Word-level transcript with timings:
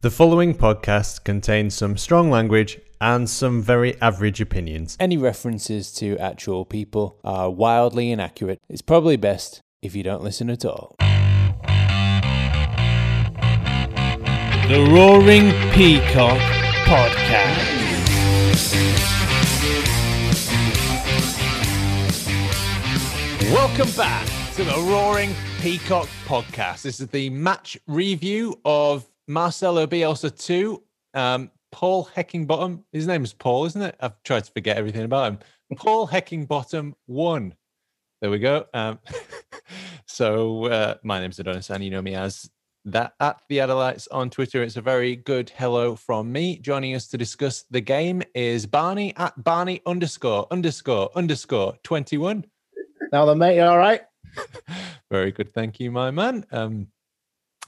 The 0.00 0.12
following 0.12 0.54
podcast 0.54 1.24
contains 1.24 1.74
some 1.74 1.96
strong 1.96 2.30
language 2.30 2.78
and 3.00 3.28
some 3.28 3.60
very 3.60 4.00
average 4.00 4.40
opinions. 4.40 4.96
Any 5.00 5.16
references 5.16 5.92
to 5.94 6.16
actual 6.18 6.64
people 6.64 7.18
are 7.24 7.50
wildly 7.50 8.12
inaccurate. 8.12 8.60
It's 8.68 8.80
probably 8.80 9.16
best 9.16 9.60
if 9.82 9.96
you 9.96 10.04
don't 10.04 10.22
listen 10.22 10.50
at 10.50 10.64
all. 10.64 10.94
The 14.68 14.88
Roaring 14.88 15.50
Peacock 15.72 16.38
Podcast. 16.86 17.74
Welcome 23.52 23.90
back 23.96 24.28
to 24.54 24.62
the 24.62 24.76
Roaring 24.88 25.34
Peacock 25.60 26.08
Podcast. 26.24 26.82
This 26.82 27.00
is 27.00 27.08
the 27.08 27.30
match 27.30 27.76
review 27.88 28.60
of 28.64 29.04
Marcelo 29.28 29.86
Bielsa 29.86 30.30
2. 30.30 30.82
Um, 31.14 31.50
Paul 31.70 32.08
Heckingbottom. 32.16 32.82
His 32.92 33.06
name 33.06 33.24
is 33.24 33.34
Paul, 33.34 33.66
isn't 33.66 33.82
it? 33.82 33.94
I've 34.00 34.20
tried 34.22 34.44
to 34.44 34.52
forget 34.52 34.78
everything 34.78 35.04
about 35.04 35.32
him. 35.32 35.38
Paul 35.76 36.08
Heckingbottom 36.08 36.94
1. 37.06 37.54
There 38.20 38.30
we 38.30 38.38
go. 38.38 38.64
Um, 38.72 38.98
so 40.06 40.64
uh, 40.64 40.94
my 41.04 41.20
name's 41.20 41.38
Adonis, 41.38 41.70
and 41.70 41.84
you 41.84 41.90
know 41.90 42.02
me 42.02 42.14
as 42.14 42.50
that 42.86 43.12
at 43.20 43.42
the 43.48 43.58
Adelites 43.58 44.08
on 44.10 44.30
Twitter. 44.30 44.62
It's 44.62 44.76
a 44.76 44.80
very 44.80 45.14
good 45.14 45.50
hello 45.50 45.94
from 45.94 46.32
me. 46.32 46.58
Joining 46.58 46.94
us 46.94 47.06
to 47.08 47.18
discuss 47.18 47.64
the 47.70 47.82
game 47.82 48.22
is 48.34 48.66
Barney 48.66 49.14
at 49.16 49.44
Barney 49.44 49.82
underscore 49.86 50.46
underscore 50.50 51.10
underscore 51.14 51.76
21. 51.84 52.44
Now 53.12 53.26
then, 53.26 53.38
mate, 53.38 53.56
you 53.56 53.62
all 53.62 53.78
right? 53.78 54.02
very 55.10 55.32
good. 55.32 55.52
Thank 55.52 55.80
you, 55.80 55.90
my 55.90 56.10
man. 56.10 56.46
Um, 56.50 56.88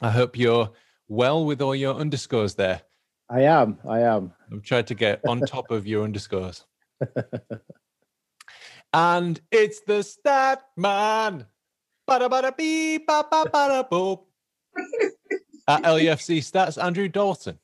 I 0.01 0.11
hope 0.11 0.39
you're 0.39 0.71
well 1.11 1.45
with 1.45 1.61
all 1.61 1.75
your 1.75 1.97
underscores 1.97 2.55
there. 2.55 2.81
I 3.29 3.43
am. 3.43 3.79
I 3.87 4.01
am. 4.01 4.33
I've 4.51 4.63
tried 4.63 4.87
to 4.87 4.95
get 4.95 5.21
on 5.29 5.41
top 5.41 5.71
of 5.71 5.87
your 5.87 6.05
underscores. 6.05 6.65
and 8.95 9.41
it's 9.51 9.81
the 9.81 10.03
stat 10.03 10.63
man. 10.77 11.47
Ba-da-ba-da-bee, 12.07 12.99
ba-ba-ba-da-boop. 12.99 14.23
At 15.69 15.83
LUFC 15.83 16.39
Stats, 16.39 16.83
Andrew 16.83 17.09
Dalton. 17.09 17.59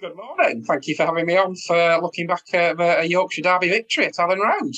Good 0.00 0.16
morning. 0.16 0.64
Thank 0.64 0.88
you 0.88 0.94
for 0.94 1.06
having 1.06 1.26
me 1.26 1.36
on 1.36 1.54
for 1.54 2.00
looking 2.00 2.26
back 2.26 2.42
at 2.52 2.80
a 2.80 3.06
Yorkshire 3.06 3.42
Derby 3.42 3.68
victory 3.68 4.06
at 4.06 4.14
Elland 4.14 4.38
Road. 4.40 4.74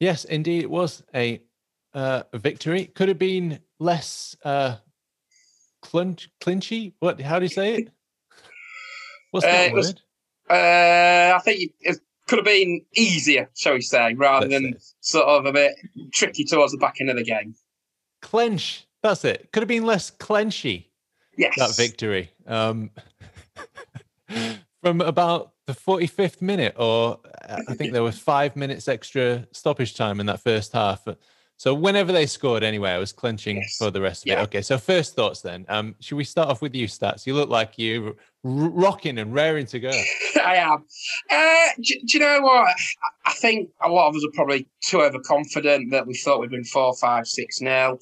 Yes, 0.00 0.24
indeed, 0.24 0.64
it 0.64 0.70
was 0.70 1.02
a 1.14 1.42
uh, 1.94 2.24
victory. 2.34 2.86
Could 2.86 3.08
have 3.08 3.18
been 3.18 3.60
less 3.78 4.36
uh, 4.44 4.76
clinch, 5.90 6.28
clinchy. 6.40 6.92
What? 6.98 7.20
How 7.20 7.38
do 7.38 7.44
you 7.44 7.48
say 7.48 7.74
it? 7.76 7.92
What's 9.30 9.46
that 9.46 9.70
Uh, 9.70 9.72
word? 9.72 9.76
was- 9.76 9.94
Uh, 10.48 11.32
I 11.36 11.40
think 11.44 11.72
it 11.80 11.98
could 12.28 12.38
have 12.38 12.44
been 12.44 12.84
easier, 12.94 13.48
shall 13.56 13.74
we 13.74 13.80
say, 13.80 14.14
rather 14.14 14.46
Let's 14.48 14.62
than 14.62 14.72
say. 14.80 14.86
sort 15.00 15.26
of 15.26 15.46
a 15.46 15.52
bit 15.52 15.74
tricky 16.12 16.44
towards 16.44 16.72
the 16.72 16.78
back 16.78 16.96
end 17.00 17.10
of 17.10 17.16
the 17.16 17.24
game. 17.24 17.54
Clench. 18.22 18.86
That's 19.02 19.24
it. 19.24 19.48
Could 19.52 19.62
have 19.62 19.68
been 19.68 19.84
less 19.86 20.10
clenchy. 20.10 20.86
Yes. 21.38 21.54
that 21.58 21.76
victory 21.76 22.30
um, 22.46 22.90
from 24.82 25.02
about 25.02 25.52
the 25.66 25.74
45th 25.74 26.40
minute, 26.40 26.74
or 26.78 27.20
uh, 27.46 27.60
I 27.68 27.74
think 27.74 27.92
there 27.92 28.02
was 28.02 28.18
five 28.18 28.56
minutes 28.56 28.88
extra 28.88 29.46
stoppage 29.52 29.94
time 29.94 30.18
in 30.20 30.26
that 30.26 30.40
first 30.40 30.72
half. 30.72 31.06
So 31.58 31.72
whenever 31.72 32.12
they 32.12 32.26
scored, 32.26 32.62
anyway, 32.62 32.90
I 32.90 32.98
was 32.98 33.12
clenching 33.12 33.56
Yes. 33.56 33.76
for 33.78 33.90
the 33.90 34.00
rest 34.00 34.22
of 34.24 34.26
Yeah. 34.26 34.40
it. 34.40 34.44
Okay, 34.44 34.60
so 34.62 34.76
first 34.76 35.14
thoughts 35.14 35.40
then. 35.40 35.64
Um, 35.68 35.94
should 36.00 36.16
we 36.16 36.24
start 36.24 36.48
off 36.50 36.60
with 36.60 36.74
you, 36.74 36.86
stats? 36.86 37.26
You 37.26 37.34
look 37.34 37.48
like 37.48 37.78
you 37.78 38.08
r- 38.08 38.14
rocking 38.44 39.18
and 39.18 39.32
raring 39.32 39.64
to 39.66 39.80
go. 39.80 39.90
I 40.44 40.56
am. 40.56 40.84
Uh, 41.30 41.68
do, 41.80 41.94
do 42.06 42.18
you 42.18 42.20
know 42.20 42.40
what? 42.42 42.68
I- 43.24 43.32
think 43.32 43.68
a 43.82 43.88
lot 43.90 44.08
of 44.08 44.16
us 44.16 44.24
are 44.24 44.32
probably 44.34 44.66
too 44.82 45.02
overconfident 45.02 45.90
that 45.90 46.06
we 46.06 46.14
thought 46.14 46.40
we'd 46.40 46.50
win 46.50 46.64
4 46.64 46.94
5 46.96 47.26
6 47.26 47.58
0. 47.58 47.98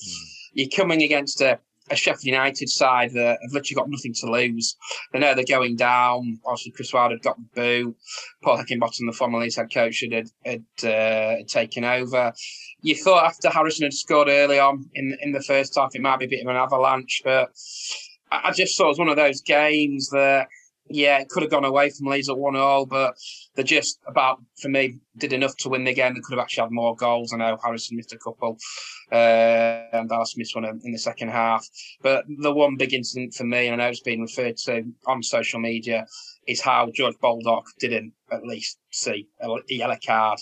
You're 0.53 0.69
coming 0.75 1.03
against 1.03 1.41
a, 1.41 1.59
a 1.91 1.97
Sheffield 1.97 2.25
United 2.25 2.69
side 2.69 3.13
that 3.13 3.39
have 3.43 3.53
literally 3.53 3.77
got 3.77 3.91
nothing 3.91 4.15
to 4.15 4.31
lose. 4.31 4.77
They 5.13 5.19
know 5.19 5.35
they're 5.35 5.45
going 5.45 5.77
down. 5.77 6.39
Obviously, 6.45 6.73
Chris 6.73 6.93
Wilder 6.93 7.17
had 7.17 7.23
got 7.23 7.37
the 7.37 7.49
boo. 7.55 7.97
Paul 8.43 8.59
Heckingbottom, 8.59 9.07
the 9.07 9.13
former 9.13 9.39
Leeds 9.39 9.57
head 9.57 9.73
coach, 9.73 10.03
had, 10.11 10.31
had, 10.45 10.65
uh, 10.89 11.45
taken 11.47 11.85
over. 11.85 12.33
You 12.81 12.95
thought 12.95 13.27
after 13.27 13.51
Harrison 13.51 13.85
had 13.85 13.93
scored 13.93 14.29
early 14.29 14.59
on 14.59 14.89
in, 14.95 15.17
in 15.21 15.33
the 15.33 15.43
first 15.43 15.75
half, 15.77 15.95
it 15.95 16.03
might 16.03 16.19
be 16.19 16.27
a 16.27 16.29
bit 16.29 16.43
of 16.43 16.49
an 16.49 16.57
avalanche, 16.57 17.23
but 17.25 17.51
I 18.31 18.53
just 18.53 18.77
thought 18.77 18.87
it 18.87 18.89
was 18.89 18.99
one 18.99 19.09
of 19.09 19.17
those 19.17 19.41
games 19.43 20.09
that 20.11 20.49
yeah, 20.89 21.19
it 21.19 21.29
could 21.29 21.43
have 21.43 21.51
gone 21.51 21.65
away 21.65 21.91
from 21.91 22.09
Leeds 22.09 22.29
at 22.29 22.37
one 22.37 22.57
all, 22.57 22.85
but 22.85 23.15
they 23.55 23.63
just 23.63 23.99
about 24.07 24.41
for 24.61 24.69
me 24.69 24.99
did 25.17 25.33
enough 25.33 25.57
to 25.59 25.69
win 25.69 25.85
the 25.85 25.95
game. 25.95 26.15
They 26.15 26.21
could 26.21 26.37
have 26.37 26.43
actually 26.43 26.65
had 26.65 26.73
more 26.73 26.95
goals. 26.95 27.33
I 27.33 27.39
know 27.39 27.59
Harrison 27.63 27.97
missed 27.97 28.13
a 28.13 28.19
couple, 28.19 28.59
uh, 29.11 29.15
and 29.93 30.09
Dallas 30.09 30.37
missed 30.37 30.55
one 30.55 30.65
in 30.65 30.93
the 30.93 30.99
second 30.99 31.31
half. 31.31 31.67
But 32.03 32.27
the 32.39 32.53
one 32.53 32.77
big 32.77 32.93
incident 32.93 33.35
for 33.35 33.45
me, 33.45 33.67
and 33.67 33.81
I 33.81 33.85
know 33.87 33.91
it's 33.91 34.01
been 34.01 34.21
referred 34.21 34.59
to 34.59 34.85
on 35.07 35.23
social 35.23 35.59
media, 35.59 36.07
is 36.47 36.61
how 36.61 36.91
George 36.95 37.17
Baldock 37.21 37.65
didn't 37.79 38.13
at 38.31 38.45
least 38.45 38.79
see 38.91 39.27
a 39.41 39.49
yellow 39.69 39.97
card 40.07 40.39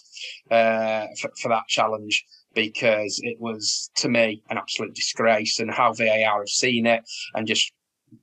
uh, 0.50 1.06
for, 1.20 1.31
for 1.41 1.48
that 1.50 1.69
challenge. 1.69 2.25
Because 2.54 3.19
it 3.22 3.41
was 3.41 3.91
to 3.97 4.10
me 4.10 4.42
an 4.50 4.58
absolute 4.58 4.94
disgrace, 4.94 5.60
and 5.60 5.70
how 5.70 5.92
VAR 5.92 6.41
have 6.41 6.48
seen 6.48 6.86
it 6.86 7.02
and 7.34 7.47
just 7.47 7.72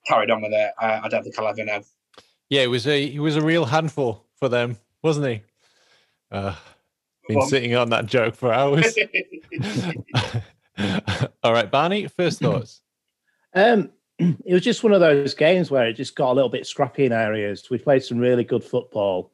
carried 0.06 0.30
on 0.30 0.42
with 0.42 0.52
it. 0.54 0.72
I, 0.78 1.00
I 1.06 1.08
don't 1.08 1.24
think 1.24 1.40
I'll 1.40 1.48
ever 1.48 1.66
know. 1.66 1.82
Yeah, 2.50 2.62
it 2.62 2.70
was 2.70 2.88
a 2.88 3.08
he 3.08 3.20
was 3.20 3.36
a 3.36 3.42
real 3.42 3.66
handful 3.66 4.26
for 4.36 4.50
them, 4.50 4.78
wasn't 5.04 5.28
he? 5.28 5.42
Uh, 6.32 6.56
been 7.28 7.40
Go 7.40 7.48
sitting 7.48 7.76
on 7.76 7.92
that 7.92 8.08
joke 8.08 8.36
for 8.36 8.52
hours. 8.52 8.98
All 11.44 11.54
right, 11.54 11.70
Barney, 11.70 12.08
first 12.08 12.40
thoughts. 12.40 12.82
Um, 13.54 13.92
it 14.20 14.54
was 14.54 14.64
just 14.64 14.84
one 14.84 14.94
of 14.94 15.00
those 15.00 15.34
games 15.34 15.70
where 15.70 15.88
it 15.88 15.94
just 15.94 16.16
got 16.16 16.32
a 16.32 16.34
little 16.34 16.50
bit 16.50 16.66
scrappy 16.66 17.06
in 17.06 17.12
areas. 17.12 17.70
We 17.70 17.78
played 17.78 18.04
some 18.04 18.18
really 18.18 18.44
good 18.44 18.64
football, 18.64 19.32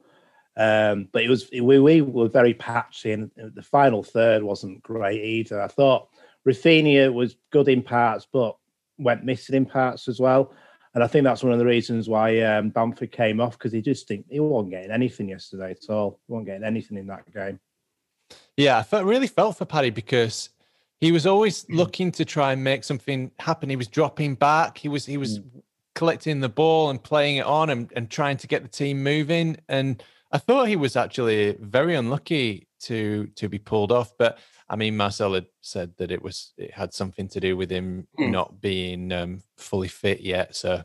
um, 0.58 1.08
but 1.12 1.24
it 1.24 1.30
was 1.30 1.50
we, 1.52 1.80
we 1.80 2.02
were 2.02 2.28
very 2.28 2.54
patchy, 2.54 3.14
and 3.14 3.32
the 3.38 3.64
final 3.64 4.04
third 4.04 4.44
wasn't 4.44 4.84
great 4.84 5.24
either. 5.24 5.62
I 5.62 5.68
thought 5.68 6.10
Raphinha 6.48 7.14
was 7.14 7.36
good 7.52 7.70
in 7.70 7.82
parts, 7.82 8.28
but 8.32 8.58
went 8.98 9.24
missing 9.24 9.56
in 9.56 9.66
parts 9.66 10.08
as 10.08 10.20
well. 10.20 10.54
And 10.96 11.04
I 11.04 11.08
think 11.08 11.26
that's 11.26 11.44
one 11.44 11.52
of 11.52 11.60
the 11.60 11.66
reasons 11.66 12.08
why 12.08 12.40
um, 12.40 12.70
Bamford 12.70 13.12
came 13.12 13.42
off 13.42 13.58
because 13.58 13.74
he 13.74 13.82
just 13.82 14.08
think 14.08 14.26
he 14.30 14.40
wasn't 14.40 14.72
getting 14.72 14.92
anything 14.92 15.28
yesterday 15.28 15.72
at 15.72 15.90
all. 15.90 16.22
He 16.26 16.32
wasn't 16.32 16.48
getting 16.48 16.64
anything 16.64 16.98
in 16.98 17.08
that 17.08 17.32
game. 17.34 17.60
Yeah, 18.56 18.78
I 18.78 18.84
felt, 18.84 19.04
really 19.04 19.28
felt 19.28 19.58
for 19.58 19.66
Paddy 19.66 19.90
because 19.90 20.50
he 21.02 21.12
was 21.12 21.28
always 21.28 21.66
looking 21.70 22.14
to 22.14 22.24
try 22.24 22.54
and 22.54 22.64
make 22.64 22.86
something 22.86 23.30
happen. 23.40 23.70
He 23.70 23.76
was 23.76 23.90
dropping 23.90 24.36
back. 24.36 24.78
He 24.78 24.88
was 24.88 25.06
he 25.06 25.18
was 25.18 25.42
collecting 25.96 26.40
the 26.40 26.50
ball 26.50 26.90
and 26.90 27.04
playing 27.04 27.38
it 27.38 27.46
on 27.46 27.70
and, 27.70 27.92
and 27.96 28.10
trying 28.10 28.38
to 28.38 28.48
get 28.48 28.64
the 28.64 28.70
team 28.70 29.04
moving. 29.04 29.58
And 29.68 30.02
I 30.32 30.38
thought 30.38 30.68
he 30.68 30.76
was 30.76 30.96
actually 30.96 31.56
very 31.60 31.96
unlucky 31.96 32.68
to 32.82 33.28
to 33.36 33.50
be 33.50 33.60
pulled 33.60 33.92
off. 33.92 34.12
But 34.18 34.40
I 34.70 34.76
mean, 34.76 34.98
Marcel 34.98 35.34
had 35.34 35.46
said 35.62 35.94
that 35.98 36.12
it 36.12 36.22
was 36.22 36.54
it 36.58 36.72
had 36.74 36.94
something 36.94 37.28
to 37.30 37.40
do 37.40 37.56
with 37.56 37.72
him 37.72 38.08
Hmm. 38.18 38.32
not 38.32 38.62
being 38.62 39.12
um, 39.12 39.44
fully 39.58 39.88
fit 39.88 40.22
yet. 40.22 40.56
So 40.56 40.84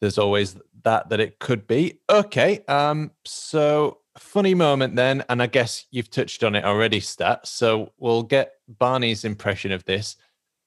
there's 0.00 0.18
always 0.18 0.56
that 0.84 1.08
that 1.10 1.20
it 1.20 1.38
could 1.38 1.66
be. 1.66 2.00
Okay. 2.08 2.64
Um. 2.68 3.12
So 3.24 3.98
funny 4.18 4.54
moment 4.54 4.96
then, 4.96 5.24
and 5.28 5.42
I 5.42 5.46
guess 5.46 5.86
you've 5.90 6.10
touched 6.10 6.42
on 6.42 6.54
it 6.56 6.64
already, 6.64 7.00
stats. 7.00 7.46
So 7.46 7.92
we'll 7.98 8.22
get 8.22 8.54
Barney's 8.68 9.24
impression 9.24 9.72
of 9.72 9.84
this. 9.84 10.16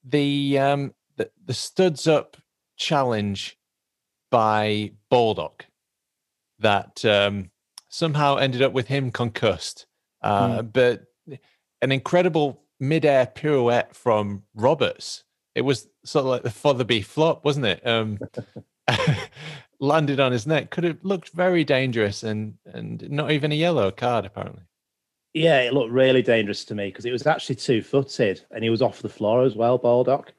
The 0.04 0.60
um 0.60 0.94
the, 1.18 1.30
the 1.46 1.54
studs 1.54 2.08
up 2.08 2.38
challenge 2.78 3.58
by 4.32 4.92
Baldock 5.10 5.66
that 6.64 7.06
um 7.06 7.52
somehow 7.90 8.38
ended 8.38 8.62
up 8.62 8.74
with 8.74 8.88
him 8.88 9.12
concussed. 9.12 9.86
Uh, 10.22 10.62
but 10.62 11.04
an 11.82 11.92
incredible 11.92 12.64
mid-air 12.80 13.28
pirouette 13.28 13.96
from 13.96 14.44
Roberts. 14.56 15.24
It 15.54 15.62
was 15.62 15.88
sort 16.04 16.24
of 16.24 16.30
like 16.30 16.44
the 16.44 16.50
Fosbury 16.50 17.04
flop, 17.04 17.46
wasn't 17.46 17.68
it? 17.68 17.86
Um, 17.86 18.18
landed 19.80 20.20
on 20.20 20.32
his 20.32 20.48
neck. 20.48 20.72
Could 20.72 20.86
have 20.86 20.98
looked 21.04 21.30
very 21.30 21.64
dangerous 21.64 22.24
and 22.24 22.56
and 22.66 23.10
not 23.12 23.32
even 23.32 23.52
a 23.52 23.56
yellow 23.56 23.92
card 23.92 24.26
apparently. 24.26 24.64
Yeah, 25.34 25.62
it 25.62 25.74
looked 25.74 25.92
really 25.92 26.22
dangerous 26.22 26.64
to 26.66 26.76
me 26.76 26.88
because 26.88 27.06
it 27.06 27.12
was 27.12 27.26
actually 27.26 27.56
two 27.56 27.82
footed 27.82 28.46
and 28.52 28.64
he 28.64 28.70
was 28.70 28.82
off 28.82 29.02
the 29.02 29.10
floor 29.10 29.44
as 29.44 29.56
well, 29.56 29.78
Baldock. 29.78 30.32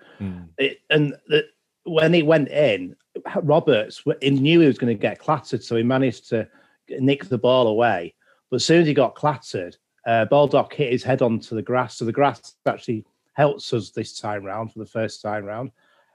It, 0.59 0.79
and 0.89 1.15
the, 1.27 1.45
when 1.85 2.15
he 2.15 2.23
went 2.23 2.49
in, 2.49 2.95
Roberts 3.43 4.03
he 4.21 4.31
knew 4.31 4.61
he 4.61 4.67
was 4.67 4.79
going 4.79 4.95
to 4.95 5.01
get 5.01 5.19
clattered, 5.19 5.63
so 5.63 5.77
he 5.77 5.83
managed 5.83 6.29
to 6.31 6.49
nick 6.89 7.27
the 7.27 7.39
ball 7.39 7.69
away. 7.69 8.15
But 8.51 8.57
as 8.57 8.65
soon 8.65 8.83
as 8.83 8.87
he 8.87 8.95
got 8.95 9.15
clattered, 9.15 9.77
uh, 10.07 10.27
Baldock 10.27 10.73
hit 10.75 10.93
his 10.93 11.03
head 11.03 11.23
onto 11.23 11.55
the 11.55 11.63
grass. 11.63 11.97
So 11.97 12.05
the 12.05 12.13
grass 12.13 12.55
actually 12.67 13.05
helps 13.33 13.73
us 13.73 13.91
this 13.91 14.19
time 14.19 14.45
round 14.45 14.73
for 14.73 14.79
the 14.79 14.87
first 14.87 15.23
time 15.23 15.45
round. 15.45 15.71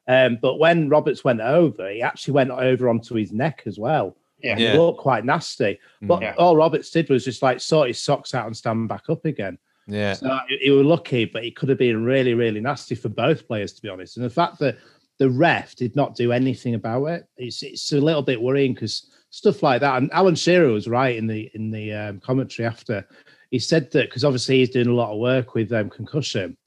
Um, 0.08 0.40
but 0.42 0.58
when 0.58 0.90
Roberts 0.90 1.24
went 1.24 1.42
over, 1.42 1.90
he 1.90 2.02
actually 2.02 2.34
went 2.34 2.52
over 2.52 2.90
onto 2.90 3.16
his 3.16 3.32
neck 3.32 3.64
as 3.66 3.78
well. 3.78 4.16
Yeah. 4.42 4.52
And 4.52 4.60
Yeah. 4.60 4.74
It 4.74 4.78
looked 4.78 5.00
quite 5.00 5.26
nasty. 5.26 5.80
But 6.02 6.22
Yeah. 6.22 6.36
all 6.38 6.56
Roberts 6.56 6.90
did 6.92 7.10
was 7.10 7.26
just 7.26 7.42
like 7.42 7.60
sort 7.60 7.90
his 7.90 8.00
socks 8.00 8.34
out 8.34 8.48
and 8.48 8.56
stand 8.56 8.88
back 8.90 9.10
up 9.10 9.26
again. 9.26 9.58
Yeah. 9.86 10.14
So 10.14 10.40
he 10.48 10.58
he 10.58 10.72
was 10.72 10.86
lucky, 10.86 11.26
but 11.26 11.44
he 11.44 11.52
could 11.52 11.70
have 11.70 11.78
been 11.78 12.04
really, 12.04 12.34
really 12.36 12.62
nasty 12.62 12.96
for 12.96 13.10
both 13.10 13.48
players, 13.48 13.74
to 13.74 13.82
be 13.82 13.90
honest. 13.90 14.18
And 14.18 14.26
the 14.26 14.30
fact 14.30 14.60
that 14.60 14.78
the 15.20 15.30
ref 15.30 15.76
did 15.76 15.96
not 15.96 16.16
do 16.16 16.32
anything 16.32 16.76
about 16.76 17.06
it, 17.06 17.28
it's 17.38 17.62
it's 17.62 17.92
a 17.92 18.00
little 18.00 18.22
bit 18.24 18.42
worrying 18.42 18.74
because 18.74 19.12
stuff 19.30 19.62
like 19.62 19.82
that. 19.82 19.98
And 19.98 20.12
Alan 20.12 20.36
Shearer 20.36 20.72
was 20.72 20.88
right 20.88 21.16
in 21.16 21.28
the 21.28 21.52
in 21.54 21.70
the 21.72 21.94
um, 21.94 22.20
commentary 22.20 22.66
after. 22.68 23.06
He 23.52 23.60
said 23.60 23.92
that 23.92 24.10
because 24.10 24.24
obviously 24.24 24.60
he's 24.60 24.70
doing 24.70 24.88
a 24.88 24.94
lot 24.94 25.12
of 25.12 25.20
work 25.20 25.54
with 25.56 25.72
um, 25.74 25.90
concussion, 25.90 26.58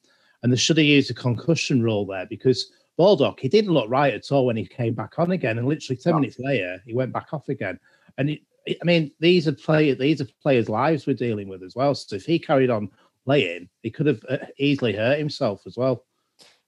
and 0.42 0.52
they 0.52 0.56
should 0.56 0.76
have 0.76 0.86
used 0.86 1.10
a 1.10 1.14
concussion 1.14 1.82
rule 1.82 2.06
there 2.06 2.26
because 2.26 2.70
Baldock 2.98 3.40
he 3.40 3.48
didn't 3.48 3.72
look 3.72 3.88
right 3.88 4.14
at 4.14 4.30
all 4.30 4.46
when 4.46 4.56
he 4.56 4.66
came 4.66 4.94
back 4.94 5.18
on 5.18 5.30
again, 5.32 5.58
and 5.58 5.66
literally 5.66 5.96
ten 5.96 6.12
No. 6.12 6.20
minutes 6.20 6.38
later 6.38 6.80
he 6.86 6.94
went 6.94 7.12
back 7.12 7.32
off 7.32 7.48
again. 7.48 7.78
And 8.18 8.30
it, 8.30 8.40
I 8.68 8.84
mean, 8.84 9.12
these 9.18 9.48
are 9.48 9.52
play 9.52 9.94
these 9.94 10.20
are 10.20 10.26
players' 10.42 10.68
lives 10.68 11.06
we're 11.06 11.14
dealing 11.14 11.48
with 11.48 11.62
as 11.62 11.74
well. 11.74 11.94
So 11.94 12.16
if 12.16 12.24
he 12.26 12.38
carried 12.38 12.70
on 12.70 12.90
playing, 13.24 13.68
he 13.82 13.90
could 13.90 14.06
have 14.06 14.22
uh, 14.28 14.38
easily 14.58 14.92
hurt 14.92 15.18
himself 15.18 15.62
as 15.66 15.76
well. 15.76 16.04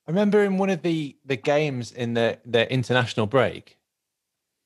I 0.06 0.10
remember 0.10 0.44
in 0.44 0.58
one 0.58 0.70
of 0.70 0.82
the 0.82 1.16
the 1.24 1.36
games 1.36 1.92
in 1.92 2.14
the 2.14 2.38
the 2.44 2.70
international 2.72 3.26
break, 3.26 3.78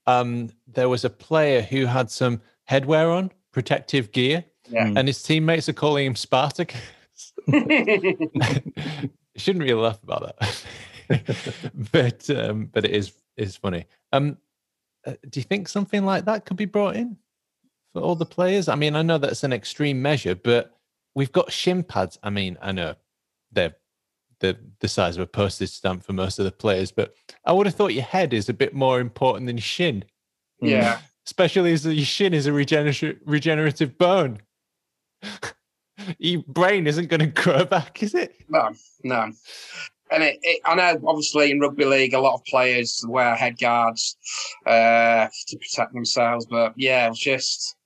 um, 0.06 0.50
there 0.66 0.88
was 0.88 1.04
a 1.04 1.10
player 1.10 1.62
who 1.62 1.86
had 1.86 2.10
some 2.10 2.40
headwear 2.68 3.16
on, 3.16 3.30
protective 3.52 4.10
gear, 4.12 4.44
Yeah. 4.68 4.92
and 4.96 5.06
his 5.06 5.22
teammates 5.22 5.68
are 5.68 5.72
calling 5.74 6.06
him 6.06 6.16
Spartacus. 6.16 6.80
shouldn't 9.36 9.62
really 9.62 9.74
laugh 9.74 10.02
about 10.02 10.36
that, 10.38 10.64
but 11.92 12.30
um, 12.30 12.66
but 12.66 12.84
it 12.84 12.90
is 12.90 13.12
is 13.36 13.56
funny. 13.56 13.86
Um, 14.12 14.38
uh, 15.06 15.14
do 15.30 15.38
you 15.40 15.44
think 15.44 15.68
something 15.68 16.04
like 16.04 16.24
that 16.24 16.44
could 16.44 16.56
be 16.56 16.64
brought 16.64 16.96
in 16.96 17.16
for 17.92 18.02
all 18.02 18.16
the 18.16 18.26
players? 18.26 18.68
I 18.68 18.74
mean, 18.74 18.96
I 18.96 19.02
know 19.02 19.18
that's 19.18 19.44
an 19.44 19.52
extreme 19.52 20.02
measure, 20.02 20.34
but 20.34 20.76
we've 21.14 21.30
got 21.32 21.52
shin 21.52 21.84
pads. 21.84 22.18
I 22.24 22.30
mean, 22.30 22.58
I 22.60 22.72
know 22.72 22.94
they're 23.52 23.76
the 24.40 24.56
the 24.80 24.88
size 24.88 25.16
of 25.16 25.22
a 25.22 25.26
postage 25.26 25.70
stamp 25.70 26.04
for 26.04 26.12
most 26.12 26.38
of 26.38 26.44
the 26.44 26.52
players, 26.52 26.92
but 26.92 27.14
I 27.44 27.52
would 27.52 27.66
have 27.66 27.74
thought 27.74 27.94
your 27.94 28.04
head 28.04 28.32
is 28.32 28.48
a 28.48 28.54
bit 28.54 28.74
more 28.74 29.00
important 29.00 29.46
than 29.46 29.56
your 29.56 29.62
shin, 29.62 30.04
yeah. 30.60 31.00
especially 31.26 31.72
as 31.72 31.84
your 31.84 32.04
shin 32.04 32.34
is 32.34 32.46
a 32.46 32.52
regenerative 32.52 33.18
regenerative 33.24 33.98
bone. 33.98 34.40
your 36.18 36.42
brain 36.46 36.86
isn't 36.86 37.08
going 37.08 37.20
to 37.20 37.26
grow 37.26 37.64
back, 37.64 38.02
is 38.02 38.14
it? 38.14 38.34
No, 38.48 38.70
no. 39.02 39.32
And 40.10 40.22
it, 40.22 40.38
it, 40.42 40.60
I 40.64 40.74
know, 40.74 41.00
obviously, 41.06 41.50
in 41.50 41.60
rugby 41.60 41.84
league, 41.84 42.14
a 42.14 42.20
lot 42.20 42.34
of 42.34 42.44
players 42.44 43.04
wear 43.06 43.34
head 43.34 43.58
guards 43.58 44.16
uh, 44.66 45.26
to 45.48 45.58
protect 45.58 45.92
themselves. 45.92 46.46
But 46.46 46.72
yeah, 46.76 47.06
it 47.06 47.10
was 47.10 47.18
just 47.18 47.76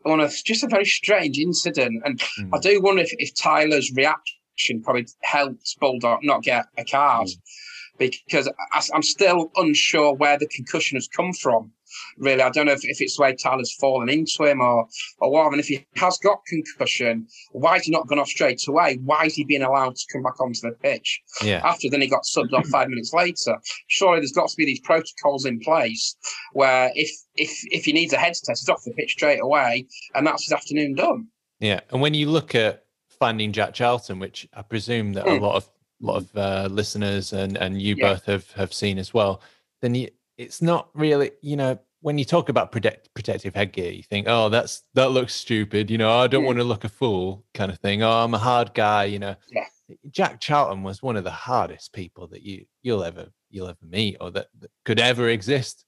one 0.00 0.20
of 0.20 0.32
just 0.44 0.64
a 0.64 0.68
very 0.68 0.86
strange 0.86 1.38
incident. 1.38 2.02
And 2.04 2.22
I 2.52 2.58
do 2.58 2.80
wonder 2.80 3.02
if, 3.02 3.12
if 3.18 3.34
Tyler's 3.34 3.92
reaction 3.94 4.38
probably 4.82 5.06
helped 5.22 5.76
Baldock 5.80 6.20
not 6.22 6.42
get 6.42 6.66
a 6.76 6.84
card 6.84 7.28
hmm. 7.28 8.06
because 8.28 8.48
I, 8.72 8.82
I'm 8.94 9.02
still 9.02 9.50
unsure 9.56 10.14
where 10.14 10.38
the 10.38 10.48
concussion 10.48 10.96
has 10.96 11.08
come 11.08 11.32
from. 11.32 11.72
Really, 12.16 12.40
I 12.40 12.48
don't 12.48 12.66
know 12.66 12.72
if, 12.72 12.84
if 12.84 13.00
it's 13.00 13.16
the 13.16 13.22
way 13.22 13.36
Tyler's 13.36 13.74
fallen 13.74 14.08
into 14.08 14.44
him 14.44 14.60
or 14.60 14.88
or 15.18 15.30
what. 15.30 15.52
And 15.52 15.60
if 15.60 15.66
he 15.66 15.86
has 15.96 16.16
got 16.18 16.40
concussion, 16.46 17.26
why 17.50 17.74
has 17.74 17.84
he 17.84 17.92
not 17.92 18.06
gone 18.06 18.18
off 18.18 18.28
straight 18.28 18.66
away? 18.66 18.98
Why 19.04 19.26
is 19.26 19.34
he 19.34 19.44
being 19.44 19.62
allowed 19.62 19.96
to 19.96 20.06
come 20.10 20.22
back 20.22 20.40
onto 20.40 20.60
the 20.62 20.72
pitch 20.82 21.20
Yeah, 21.42 21.60
after 21.64 21.90
then 21.90 22.00
he 22.00 22.08
got 22.08 22.22
subbed 22.22 22.54
off 22.54 22.66
five 22.68 22.88
minutes 22.88 23.12
later? 23.12 23.58
Surely 23.88 24.20
there's 24.20 24.32
got 24.32 24.48
to 24.48 24.56
be 24.56 24.64
these 24.64 24.80
protocols 24.80 25.44
in 25.44 25.60
place 25.60 26.16
where 26.54 26.90
if 26.94 27.10
if 27.34 27.50
if 27.64 27.84
he 27.84 27.92
needs 27.92 28.14
a 28.14 28.18
head 28.18 28.34
test, 28.42 28.62
he's 28.62 28.68
off 28.70 28.84
the 28.84 28.92
pitch 28.92 29.12
straight 29.12 29.42
away, 29.42 29.86
and 30.14 30.26
that's 30.26 30.44
his 30.44 30.52
afternoon 30.52 30.94
done. 30.94 31.28
yeah. 31.60 31.80
And 31.90 32.00
when 32.00 32.14
you 32.14 32.30
look 32.30 32.54
at 32.54 32.84
finding 33.22 33.52
Jack 33.52 33.72
Charlton, 33.72 34.18
which 34.18 34.48
I 34.52 34.62
presume 34.62 35.12
that 35.12 35.26
a 35.26 35.30
Mm. 35.30 35.40
lot 35.40 35.54
of 35.54 35.70
lot 36.00 36.16
of 36.16 36.36
uh, 36.36 36.66
listeners 36.68 37.32
and 37.32 37.56
and 37.56 37.80
you 37.80 37.94
Yeah. 37.96 38.08
both 38.14 38.24
have 38.26 38.50
have 38.52 38.72
seen 38.74 38.98
as 38.98 39.14
well, 39.14 39.40
then 39.82 39.94
you, 39.94 40.08
it's 40.36 40.60
not 40.60 40.88
really 40.94 41.30
you 41.42 41.56
know 41.56 41.78
when 42.00 42.18
you 42.18 42.24
talk 42.24 42.48
about 42.48 42.72
protect, 42.72 43.14
protective 43.14 43.54
headgear, 43.54 43.92
you 43.92 44.02
think, 44.02 44.26
oh, 44.28 44.48
that's 44.48 44.82
that 44.94 45.12
looks 45.12 45.32
stupid. 45.36 45.88
You 45.88 45.98
know, 45.98 46.10
I 46.18 46.26
don't 46.26 46.42
Mm. 46.42 46.46
want 46.50 46.58
to 46.58 46.64
look 46.64 46.82
a 46.82 46.88
fool, 46.88 47.44
kind 47.54 47.70
of 47.70 47.78
thing. 47.78 48.02
Oh, 48.02 48.10
I'm 48.24 48.34
a 48.34 48.38
hard 48.50 48.74
guy. 48.74 49.04
You 49.04 49.20
know, 49.20 49.36
Yeah. 49.48 49.66
Jack 50.10 50.40
Charlton 50.40 50.82
was 50.82 51.00
one 51.00 51.16
of 51.16 51.22
the 51.22 51.30
hardest 51.48 51.92
people 51.92 52.26
that 52.32 52.42
you 52.42 52.66
you'll 52.82 53.04
ever 53.04 53.28
you'll 53.50 53.68
ever 53.68 53.86
meet 53.98 54.16
or 54.20 54.32
that, 54.32 54.48
that 54.60 54.70
could 54.84 54.98
ever 54.98 55.28
exist. 55.28 55.84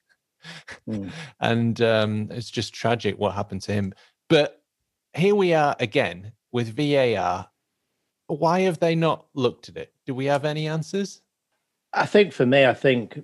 Mm. 0.89 1.11
and 1.41 1.81
um, 1.81 2.29
it's 2.31 2.51
just 2.59 2.73
tragic 2.75 3.19
what 3.19 3.35
happened 3.35 3.63
to 3.63 3.73
him. 3.73 3.93
But 4.29 4.63
here 5.15 5.35
we 5.35 5.53
are 5.55 5.75
again 5.81 6.33
with 6.55 6.75
VAR. 6.75 7.49
Why 8.29 8.61
have 8.61 8.79
they 8.79 8.95
not 8.95 9.27
looked 9.35 9.69
at 9.69 9.77
it? 9.77 9.93
Do 10.06 10.15
we 10.15 10.27
have 10.27 10.45
any 10.47 10.69
answers? 10.69 11.21
I 11.93 12.06
think 12.06 12.33
for 12.33 12.47
me, 12.47 12.65
I 12.65 12.73
think 12.73 13.23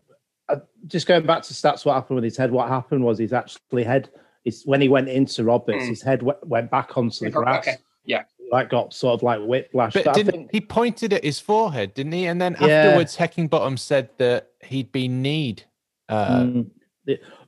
uh, 0.49 0.57
just 0.89 1.07
going 1.07 1.25
back 1.25 1.43
to 1.45 1.55
stats, 1.55 1.85
what 1.87 1.95
happened 1.95 2.17
with 2.17 2.25
his 2.25 2.37
head? 2.37 2.51
What 2.51 2.69
happened 2.69 3.05
was 3.05 3.19
his 3.19 3.33
actually 3.33 3.85
head. 3.85 4.11
It's 4.45 4.67
when 4.67 4.81
he 4.81 4.89
went 4.89 5.09
into 5.09 5.45
Roberts, 5.45 5.85
Mm. 5.85 5.89
his 5.89 6.03
head 6.03 6.19
w- 6.21 6.39
went 6.43 6.71
back 6.71 6.99
onto 6.99 7.21
the 7.21 7.27
Okay, 7.27 7.33
grass. 7.35 7.69
yeah. 8.05 8.25
like 8.51 8.69
got 8.69 8.93
sort 8.93 9.15
of 9.15 9.23
like 9.23 9.41
whiplash. 9.47 9.93
But 9.95 10.07
But 10.07 10.15
didn't 10.15 10.33
think 10.33 10.49
he 10.51 10.61
pointed 10.61 11.13
at 11.13 11.23
his 11.23 11.39
forehead, 11.39 11.95
didn't 11.95 12.11
he? 12.13 12.27
And 12.27 12.41
then 12.41 12.57
Yeah. 12.61 12.67
afterwards, 12.67 13.17
Heckingbottom 13.17 13.79
said 13.79 14.11
that 14.19 14.49
he'd 14.65 14.91
been 14.91 15.23
kneed. 15.23 15.63
Uh, 16.09 16.41
Mm. 16.41 16.71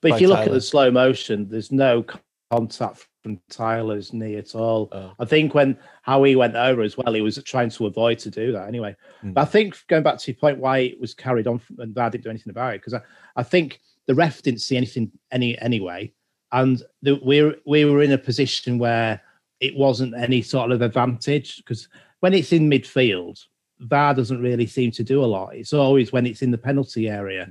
But 0.00 0.11
if 0.12 0.20
you 0.20 0.29
look 0.29 0.38
at 0.46 0.50
the 0.52 0.61
slow 0.61 0.90
motion, 0.93 1.49
there's 1.49 1.70
no 1.73 2.05
contact 2.52 3.08
from 3.22 3.40
Tyler's 3.49 4.12
knee 4.12 4.37
at 4.37 4.54
all. 4.54 4.88
Oh. 4.93 5.12
I 5.19 5.25
think 5.25 5.54
when 5.54 5.78
how 6.02 6.22
he 6.25 6.37
went 6.37 6.54
over 6.54 6.82
as 6.82 6.96
well, 6.96 7.14
he 7.14 7.22
was 7.22 7.43
trying 7.44 7.70
to 7.70 7.87
avoid 7.87 8.19
to 8.20 8.31
do 8.31 8.52
that 8.52 8.69
anyway. 8.69 8.94
Mm. 9.25 9.34
But 9.34 9.40
I 9.40 9.44
think 9.46 9.78
going 9.88 10.02
back 10.02 10.19
to 10.19 10.31
your 10.31 10.38
point, 10.38 10.58
why 10.58 10.78
it 10.78 11.00
was 11.00 11.14
carried 11.14 11.46
on 11.46 11.58
from, 11.58 11.81
and 11.81 11.94
VAR 11.94 12.10
didn't 12.10 12.25
do 12.25 12.31
anything 12.31 12.50
about 12.50 12.75
it 12.75 12.81
because 12.81 12.94
I, 12.94 13.00
I 13.37 13.43
think 13.43 13.81
the 14.06 14.14
ref 14.14 14.43
didn't 14.43 14.60
see 14.60 14.76
anything 14.76 15.10
any 15.31 15.58
anyway, 15.60 16.12
and 16.52 16.82
the, 17.00 17.19
we 17.25 17.54
we 17.64 17.84
were 17.84 18.02
in 18.02 18.12
a 18.12 18.19
position 18.19 18.78
where 18.78 19.20
it 19.60 19.75
wasn't 19.76 20.14
any 20.14 20.43
sort 20.43 20.72
of 20.72 20.82
advantage 20.82 21.56
because 21.58 21.88
when 22.20 22.34
it's 22.34 22.52
in 22.52 22.69
midfield, 22.69 23.40
VAR 23.81 24.14
doesn't 24.14 24.43
really 24.43 24.66
seem 24.66 24.90
to 24.93 25.05
do 25.05 25.25
a 25.25 25.26
lot. 25.26 25.55
It's 25.55 25.72
always 25.72 26.12
when 26.12 26.26
it's 26.26 26.43
in 26.43 26.50
the 26.50 26.58
penalty 26.58 27.08
area 27.08 27.50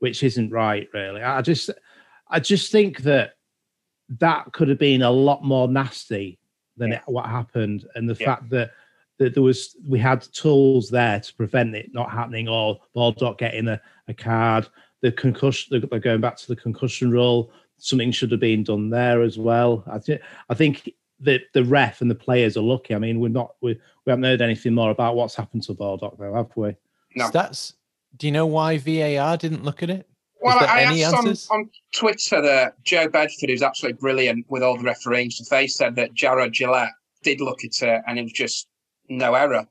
which 0.00 0.22
isn't 0.22 0.50
right 0.50 0.86
really 0.92 1.22
i 1.22 1.40
just 1.40 1.70
i 2.28 2.38
just 2.38 2.70
think 2.70 2.98
that 2.98 3.33
that 4.18 4.52
could 4.52 4.68
have 4.68 4.78
been 4.78 5.02
a 5.02 5.10
lot 5.10 5.44
more 5.44 5.68
nasty 5.68 6.38
than 6.76 6.90
Yeah. 6.90 6.96
it, 6.98 7.02
what 7.06 7.26
happened 7.26 7.86
and 7.94 8.08
the 8.08 8.16
Yeah. 8.18 8.26
fact 8.26 8.50
that 8.50 8.70
that 9.18 9.32
there 9.34 9.42
was 9.44 9.76
we 9.88 9.98
had 9.98 10.22
tools 10.32 10.90
there 10.90 11.20
to 11.20 11.34
prevent 11.34 11.74
it 11.76 11.94
not 11.94 12.10
happening 12.10 12.48
or 12.48 12.80
Baldock 12.94 13.38
getting 13.38 13.68
a, 13.68 13.80
a 14.08 14.14
card 14.14 14.66
the 15.02 15.12
concussion 15.12 15.80
they're 15.90 16.00
going 16.00 16.20
back 16.20 16.36
to 16.38 16.48
the 16.48 16.56
concussion 16.56 17.10
rule 17.10 17.52
something 17.78 18.10
should 18.10 18.30
have 18.32 18.40
been 18.40 18.64
done 18.64 18.90
there 18.90 19.22
as 19.22 19.38
well 19.38 19.84
i, 19.86 19.98
thi- 19.98 20.18
I 20.48 20.54
think 20.54 20.90
that 21.20 21.42
the 21.52 21.64
ref 21.64 22.00
and 22.00 22.10
the 22.10 22.14
players 22.16 22.56
are 22.56 22.62
lucky 22.62 22.94
i 22.94 22.98
mean 22.98 23.20
we're 23.20 23.28
not 23.28 23.54
we, 23.60 23.74
we 24.04 24.10
haven't 24.10 24.24
heard 24.24 24.42
anything 24.42 24.74
more 24.74 24.90
about 24.90 25.14
what's 25.14 25.36
happened 25.36 25.62
to 25.64 25.74
Baldock 25.74 26.18
though 26.18 26.34
have 26.34 26.50
we 26.56 26.74
No. 27.14 27.30
Stats. 27.30 27.74
Do 28.16 28.26
you 28.26 28.32
know 28.32 28.46
why 28.46 28.78
VAR 28.78 29.36
didn't 29.36 29.64
look 29.64 29.82
at 29.84 29.90
it? 29.90 30.08
Well, 30.44 30.58
I 30.60 30.82
asked 30.82 31.50
on, 31.50 31.58
on 31.58 31.70
Twitter 31.94 32.40
that 32.42 32.82
Joe 32.84 33.08
Bedford, 33.08 33.48
who's 33.48 33.62
absolutely 33.62 33.98
brilliant 33.98 34.44
with 34.50 34.62
all 34.62 34.76
the 34.76 34.84
refereeing 34.84 35.28
referees, 35.28 35.48
they 35.50 35.66
said 35.66 35.96
that 35.96 36.12
Jarred 36.12 36.52
Gillett 36.52 36.90
did 37.22 37.40
look 37.40 37.64
at 37.64 37.82
it 37.82 38.02
and 38.06 38.18
it 38.18 38.22
was 38.24 38.32
just 38.32 38.68
no 39.08 39.34
error. 39.34 39.66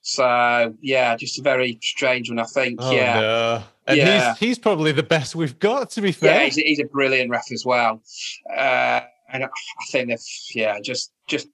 So 0.00 0.74
yeah, 0.80 1.16
just 1.16 1.38
a 1.38 1.42
very 1.42 1.78
strange 1.82 2.30
one. 2.30 2.38
I 2.38 2.44
think. 2.44 2.78
Oh, 2.82 2.90
yeah, 2.90 3.20
no. 3.20 3.62
And 3.86 3.96
Yeah. 3.98 4.30
he's 4.30 4.38
he's 4.38 4.58
probably 4.58 4.92
the 4.92 5.02
best 5.02 5.34
we've 5.34 5.58
got. 5.58 5.90
To 5.90 6.00
be 6.00 6.08
yeah, 6.08 6.12
fair, 6.12 6.44
he's, 6.44 6.56
he's 6.56 6.80
a 6.80 6.84
brilliant 6.84 7.30
ref 7.30 7.52
as 7.52 7.64
well. 7.64 8.02
Uh, 8.50 9.00
and 9.30 9.44
I 9.44 9.46
I 9.46 9.84
think 9.90 10.08
that 10.08 10.20
yeah, 10.54 10.78
just 10.80 11.12
just 11.26 11.48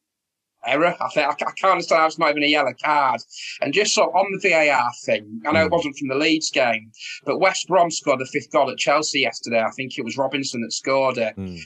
error. 0.67 0.97
I 1.01 1.09
think 1.11 1.27
I, 1.27 1.31
I 1.31 1.53
can't 1.53 1.73
understand 1.73 2.01
how 2.01 2.07
it's 2.07 2.19
not 2.19 2.31
even 2.31 2.43
a 2.43 2.47
yellow 2.47 2.73
card. 2.83 3.21
And 3.61 3.73
just 3.73 3.95
so 3.95 4.05
on 4.05 4.27
the 4.41 4.49
VAR 4.49 4.91
thing, 5.05 5.41
I 5.47 5.53
know 5.53 5.65
it 5.65 5.69
Mm. 5.69 5.73
wasn't 5.73 5.97
from 5.99 6.09
the 6.09 6.15
Leeds 6.17 6.51
game, 6.51 6.91
but 7.25 7.39
West 7.39 7.69
Brom 7.69 7.91
scored 7.91 8.21
the 8.21 8.27
fifth 8.27 8.51
goal 8.53 8.71
at 8.71 8.79
Chelsea 8.79 9.21
yesterday. 9.21 9.61
I 9.61 9.71
think 9.71 9.97
it 9.99 10.05
was 10.05 10.17
Robinson 10.19 10.61
that 10.63 10.73
scored 10.73 11.19
it. 11.19 11.37
Mm. 11.37 11.59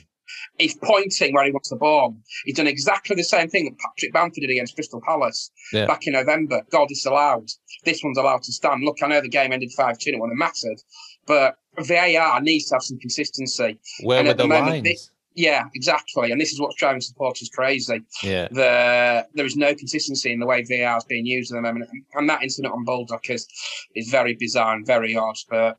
He's 0.57 0.75
pointing 0.75 1.33
where 1.33 1.45
he 1.45 1.51
wants 1.51 1.69
the 1.69 1.75
ball. 1.75 2.17
He's 2.45 2.55
done 2.55 2.67
exactly 2.67 3.15
the 3.15 3.23
same 3.23 3.47
thing 3.47 3.65
that 3.65 3.77
Patrick 3.77 4.11
Bamford 4.13 4.41
did 4.41 4.49
against 4.49 4.75
Crystal 4.75 5.01
Palace 5.05 5.51
Yeah. 5.71 5.85
back 5.85 6.07
in 6.07 6.13
November. 6.13 6.63
Goal 6.71 6.87
disallowed. 6.87 7.49
This 7.83 8.01
one's 8.03 8.17
allowed 8.17 8.43
to 8.43 8.51
stand. 8.53 8.83
Look, 8.83 8.97
I 9.03 9.07
know 9.07 9.21
the 9.21 9.29
game 9.29 9.51
ended 9.53 9.71
5 9.77 9.97
2 9.99 10.09
and 10.09 10.15
it 10.17 10.19
wouldn't 10.21 10.41
have 10.41 10.51
mattered, 10.53 10.81
but 11.27 11.57
VAR 11.85 12.41
needs 12.41 12.65
to 12.69 12.75
have 12.75 12.83
some 12.83 12.97
consistency. 12.99 13.77
where 14.03 14.19
and 14.19 14.27
were 14.27 14.31
at 14.31 14.37
the 14.37 14.43
the 14.43 14.49
moment, 14.49 14.67
lines? 14.71 14.83
this- 14.83 15.11
Yeah, 15.35 15.65
exactly. 15.73 16.31
And 16.31 16.39
this 16.39 16.53
is 16.53 16.59
what's 16.59 16.75
driving 16.75 17.01
supporters 17.01 17.49
crazy. 17.49 18.01
Yeah. 18.23 18.47
The, 18.51 19.27
there 19.33 19.45
is 19.45 19.57
no 19.57 19.75
consistency 19.75 20.31
in 20.31 20.39
the 20.39 20.45
way 20.45 20.63
VAR 20.63 20.97
is 20.97 21.03
being 21.03 21.25
used 21.25 21.51
at 21.51 21.55
the 21.55 21.61
moment. 21.61 21.89
And 22.13 22.29
that 22.29 22.41
incident 22.41 22.73
on 22.73 22.85
Baldock 22.85 23.29
is, 23.29 23.47
is 23.95 24.09
very 24.09 24.35
bizarre 24.35 24.75
and 24.75 24.85
very 24.85 25.15
odd. 25.15 25.35
But 25.49 25.77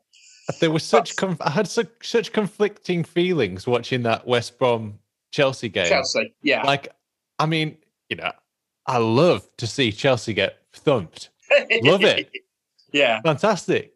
there 0.61 0.71
was 0.71 0.85
such 0.85 1.17
conf- 1.17 1.41
I 1.41 1.51
had 1.51 1.67
such, 1.69 1.89
such 2.03 2.33
conflicting 2.33 3.03
feelings 3.03 3.67
watching 3.67 4.03
that 4.03 4.27
West 4.27 4.59
Brom 4.59 4.99
Chelsea 5.33 5.71
game. 5.71 5.87
Chelsea, 5.87 6.35
yeah. 6.43 6.63
Like, 6.63 6.89
I 7.39 7.47
mean, 7.47 7.79
you 8.11 8.17
know, 8.17 8.33
I 8.87 8.99
love 8.99 9.49
to 9.57 9.67
see 9.67 9.91
Chelsea 9.91 10.35
get 10.35 10.59
thumped. 10.75 11.31
love 11.83 12.05
it. 12.05 12.31
Yeah. 12.93 13.21
Fantastic. 13.23 13.95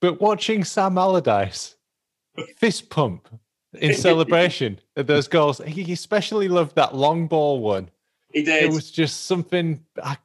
But 0.00 0.20
watching 0.20 0.64
Sam 0.64 0.98
Allardyce 0.98 1.76
fist 2.56 2.90
pump 2.90 3.28
in 3.74 3.94
celebration 3.94 4.80
of 4.96 5.06
those 5.06 5.28
goals. 5.28 5.60
He 5.66 5.92
especially 5.92 6.48
loved 6.48 6.76
that 6.76 6.94
long 6.94 7.26
ball 7.26 7.60
one. 7.60 7.90
He 8.32 8.42
did. 8.42 8.64
It 8.64 8.70
was 8.70 8.90
just 8.90 9.26
something. 9.26 9.84
I, 10.02 10.16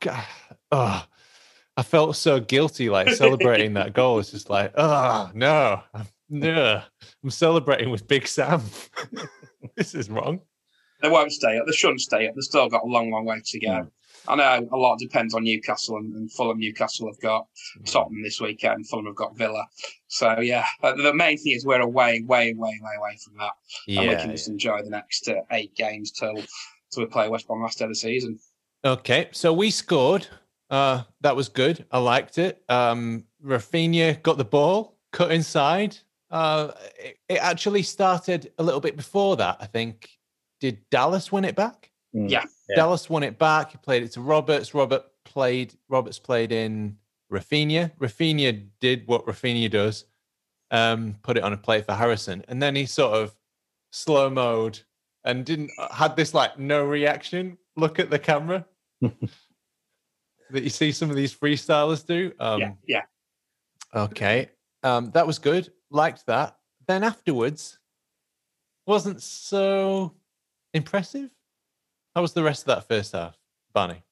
oh, 0.71 1.05
I 1.77 1.83
felt 1.83 2.15
so 2.15 2.39
guilty, 2.39 2.89
like 2.89 3.09
celebrating 3.09 3.73
that 3.73 3.93
goal. 3.93 4.19
It's 4.19 4.31
just 4.31 4.49
like, 4.49 4.73
oh 4.75 5.31
no, 5.33 5.81
no, 6.29 6.81
I'm 7.23 7.29
celebrating 7.29 7.89
with 7.89 8.07
Big 8.07 8.27
Sam. 8.27 8.61
this 9.75 9.93
is 9.93 10.09
wrong. 10.09 10.41
They 11.01 11.09
won't 11.09 11.31
stay 11.31 11.57
up. 11.57 11.65
They 11.65 11.73
shouldn't 11.73 12.01
stay 12.01 12.27
up. 12.27 12.35
They've 12.35 12.43
still 12.43 12.69
got 12.69 12.83
a 12.83 12.87
long, 12.87 13.11
long 13.11 13.25
way 13.25 13.41
to 13.43 13.59
go. 13.59 13.67
Mm. 13.67 13.91
I 14.27 14.35
know 14.35 14.67
a 14.71 14.77
lot 14.77 14.99
depends 14.99 15.33
on 15.33 15.43
Newcastle 15.43 15.97
and, 15.97 16.13
and 16.13 16.31
Fulham. 16.31 16.59
Newcastle 16.59 17.07
have 17.07 17.19
got 17.19 17.47
mm. 17.79 17.91
Tottenham 17.91 18.23
this 18.23 18.41
weekend. 18.41 18.87
Fulham 18.87 19.05
have 19.05 19.15
got 19.15 19.37
Villa. 19.37 19.65
So 20.07 20.39
yeah, 20.39 20.65
the 20.81 21.13
main 21.13 21.37
thing 21.37 21.53
is 21.53 21.65
we're 21.65 21.81
away, 21.81 22.23
way, 22.25 22.53
way, 22.53 22.79
way 22.81 22.91
away 22.97 23.17
from 23.23 23.37
that, 23.37 23.51
yeah, 23.87 24.01
and 24.01 24.09
we 24.09 24.15
can 24.15 24.31
just 24.31 24.47
enjoy 24.47 24.81
the 24.83 24.89
next 24.89 25.27
uh, 25.27 25.41
eight 25.51 25.75
games 25.75 26.11
till 26.11 26.35
till 26.91 27.03
we 27.03 27.05
play 27.05 27.27
West 27.27 27.47
Brom 27.47 27.61
last 27.61 27.79
day 27.79 27.85
of 27.85 27.91
the 27.91 27.95
season. 27.95 28.39
Okay, 28.83 29.29
so 29.31 29.51
we 29.51 29.71
scored. 29.71 30.27
Uh, 30.69 31.03
that 31.21 31.35
was 31.35 31.49
good. 31.49 31.85
I 31.91 31.99
liked 31.99 32.37
it. 32.37 32.63
Um, 32.69 33.25
Raphinha 33.43 34.21
got 34.23 34.37
the 34.37 34.45
ball, 34.45 34.97
cut 35.11 35.31
inside. 35.31 35.97
Uh, 36.31 36.71
it, 36.97 37.17
it 37.29 37.37
actually 37.37 37.83
started 37.83 38.51
a 38.57 38.63
little 38.63 38.81
bit 38.81 38.97
before 38.97 39.37
that. 39.37 39.57
I 39.59 39.65
think. 39.65 40.09
Did 40.61 40.89
Dallas 40.89 41.33
win 41.33 41.43
it 41.43 41.55
back? 41.55 41.91
Mm. 42.15 42.29
Yeah. 42.29 42.45
yeah. 42.69 42.75
Dallas 42.75 43.09
won 43.09 43.23
it 43.23 43.37
back. 43.37 43.71
He 43.71 43.77
played 43.77 44.03
it 44.03 44.11
to 44.13 44.21
Roberts. 44.21 44.73
Robert 44.73 45.03
played. 45.25 45.73
Roberts 45.89 46.19
played 46.19 46.51
in 46.51 46.97
Raphinha. 47.31 47.91
Raphinha 47.99 48.67
did 48.79 49.07
what 49.07 49.25
Raphinha 49.25 49.69
does, 49.69 50.05
um, 50.71 51.15
put 51.23 51.37
it 51.37 51.43
on 51.43 51.53
a 51.53 51.57
plate 51.57 51.85
for 51.85 51.93
Harrison, 51.93 52.43
and 52.47 52.61
then 52.61 52.75
he 52.75 52.85
sort 52.85 53.13
of 53.13 53.35
slow 53.91 54.29
mode 54.29 54.79
and 55.23 55.45
didn't 55.45 55.71
uh, 55.79 55.93
had 55.93 56.15
this 56.15 56.33
like 56.33 56.59
no 56.59 56.83
reaction 56.85 57.57
look 57.75 57.99
at 57.99 58.09
the 58.09 58.19
camera 58.19 58.65
that 59.01 60.63
you 60.63 60.69
see 60.69 60.91
some 60.91 61.09
of 61.09 61.15
these 61.15 61.33
freestylers 61.33 62.05
do. 62.05 62.31
Um, 62.39 62.61
yeah, 62.61 62.71
yeah. 62.87 63.01
Okay, 63.93 64.49
um, 64.83 65.11
that 65.11 65.25
was 65.25 65.39
good. 65.39 65.71
Liked 65.89 66.25
that. 66.27 66.57
Then 66.87 67.03
afterwards, 67.03 67.79
wasn't 68.85 69.21
so 69.21 70.13
impressive. 70.73 71.29
How 72.15 72.21
was 72.21 72.33
the 72.33 72.43
rest 72.43 72.63
of 72.63 72.67
that 72.67 72.87
first 72.87 73.11
half, 73.11 73.37
Barney? 73.73 74.03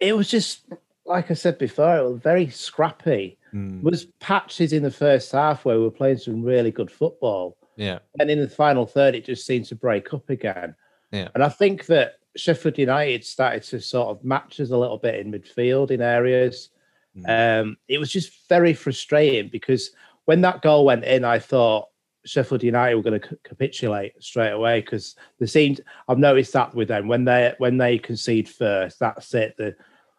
It 0.00 0.16
was 0.16 0.28
just 0.28 0.64
like 1.04 1.30
I 1.30 1.34
said 1.34 1.58
before, 1.58 1.96
it 1.96 2.08
was 2.08 2.20
very 2.20 2.48
scrappy. 2.48 3.38
Mm. 3.52 3.82
Was 3.82 4.06
patches 4.20 4.72
in 4.72 4.82
the 4.82 4.90
first 4.90 5.32
half 5.32 5.64
where 5.64 5.76
we 5.76 5.84
were 5.84 5.90
playing 5.90 6.18
some 6.18 6.42
really 6.42 6.70
good 6.70 6.90
football. 6.90 7.56
Yeah. 7.76 7.98
And 8.18 8.30
in 8.30 8.40
the 8.40 8.48
final 8.48 8.86
third, 8.86 9.14
it 9.14 9.24
just 9.24 9.46
seemed 9.46 9.66
to 9.66 9.74
break 9.74 10.14
up 10.14 10.30
again. 10.30 10.74
Yeah. 11.10 11.28
And 11.34 11.42
I 11.42 11.48
think 11.48 11.86
that 11.86 12.14
Sheffield 12.36 12.78
United 12.78 13.24
started 13.24 13.62
to 13.64 13.80
sort 13.80 14.08
of 14.08 14.24
match 14.24 14.60
us 14.60 14.70
a 14.70 14.76
little 14.76 14.96
bit 14.96 15.16
in 15.16 15.32
midfield 15.32 15.90
in 15.90 16.00
areas. 16.00 16.70
Mm. 17.16 17.60
Um, 17.60 17.76
it 17.88 17.98
was 17.98 18.10
just 18.10 18.48
very 18.48 18.72
frustrating 18.72 19.50
because 19.50 19.90
when 20.24 20.40
that 20.42 20.62
goal 20.62 20.86
went 20.86 21.04
in, 21.04 21.24
I 21.24 21.38
thought 21.38 21.88
Sheffield 22.24 22.62
United 22.62 22.94
were 22.94 23.02
going 23.02 23.20
to 23.20 23.36
capitulate 23.42 24.22
straight 24.22 24.52
away 24.52 24.80
because 24.80 25.16
the 25.38 25.46
seemed 25.46 25.80
I've 26.08 26.18
noticed 26.18 26.52
that 26.52 26.74
with 26.74 26.88
them 26.88 27.08
when 27.08 27.24
they 27.24 27.54
when 27.58 27.78
they 27.78 27.98
concede 27.98 28.48
first, 28.48 28.98
that's 28.98 29.34
it. 29.34 29.56
The 29.56 29.74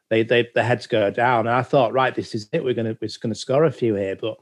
they 0.10 0.24
they 0.24 0.48
the 0.54 0.64
heads 0.64 0.88
go 0.88 1.10
down. 1.10 1.48
And 1.48 1.56
I 1.56 1.64
thought, 1.64 1.94
right, 1.94 2.14
this 2.14 2.36
is 2.36 2.50
it. 2.52 2.64
We're 2.64 2.74
gonna 2.74 2.98
we're 3.02 3.10
gonna 3.22 3.36
score 3.36 3.66
a 3.66 3.72
few 3.72 3.96
here, 3.96 4.16
but 4.16 4.38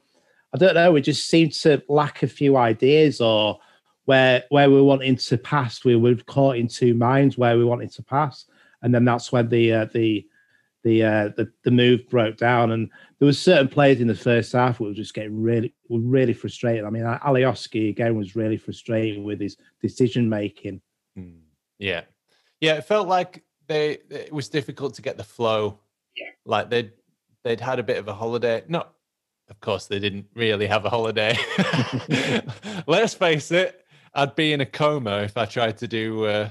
I 0.53 0.57
don't 0.57 0.75
know. 0.75 0.91
We 0.91 1.01
just 1.01 1.27
seem 1.27 1.49
to 1.49 1.81
lack 1.87 2.23
a 2.23 2.27
few 2.27 2.57
ideas 2.57 3.21
or 3.21 3.59
where 4.05 4.43
where 4.49 4.69
we're 4.69 4.83
wanting 4.83 5.15
to 5.15 5.37
pass. 5.37 5.85
We 5.85 5.95
were 5.95 6.15
caught 6.15 6.57
in 6.57 6.67
two 6.67 6.93
minds 6.93 7.37
where 7.37 7.57
we 7.57 7.63
wanted 7.63 7.91
to 7.93 8.03
pass, 8.03 8.45
and 8.81 8.93
then 8.93 9.05
that's 9.05 9.31
when 9.31 9.49
the 9.49 9.73
uh, 9.73 9.85
the 9.85 10.25
the 10.83 11.03
uh, 11.03 11.29
the 11.37 11.51
the 11.63 11.71
move 11.71 12.07
broke 12.09 12.37
down. 12.37 12.71
And 12.71 12.89
there 13.19 13.25
was 13.25 13.39
certain 13.39 13.67
players 13.67 14.01
in 14.01 14.07
the 14.07 14.15
first 14.15 14.51
half 14.51 14.77
who 14.77 14.85
were 14.85 14.93
just 14.93 15.13
getting 15.13 15.41
really 15.41 15.73
were 15.89 15.99
really 15.99 16.33
frustrated. 16.33 16.85
I 16.85 16.89
mean, 16.89 17.03
Alioski 17.03 17.89
again 17.89 18.15
was 18.15 18.35
really 18.35 18.57
frustrated 18.57 19.23
with 19.23 19.39
his 19.39 19.57
decision 19.81 20.29
making. 20.29 20.81
Mm. 21.17 21.39
Yeah, 21.79 22.01
yeah. 22.59 22.75
It 22.75 22.85
felt 22.85 23.07
like 23.07 23.43
they 23.67 23.99
it 24.09 24.33
was 24.33 24.49
difficult 24.49 24.93
to 24.95 25.01
get 25.01 25.17
the 25.17 25.23
flow. 25.23 25.79
Yeah. 26.15 26.29
Like 26.45 26.69
they'd 26.69 26.91
they'd 27.43 27.59
had 27.59 27.79
a 27.79 27.83
bit 27.83 27.97
of 27.97 28.07
a 28.07 28.13
holiday. 28.13 28.63
No, 28.67 28.85
of 29.49 29.59
course 29.59 29.87
they 29.87 29.99
didn't 29.99 30.27
really 30.35 30.67
have 30.67 30.85
a 30.85 30.89
holiday. 30.89 31.37
Let's 32.87 33.13
face 33.13 33.51
it, 33.51 33.85
I'd 34.13 34.35
be 34.35 34.53
in 34.53 34.61
a 34.61 34.65
coma 34.65 35.21
if 35.21 35.37
I 35.37 35.45
tried 35.45 35.77
to 35.79 35.87
do 35.87 36.25
uh, 36.25 36.49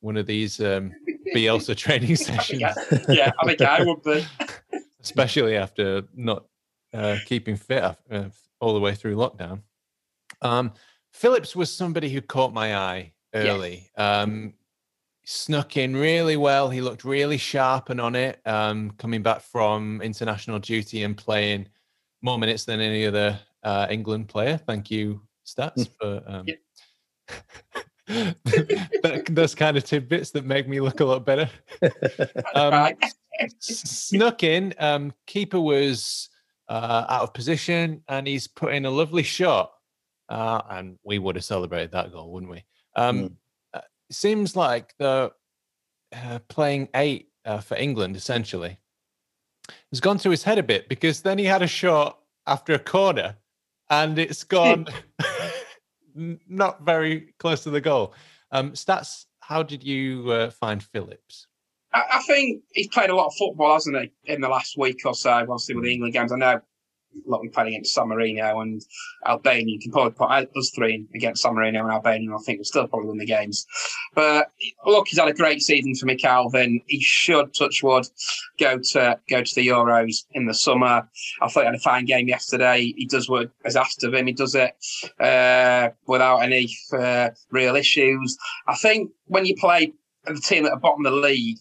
one 0.00 0.16
of 0.16 0.26
these 0.26 0.60
um, 0.60 0.92
Bielsa 1.34 1.76
training 1.76 2.16
sessions. 2.16 2.60
yeah, 3.08 3.32
I 3.40 3.46
think 3.46 3.60
I 3.62 3.82
would 3.82 4.02
be. 4.02 4.26
Especially 5.02 5.56
after 5.56 6.02
not 6.14 6.44
uh, 6.92 7.16
keeping 7.26 7.56
fit 7.56 7.82
uh, 8.10 8.24
all 8.60 8.74
the 8.74 8.80
way 8.80 8.94
through 8.94 9.16
lockdown. 9.16 9.60
Um, 10.42 10.72
Phillips 11.12 11.54
was 11.54 11.72
somebody 11.72 12.08
who 12.10 12.20
caught 12.20 12.52
my 12.52 12.76
eye 12.76 13.12
early. 13.34 13.90
Yeah. 13.96 14.20
Um, 14.20 14.54
snuck 15.24 15.76
in 15.76 15.96
really 15.96 16.36
well. 16.36 16.70
He 16.70 16.80
looked 16.80 17.04
really 17.04 17.38
sharp 17.38 17.90
and 17.90 18.00
on 18.00 18.14
it, 18.14 18.40
um, 18.46 18.90
coming 18.92 19.22
back 19.22 19.40
from 19.40 20.00
international 20.02 20.58
duty 20.58 21.02
and 21.02 21.16
playing 21.16 21.68
more 22.22 22.38
minutes 22.38 22.64
than 22.64 22.80
any 22.80 23.06
other 23.06 23.38
uh, 23.62 23.86
England 23.90 24.28
player. 24.28 24.56
Thank 24.56 24.90
you, 24.90 25.20
Stats, 25.46 25.86
hmm. 25.86 25.92
for 25.98 26.22
um, 26.26 26.46
that, 28.06 29.24
those 29.30 29.54
kind 29.54 29.76
of 29.76 29.84
tidbits 29.84 30.30
that 30.32 30.44
make 30.44 30.68
me 30.68 30.80
look 30.80 31.00
a 31.00 31.04
lot 31.04 31.24
better. 31.24 31.50
Um, 32.54 32.94
snuck 33.58 34.44
in. 34.44 34.74
Um, 34.78 35.12
keeper 35.26 35.60
was 35.60 36.28
uh, 36.68 37.04
out 37.08 37.22
of 37.22 37.34
position, 37.34 38.02
and 38.08 38.28
he's 38.28 38.46
put 38.46 38.72
in 38.72 38.84
a 38.84 38.90
lovely 38.90 39.24
shot. 39.24 39.72
Uh, 40.28 40.62
and 40.70 40.98
we 41.02 41.18
would 41.18 41.34
have 41.34 41.44
celebrated 41.44 41.90
that 41.90 42.12
goal, 42.12 42.30
wouldn't 42.30 42.52
we? 42.52 42.64
Um, 42.94 43.22
mm 43.22 43.36
seems 44.10 44.56
like 44.56 44.94
the 44.98 45.32
uh, 46.14 46.38
playing 46.48 46.88
eight 46.94 47.28
uh, 47.44 47.60
for 47.60 47.76
England 47.76 48.16
essentially 48.16 48.78
has 49.90 50.00
gone 50.00 50.18
to 50.18 50.30
his 50.30 50.42
head 50.42 50.58
a 50.58 50.62
bit 50.62 50.88
because 50.88 51.22
then 51.22 51.38
he 51.38 51.44
had 51.44 51.62
a 51.62 51.66
shot 51.66 52.18
after 52.46 52.74
a 52.74 52.78
corner 52.78 53.36
and 53.90 54.18
it's 54.18 54.44
gone 54.44 54.86
not 56.14 56.82
very 56.82 57.34
close 57.38 57.62
to 57.64 57.70
the 57.70 57.80
goal. 57.80 58.14
Um, 58.50 58.72
stats, 58.72 59.26
how 59.40 59.62
did 59.62 59.82
you 59.82 60.30
uh, 60.30 60.50
find 60.50 60.82
Phillips? 60.82 61.46
I, 61.92 62.22
think 62.26 62.62
he's 62.72 62.88
played 62.88 63.10
a 63.10 63.14
lot 63.14 63.26
of 63.26 63.34
football, 63.38 63.74
hasn't 63.74 63.96
he, 63.96 64.10
in 64.24 64.40
the 64.40 64.48
last 64.48 64.76
week 64.76 65.02
or 65.04 65.14
so, 65.14 65.30
obviously 65.30 65.76
with 65.76 65.84
the 65.84 65.92
England 65.92 66.12
games. 66.12 66.32
I 66.32 66.36
know 66.36 66.60
lot 67.26 67.40
we 67.40 67.48
played 67.48 67.68
against 67.68 67.94
San 67.94 68.08
Marino 68.08 68.60
and 68.60 68.82
Albania. 69.26 69.74
You 69.74 69.80
can 69.80 69.92
probably 69.92 70.12
put 70.12 70.30
us 70.30 70.70
three 70.74 71.06
against 71.14 71.42
San 71.42 71.54
Marino 71.54 71.80
and 71.80 71.90
Albania. 71.92 72.34
I 72.34 72.38
think 72.44 72.58
we'll 72.58 72.64
still 72.64 72.86
probably 72.86 73.08
win 73.08 73.18
the 73.18 73.26
games. 73.26 73.66
But 74.14 74.50
look, 74.86 75.08
he's 75.08 75.18
had 75.18 75.28
a 75.28 75.34
great 75.34 75.62
season 75.62 75.94
for 75.94 76.06
McAlvin. 76.06 76.82
He 76.86 77.00
should 77.00 77.54
touch 77.54 77.82
wood 77.82 78.06
go 78.58 78.78
to 78.78 79.18
go 79.28 79.42
to 79.42 79.54
the 79.54 79.66
Euros 79.66 80.24
in 80.32 80.46
the 80.46 80.54
summer. 80.54 81.08
I 81.40 81.48
thought 81.48 81.60
he 81.60 81.66
had 81.66 81.74
a 81.74 81.80
fine 81.80 82.04
game 82.04 82.28
yesterday. 82.28 82.92
He 82.96 83.06
does 83.06 83.28
what 83.28 83.50
is 83.64 83.76
asked 83.76 84.04
of 84.04 84.14
him. 84.14 84.26
He 84.26 84.32
does 84.32 84.54
it 84.54 84.74
uh, 85.20 85.90
without 86.06 86.38
any 86.38 86.74
uh, 86.92 87.30
real 87.50 87.76
issues. 87.76 88.36
I 88.66 88.76
think 88.76 89.10
when 89.26 89.46
you 89.46 89.56
play 89.56 89.92
the 90.32 90.40
team 90.40 90.64
at 90.64 90.70
the 90.70 90.78
bottom 90.78 91.04
of 91.04 91.12
the 91.12 91.18
league 91.18 91.58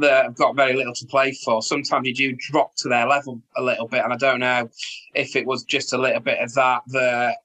that 0.00 0.24
have 0.24 0.36
got 0.36 0.56
very 0.56 0.74
little 0.74 0.94
to 0.94 1.06
play 1.06 1.32
for, 1.44 1.62
sometimes 1.62 2.06
you 2.06 2.14
do 2.14 2.36
drop 2.50 2.72
to 2.76 2.88
their 2.88 3.06
level 3.06 3.40
a 3.56 3.62
little 3.62 3.88
bit. 3.88 4.04
And 4.04 4.12
I 4.12 4.16
don't 4.16 4.40
know 4.40 4.68
if 5.14 5.36
it 5.36 5.46
was 5.46 5.64
just 5.64 5.92
a 5.92 5.98
little 5.98 6.20
bit 6.20 6.38
of 6.40 6.52
that 6.54 6.82
that 6.88 7.36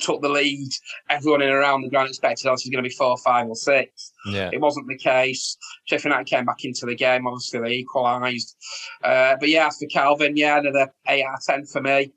took 0.00 0.22
the 0.22 0.28
lead. 0.28 0.70
Everyone 1.08 1.42
in 1.42 1.50
around 1.50 1.82
the 1.82 1.90
ground 1.90 2.08
expected 2.08 2.48
us 2.48 2.64
was 2.64 2.70
going 2.70 2.82
to 2.82 2.88
be 2.88 2.94
four, 2.94 3.16
five, 3.18 3.46
or 3.46 3.54
six. 3.54 4.12
Yeah. 4.26 4.50
It 4.52 4.60
wasn't 4.60 4.88
the 4.88 4.96
case. 4.96 5.56
Sheffield 5.84 6.12
United 6.12 6.28
came 6.28 6.44
back 6.44 6.64
into 6.64 6.86
the 6.86 6.94
game. 6.94 7.26
Obviously, 7.26 7.60
they 7.60 7.74
equalised. 7.74 8.56
Uh, 9.02 9.36
but 9.38 9.48
yeah, 9.48 9.66
as 9.66 9.78
for 9.78 9.86
Kalvin, 9.86 10.32
yeah, 10.36 10.58
another 10.58 10.92
eight 11.08 11.24
out 11.24 11.34
of 11.34 11.44
ten 11.44 11.64
for 11.66 11.80
me. 11.80 12.12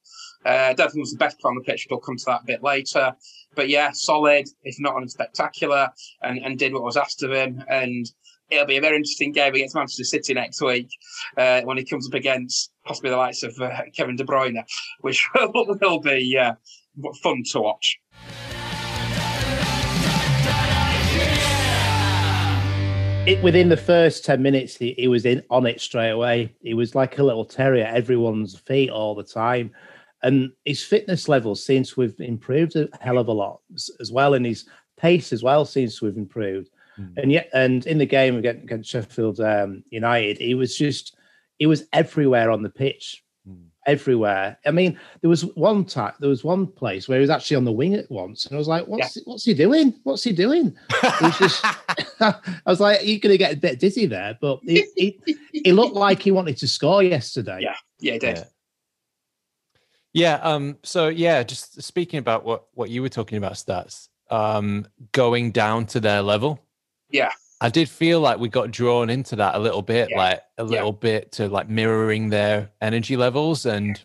Uh, 0.45 0.50
I 0.69 0.73
don't 0.73 0.88
think 0.88 0.97
it 0.97 1.01
was 1.01 1.12
the 1.12 1.17
best 1.17 1.39
player 1.39 1.51
on 1.51 1.57
the 1.57 1.63
pitch. 1.63 1.88
We'll 1.89 2.00
come 2.00 2.17
to 2.17 2.25
that 2.25 2.41
a 2.41 2.45
bit 2.45 2.63
later. 2.63 3.15
But 3.55 3.69
yeah, 3.69 3.91
solid, 3.93 4.48
if 4.63 4.75
not 4.79 4.95
unspectacular, 4.95 5.89
and, 6.22 6.39
and 6.39 6.57
did 6.57 6.74
what 6.74 6.83
was 6.83 6.98
asked 6.98 7.24
of 7.24 7.31
him. 7.31 7.63
And 7.69 8.05
it'll 8.50 8.65
be 8.65 8.77
a 8.77 8.81
very 8.81 8.98
interesting 8.98 9.31
game 9.31 9.53
against 9.55 9.75
Manchester 9.75 10.03
City 10.03 10.33
next 10.33 10.62
week 10.62 10.89
uh, 11.38 11.62
when 11.62 11.77
he 11.77 11.86
comes 11.86 12.07
up 12.07 12.13
against 12.13 12.72
possibly 12.86 13.10
the 13.10 13.17
likes 13.17 13.43
of 13.43 13.60
uh, 13.60 13.81
Kevin 13.95 14.15
De 14.15 14.24
Bruyne, 14.24 14.63
which 15.01 15.27
will, 15.36 16.00
be 16.00 16.38
uh, 16.38 16.53
fun 17.22 17.43
to 17.51 17.62
watch. 17.62 18.00
It, 23.25 23.41
within 23.41 23.69
the 23.69 23.77
first 23.77 24.25
10 24.25 24.41
minutes, 24.41 24.75
he, 24.75 24.93
he 24.98 25.07
was 25.07 25.25
in 25.25 25.43
on 25.50 25.65
it 25.65 25.79
straight 25.79 26.10
away. 26.10 26.53
He 26.62 26.74
was 26.74 26.93
like 26.93 27.19
a 27.19 27.24
little 27.24 27.45
terrier 27.45 27.86
everyone's 27.86 28.60
feet 28.60 28.89
all 28.89 29.15
the 29.15 29.24
time. 29.24 29.72
And 30.23 30.51
his 30.65 30.83
fitness 30.83 31.27
levels 31.27 31.63
seems 31.63 31.91
to 31.91 32.01
have 32.01 32.19
improved 32.19 32.75
a 32.75 32.87
hell 33.01 33.17
of 33.17 33.27
a 33.27 33.33
lot 33.33 33.59
as 33.99 34.11
well. 34.11 34.33
And 34.33 34.45
his 34.45 34.65
pace 34.97 35.33
as 35.33 35.43
well 35.43 35.65
seems 35.65 35.99
to 35.99 36.05
have 36.05 36.17
improved. 36.17 36.69
Mm. 36.97 37.17
And 37.17 37.31
yet, 37.31 37.49
and 37.53 37.85
in 37.85 37.97
the 37.97 38.05
game 38.05 38.37
against, 38.37 38.63
against 38.63 38.89
Sheffield 38.89 39.39
um, 39.41 39.83
United, 39.89 40.37
he 40.37 40.55
was 40.55 40.77
just, 40.77 41.15
he 41.59 41.65
was 41.65 41.85
everywhere 41.91 42.51
on 42.51 42.63
the 42.63 42.69
pitch 42.69 43.23
everywhere. 43.85 44.57
I 44.65 44.71
mean, 44.71 44.99
there 45.21 45.29
was 45.29 45.43
one 45.55 45.85
time, 45.85 46.13
there 46.19 46.29
was 46.29 46.43
one 46.43 46.67
place 46.67 47.07
where 47.07 47.17
he 47.17 47.21
was 47.21 47.29
actually 47.29 47.57
on 47.57 47.65
the 47.65 47.71
wing 47.71 47.93
at 47.95 48.09
once, 48.09 48.45
and 48.45 48.55
I 48.55 48.57
was 48.57 48.67
like, 48.67 48.87
"What's 48.87 49.15
yeah. 49.15 49.23
what's 49.25 49.45
he 49.45 49.53
doing? 49.53 49.93
What's 50.03 50.23
he 50.23 50.31
doing?" 50.31 50.75
just, 51.37 51.63
I 52.19 52.35
was 52.65 52.79
like, 52.79 53.01
"You're 53.03 53.19
going 53.19 53.33
to 53.33 53.37
get 53.37 53.53
a 53.53 53.57
bit 53.57 53.79
dizzy 53.79 54.05
there," 54.05 54.37
but 54.39 54.59
he, 54.63 54.85
he, 54.95 55.37
he 55.51 55.71
looked 55.71 55.95
like 55.95 56.21
he 56.21 56.31
wanted 56.31 56.57
to 56.57 56.67
score 56.67 57.03
yesterday. 57.03 57.59
Yeah, 57.61 57.75
yeah, 57.99 58.13
he 58.13 58.19
did. 58.19 58.37
Yeah. 58.37 58.43
Yeah. 60.13 60.36
Um. 60.36 60.77
So 60.84 61.08
yeah, 61.08 61.43
just 61.43 61.82
speaking 61.82 62.20
about 62.20 62.46
what 62.46 62.67
what 62.74 62.89
you 62.89 63.01
were 63.01 63.10
talking 63.10 63.38
about, 63.38 63.53
stats. 63.53 64.10
Um, 64.29 64.88
going 65.12 65.51
down 65.51 65.86
to 65.88 66.00
their 66.00 66.22
level. 66.22 66.60
Yeah. 67.10 67.32
I 67.62 67.70
did 67.70 67.88
feel 67.88 68.20
like 68.20 68.39
we 68.39 68.50
got 68.50 68.72
drawn 68.72 69.10
into 69.10 69.38
that 69.38 69.55
a 69.55 69.60
little 69.60 69.82
bit, 69.82 70.10
yeah. 70.10 70.17
like 70.17 70.41
a 70.58 70.63
little 70.65 70.91
yeah. 70.91 71.00
bit 71.00 71.32
to 71.34 71.48
like 71.48 71.70
mirroring 71.70 72.29
their 72.29 72.72
energy 72.82 73.15
levels. 73.15 73.65
And 73.65 74.03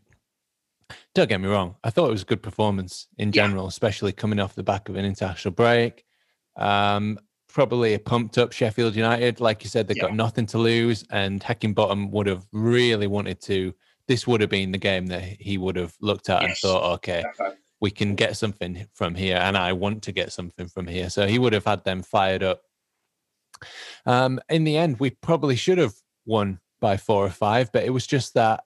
don't 1.14 1.28
get 1.28 1.40
me 1.40 1.48
wrong, 1.48 1.74
I 1.82 1.90
thought 1.90 2.08
it 2.08 2.12
was 2.12 2.22
a 2.22 2.26
good 2.26 2.42
performance 2.42 3.08
in 3.16 3.32
general, 3.32 3.64
yeah. 3.64 3.68
especially 3.68 4.12
coming 4.12 4.38
off 4.38 4.54
the 4.54 4.62
back 4.62 4.88
of 4.88 4.94
an 4.94 5.04
international 5.04 5.52
break. 5.52 6.04
Um, 6.56 7.18
probably 7.48 7.94
a 7.94 7.98
pumped 7.98 8.38
up 8.38 8.52
Sheffield 8.52 8.94
United. 8.94 9.40
Like 9.40 9.64
you 9.64 9.70
said, 9.70 9.88
they've 9.88 10.00
got 10.00 10.14
nothing 10.14 10.46
to 10.46 10.58
lose, 10.58 11.04
and 11.10 11.40
Heckingbottom 11.40 12.10
would 12.10 12.28
have 12.28 12.46
really 12.52 13.08
wanted 13.08 13.40
to. 13.42 13.74
This 14.08 14.26
would 14.26 14.40
have 14.40 14.50
been 14.50 14.72
the 14.72 14.78
game 14.78 15.06
that 15.06 15.22
he 15.22 15.58
would 15.58 15.76
have 15.76 15.94
looked 16.00 16.28
at 16.28 16.42
yes. 16.42 16.48
and 16.48 16.56
thought, 16.56 16.94
okay, 16.94 17.24
we 17.80 17.90
can 17.90 18.14
get 18.14 18.36
something 18.36 18.86
from 18.94 19.14
here, 19.14 19.36
and 19.36 19.56
I 19.56 19.72
want 19.74 20.02
to 20.04 20.12
get 20.12 20.32
something 20.32 20.66
from 20.66 20.86
here. 20.86 21.10
So 21.10 21.26
he 21.26 21.38
would 21.38 21.52
have 21.52 21.66
had 21.66 21.84
them 21.84 22.02
fired 22.02 22.42
up 22.42 22.62
um, 24.06 24.40
in 24.48 24.64
the 24.64 24.76
end, 24.76 25.00
we 25.00 25.10
probably 25.10 25.56
should 25.56 25.78
have 25.78 25.94
won 26.26 26.60
by 26.80 26.96
four 26.96 27.24
or 27.24 27.30
five, 27.30 27.70
but 27.72 27.84
it 27.84 27.90
was 27.90 28.06
just 28.06 28.34
that 28.34 28.64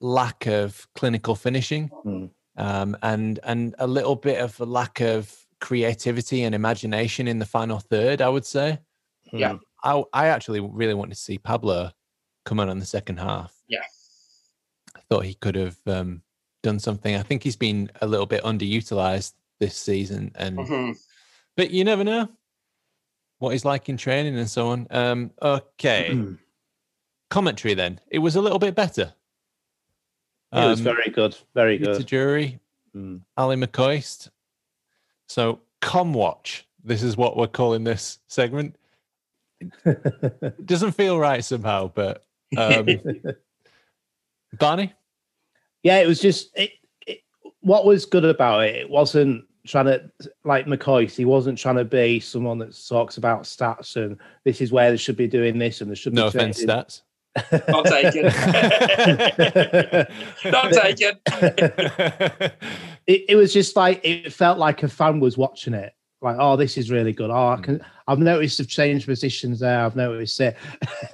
lack 0.00 0.46
of 0.46 0.86
clinical 0.94 1.34
finishing 1.34 1.90
mm. 2.04 2.30
um, 2.56 2.96
and 3.02 3.38
and 3.44 3.74
a 3.78 3.86
little 3.86 4.16
bit 4.16 4.40
of 4.40 4.58
a 4.60 4.64
lack 4.64 5.00
of 5.00 5.34
creativity 5.60 6.42
and 6.42 6.54
imagination 6.54 7.28
in 7.28 7.38
the 7.38 7.46
final 7.46 7.78
third. 7.78 8.20
I 8.22 8.28
would 8.28 8.46
say. 8.46 8.78
Yeah, 9.32 9.58
I 9.82 10.02
I 10.12 10.26
actually 10.28 10.60
really 10.60 10.94
wanted 10.94 11.14
to 11.14 11.20
see 11.20 11.38
Pablo 11.38 11.90
come 12.44 12.60
on 12.60 12.68
in 12.68 12.78
the 12.78 12.86
second 12.86 13.18
half. 13.18 13.54
Yeah, 13.68 13.84
thought 15.10 15.24
he 15.24 15.34
could 15.34 15.56
have 15.56 15.76
um, 15.86 16.22
done 16.62 16.78
something. 16.78 17.14
I 17.16 17.22
think 17.22 17.42
he's 17.42 17.56
been 17.56 17.90
a 18.00 18.06
little 18.06 18.26
bit 18.26 18.42
underutilized 18.44 19.34
this 19.58 19.76
season, 19.76 20.32
and 20.36 20.58
mm-hmm. 20.58 20.92
but 21.56 21.70
you 21.70 21.84
never 21.84 22.04
know 22.04 22.28
what 23.40 23.50
he's 23.50 23.64
like 23.64 23.88
in 23.88 23.96
training 23.96 24.38
and 24.38 24.48
so 24.48 24.68
on. 24.68 24.86
Um, 24.90 25.30
okay. 25.42 26.18
Commentary 27.30 27.74
then. 27.74 28.00
It 28.10 28.18
was 28.20 28.36
a 28.36 28.40
little 28.40 28.58
bit 28.58 28.74
better. 28.74 29.12
It 30.52 30.56
was 30.56 30.80
um, 30.80 30.84
very 30.84 31.10
good. 31.10 31.36
Very 31.54 31.78
good. 31.78 31.96
To 31.96 32.04
jury, 32.04 32.60
mm. 32.94 33.20
Ali 33.36 33.56
McCoist. 33.56 34.30
So, 35.26 35.60
Comwatch. 35.80 36.62
This 36.82 37.02
is 37.02 37.16
what 37.16 37.36
we're 37.36 37.46
calling 37.46 37.84
this 37.84 38.18
segment. 38.26 38.76
it 39.84 40.66
doesn't 40.66 40.92
feel 40.92 41.18
right 41.18 41.44
somehow, 41.44 41.90
but 41.94 42.24
um, 42.56 42.86
Barney? 44.58 44.92
Yeah, 45.82 45.98
it 45.98 46.06
was 46.06 46.20
just 46.20 46.56
it, 46.56 46.72
it, 47.06 47.20
what 47.60 47.84
was 47.84 48.04
good 48.04 48.24
about 48.24 48.64
it. 48.64 48.76
It 48.76 48.90
wasn't 48.90 49.44
trying 49.66 49.86
to 49.86 50.10
like 50.44 50.66
McCoy, 50.66 51.10
he 51.10 51.24
wasn't 51.24 51.58
trying 51.58 51.76
to 51.76 51.84
be 51.84 52.20
someone 52.20 52.58
that 52.58 52.78
talks 52.88 53.16
about 53.16 53.44
stats 53.44 53.96
and 53.96 54.18
this 54.44 54.60
is 54.60 54.72
where 54.72 54.90
they 54.90 54.96
should 54.96 55.16
be 55.16 55.26
doing 55.26 55.58
this 55.58 55.80
and 55.80 55.90
they 55.90 55.94
should 55.94 56.14
no 56.14 56.30
be 56.30 56.38
offense 56.38 56.64
stats. 56.64 57.02
Not 57.68 57.86
taken. 57.86 58.24
Not 60.50 60.72
taken. 60.72 61.18
it, 63.06 63.24
it 63.28 63.36
was 63.36 63.52
just 63.52 63.76
like 63.76 64.00
it 64.02 64.32
felt 64.32 64.58
like 64.58 64.82
a 64.82 64.88
fan 64.88 65.20
was 65.20 65.38
watching 65.38 65.74
it. 65.74 65.92
Like, 66.22 66.36
oh, 66.38 66.56
this 66.56 66.76
is 66.76 66.90
really 66.90 67.12
good. 67.12 67.30
Oh, 67.30 67.48
I 67.48 67.60
can. 67.60 67.78
Mm. 67.78 67.84
I've 68.06 68.18
noticed 68.18 68.58
they've 68.58 68.68
changed 68.68 69.06
positions 69.06 69.60
there. 69.60 69.84
I've 69.84 69.96
noticed 69.96 70.40
it. 70.40 70.56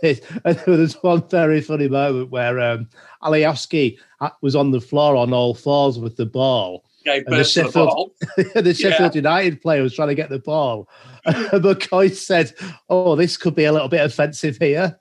and 0.03 0.57
there 0.57 0.79
was 0.79 0.95
one 1.03 1.29
very 1.29 1.61
funny 1.61 1.89
moment 1.89 2.31
where 2.31 2.59
um, 2.59 2.89
Alioski 3.23 3.99
uh, 4.21 4.31
was 4.41 4.57
on 4.57 4.71
the 4.71 4.81
floor 4.81 5.15
on 5.15 5.33
all 5.33 5.55
fours 5.55 5.99
with 5.99 6.17
the 6.17 6.27
ball, 6.27 6.85
the 7.05 7.45
Sheffield, 7.45 8.13
the, 8.37 8.63
the 8.63 8.75
Sheffield 8.75 9.15
yeah. 9.15 9.19
United 9.19 9.61
player 9.61 9.83
was 9.83 9.95
trying 9.95 10.09
to 10.09 10.15
get 10.15 10.31
the 10.31 10.41
ball. 10.41 10.89
McCoy 11.27 12.15
said, 12.15 12.53
"Oh, 12.89 13.15
this 13.15 13.37
could 13.37 13.55
be 13.55 13.65
a 13.65 13.73
little 13.73 13.89
bit 13.89 14.05
offensive 14.05 14.57
here." 14.59 14.99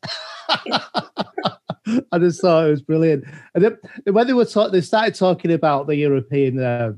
I 2.12 2.18
just 2.20 2.42
thought 2.42 2.68
it 2.68 2.72
was 2.72 2.82
brilliant. 2.82 3.26
And 3.54 3.64
then 3.64 3.78
when 4.12 4.28
they 4.28 4.34
were 4.34 4.46
talk- 4.46 4.72
they 4.72 4.82
started 4.82 5.16
talking 5.16 5.52
about 5.52 5.88
the 5.88 5.96
European 5.96 6.62
uh, 6.62 6.94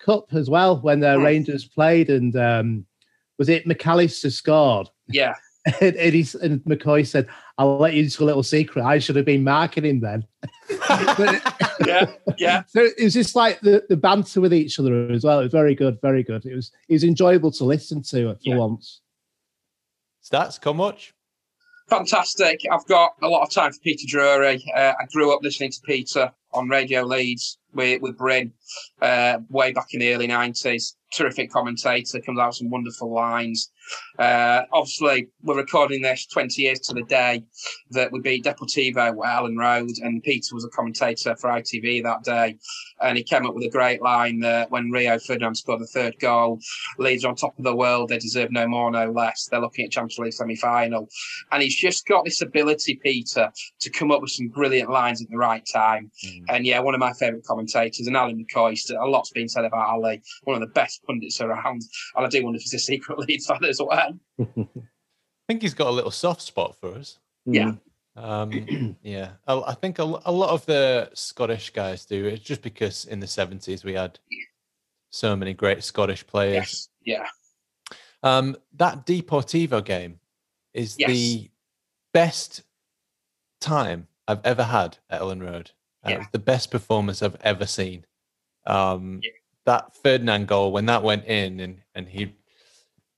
Cup 0.00 0.32
as 0.32 0.50
well 0.50 0.80
when 0.80 1.00
the 1.00 1.18
Rangers 1.18 1.66
played, 1.66 2.10
and 2.10 2.34
um, 2.36 2.86
was 3.38 3.48
it 3.48 3.66
McAllister 3.66 4.32
scored? 4.32 4.88
Yeah. 5.08 5.34
And, 5.82 5.94
and, 5.96 6.14
he, 6.14 6.26
and 6.42 6.64
McCoy 6.64 7.06
said, 7.06 7.28
I'll 7.58 7.76
let 7.76 7.92
you 7.92 8.04
into 8.04 8.24
a 8.24 8.24
little 8.24 8.42
secret. 8.42 8.82
I 8.82 8.98
should 8.98 9.16
have 9.16 9.26
been 9.26 9.44
marketing 9.44 10.00
then. 10.00 10.26
yeah, 11.86 12.10
yeah. 12.38 12.62
So 12.68 12.80
it 12.80 13.04
was 13.04 13.12
just 13.12 13.36
like 13.36 13.60
the, 13.60 13.84
the 13.90 13.96
banter 13.96 14.40
with 14.40 14.54
each 14.54 14.80
other 14.80 15.10
as 15.10 15.22
well. 15.22 15.40
It 15.40 15.44
was 15.44 15.52
very 15.52 15.74
good, 15.74 16.00
very 16.00 16.22
good. 16.22 16.46
It 16.46 16.54
was 16.54 16.72
it 16.88 16.94
was 16.94 17.04
enjoyable 17.04 17.50
to 17.52 17.64
listen 17.64 18.02
to 18.04 18.30
it 18.30 18.36
for 18.36 18.48
yeah. 18.48 18.56
once. 18.56 19.02
Stats, 20.24 20.58
come 20.58 20.78
watch. 20.78 21.12
Fantastic. 21.90 22.62
I've 22.72 22.86
got 22.86 23.16
a 23.20 23.28
lot 23.28 23.42
of 23.42 23.50
time 23.50 23.72
for 23.72 23.80
Peter 23.80 24.06
Drury. 24.08 24.64
Uh, 24.74 24.94
I 24.98 25.04
grew 25.12 25.34
up 25.34 25.42
listening 25.42 25.72
to 25.72 25.80
Peter 25.84 26.32
on 26.54 26.70
Radio 26.70 27.02
Leeds 27.02 27.58
with, 27.74 28.02
with 28.02 28.16
Bryn 28.16 28.52
uh, 29.00 29.38
way 29.48 29.72
back 29.72 29.88
in 29.92 30.00
the 30.00 30.12
early 30.12 30.28
90s. 30.28 30.94
Terrific 31.12 31.50
commentator, 31.50 32.20
comes 32.20 32.38
out 32.38 32.48
with 32.48 32.56
some 32.56 32.70
wonderful 32.70 33.12
lines. 33.12 33.70
Uh, 34.18 34.62
obviously, 34.72 35.28
we're 35.42 35.56
recording 35.56 36.02
this 36.02 36.26
20 36.26 36.62
years 36.62 36.80
to 36.80 36.94
the 36.94 37.02
day 37.04 37.42
that 37.90 38.12
we 38.12 38.20
beat 38.20 38.44
Deportivo 38.44 39.08
at 39.08 39.14
Elland 39.14 39.58
Road, 39.58 39.90
and 40.02 40.22
Peter 40.22 40.54
was 40.54 40.64
a 40.64 40.68
commentator 40.68 41.34
for 41.36 41.50
ITV 41.50 42.02
that 42.02 42.22
day. 42.22 42.56
And 43.00 43.16
he 43.16 43.24
came 43.24 43.46
up 43.46 43.54
with 43.54 43.64
a 43.64 43.70
great 43.70 44.02
line 44.02 44.40
that 44.40 44.70
when 44.70 44.90
Rio 44.90 45.18
Ferdinand 45.18 45.56
scored 45.56 45.80
the 45.80 45.86
third 45.86 46.18
goal, 46.20 46.60
Leeds 46.98 47.24
are 47.24 47.28
on 47.28 47.36
top 47.36 47.58
of 47.58 47.64
the 47.64 47.74
world. 47.74 48.10
They 48.10 48.18
deserve 48.18 48.52
no 48.52 48.68
more, 48.68 48.90
no 48.90 49.10
less. 49.10 49.48
They're 49.50 49.60
looking 49.60 49.86
at 49.86 49.90
Champions 49.90 50.18
League 50.18 50.32
semi 50.32 50.56
final. 50.56 51.08
And 51.50 51.62
he's 51.62 51.76
just 51.76 52.06
got 52.06 52.24
this 52.24 52.42
ability, 52.42 53.00
Peter, 53.02 53.50
to 53.80 53.90
come 53.90 54.10
up 54.10 54.20
with 54.20 54.30
some 54.30 54.48
brilliant 54.48 54.90
lines 54.90 55.22
at 55.22 55.30
the 55.30 55.38
right 55.38 55.66
time. 55.72 56.10
Mm. 56.24 56.44
And 56.48 56.66
yeah, 56.66 56.80
one 56.80 56.94
of 56.94 57.00
my 57.00 57.12
favourite 57.14 57.44
commentators, 57.44 58.06
and 58.06 58.16
Alan 58.16 58.44
McCoist. 58.44 58.90
A 58.90 59.06
lot's 59.06 59.30
been 59.30 59.48
said 59.48 59.64
about 59.64 59.88
Ali, 59.88 60.22
one 60.44 60.60
of 60.60 60.60
the 60.60 60.72
best 60.72 60.99
pundits 61.06 61.40
around. 61.40 61.82
And 62.16 62.26
I 62.26 62.28
do 62.28 62.42
wonder 62.44 62.56
if 62.56 62.62
he's 62.62 62.74
a 62.74 62.78
secret 62.78 63.18
Leeds 63.28 63.46
fan 63.46 63.64
as 63.64 63.80
well. 63.80 64.18
I 64.38 64.66
think 65.48 65.62
he's 65.62 65.74
got 65.74 65.88
a 65.88 65.92
little 65.92 66.10
soft 66.10 66.42
spot 66.42 66.76
for 66.80 66.94
us. 66.94 67.18
Yeah. 67.44 67.72
Um, 68.16 68.96
yeah, 69.02 69.32
I, 69.46 69.60
I 69.60 69.74
think 69.74 69.98
a, 69.98 70.02
a, 70.02 70.32
lot 70.32 70.50
of 70.50 70.66
the 70.66 71.10
Scottish 71.14 71.70
guys 71.70 72.04
do. 72.04 72.26
It's 72.26 72.44
just 72.44 72.62
because 72.62 73.04
in 73.06 73.20
the 73.20 73.26
seventies 73.26 73.84
we 73.84 73.94
had 73.94 74.18
so 75.10 75.36
many 75.36 75.54
great 75.54 75.82
Scottish 75.84 76.26
players. 76.26 76.88
Yes. 77.04 77.22
Yeah. 77.22 77.26
Um, 78.22 78.56
that 78.74 79.06
Deportivo 79.06 79.84
game 79.84 80.20
is 80.74 80.96
yes. 80.98 81.10
the 81.10 81.50
best 82.12 82.62
time 83.60 84.08
I've 84.28 84.44
ever 84.44 84.64
had 84.64 84.98
at 85.08 85.20
Elland 85.20 85.42
Road. 85.42 85.70
Uh, 86.04 86.10
yeah. 86.10 86.26
the 86.32 86.38
best 86.38 86.70
performance 86.70 87.22
I've 87.22 87.36
ever 87.42 87.66
seen. 87.66 88.06
Um, 88.66 89.20
yeah. 89.22 89.30
That 89.66 89.94
Ferdinand 89.96 90.48
goal 90.48 90.72
when 90.72 90.86
that 90.86 91.02
went 91.02 91.26
in 91.26 91.60
and 91.60 91.82
and 91.94 92.08
he 92.08 92.34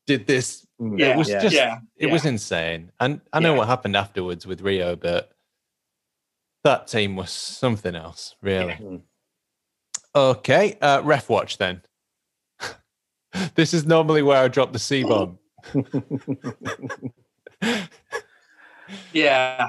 did 0.06 0.26
this. 0.26 0.66
Yeah, 0.78 1.12
it 1.12 1.16
was 1.16 1.28
yeah, 1.28 1.40
just 1.40 1.54
yeah, 1.54 1.78
it 1.96 2.10
was 2.10 2.26
insane. 2.26 2.90
And 2.98 3.20
I 3.32 3.40
know 3.40 3.54
what 3.54 3.68
happened 3.68 3.96
afterwards 3.96 4.46
with 4.46 4.60
Rio, 4.60 4.96
but 4.96 5.30
that 6.64 6.88
team 6.88 7.16
was 7.16 7.30
something 7.30 7.94
else, 7.94 8.34
really. 8.42 9.02
Okay, 10.14 10.76
uh, 10.80 11.00
ref 11.04 11.28
watch 11.28 11.58
then. 11.58 11.82
this 13.54 13.72
is 13.72 13.86
normally 13.86 14.22
where 14.22 14.42
I 14.42 14.48
drop 14.48 14.72
the 14.72 14.78
C 14.78 15.04
bomb. 15.04 15.38
Yeah. 19.12 19.66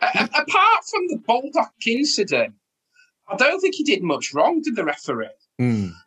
A- 0.00 0.06
a- 0.06 0.42
apart 0.42 0.84
from 0.90 1.06
the 1.08 1.18
Baldock 1.26 1.72
incident, 1.86 2.54
I 3.28 3.36
don't 3.36 3.60
think 3.60 3.74
he 3.74 3.84
did 3.84 4.02
much 4.02 4.32
wrong, 4.32 4.62
did 4.62 4.76
the 4.76 4.84
referee? 4.84 5.28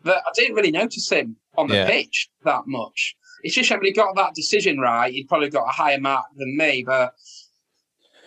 That 0.03 0.17
I 0.17 0.31
didn't 0.33 0.55
really 0.55 0.71
notice 0.71 1.09
him 1.09 1.37
on 1.57 1.67
the 1.67 1.75
Yeah. 1.75 1.87
pitch 1.87 2.29
that 2.43 2.63
much. 2.67 3.15
It's 3.43 3.55
just 3.55 3.69
when 3.69 3.83
he 3.83 3.91
got 3.91 4.15
that 4.15 4.33
decision 4.33 4.79
right, 4.79 5.13
he'd 5.13 5.27
probably 5.27 5.49
got 5.49 5.67
a 5.67 5.71
higher 5.71 5.99
mark 5.99 6.25
than 6.35 6.57
me. 6.57 6.83
But 6.85 7.13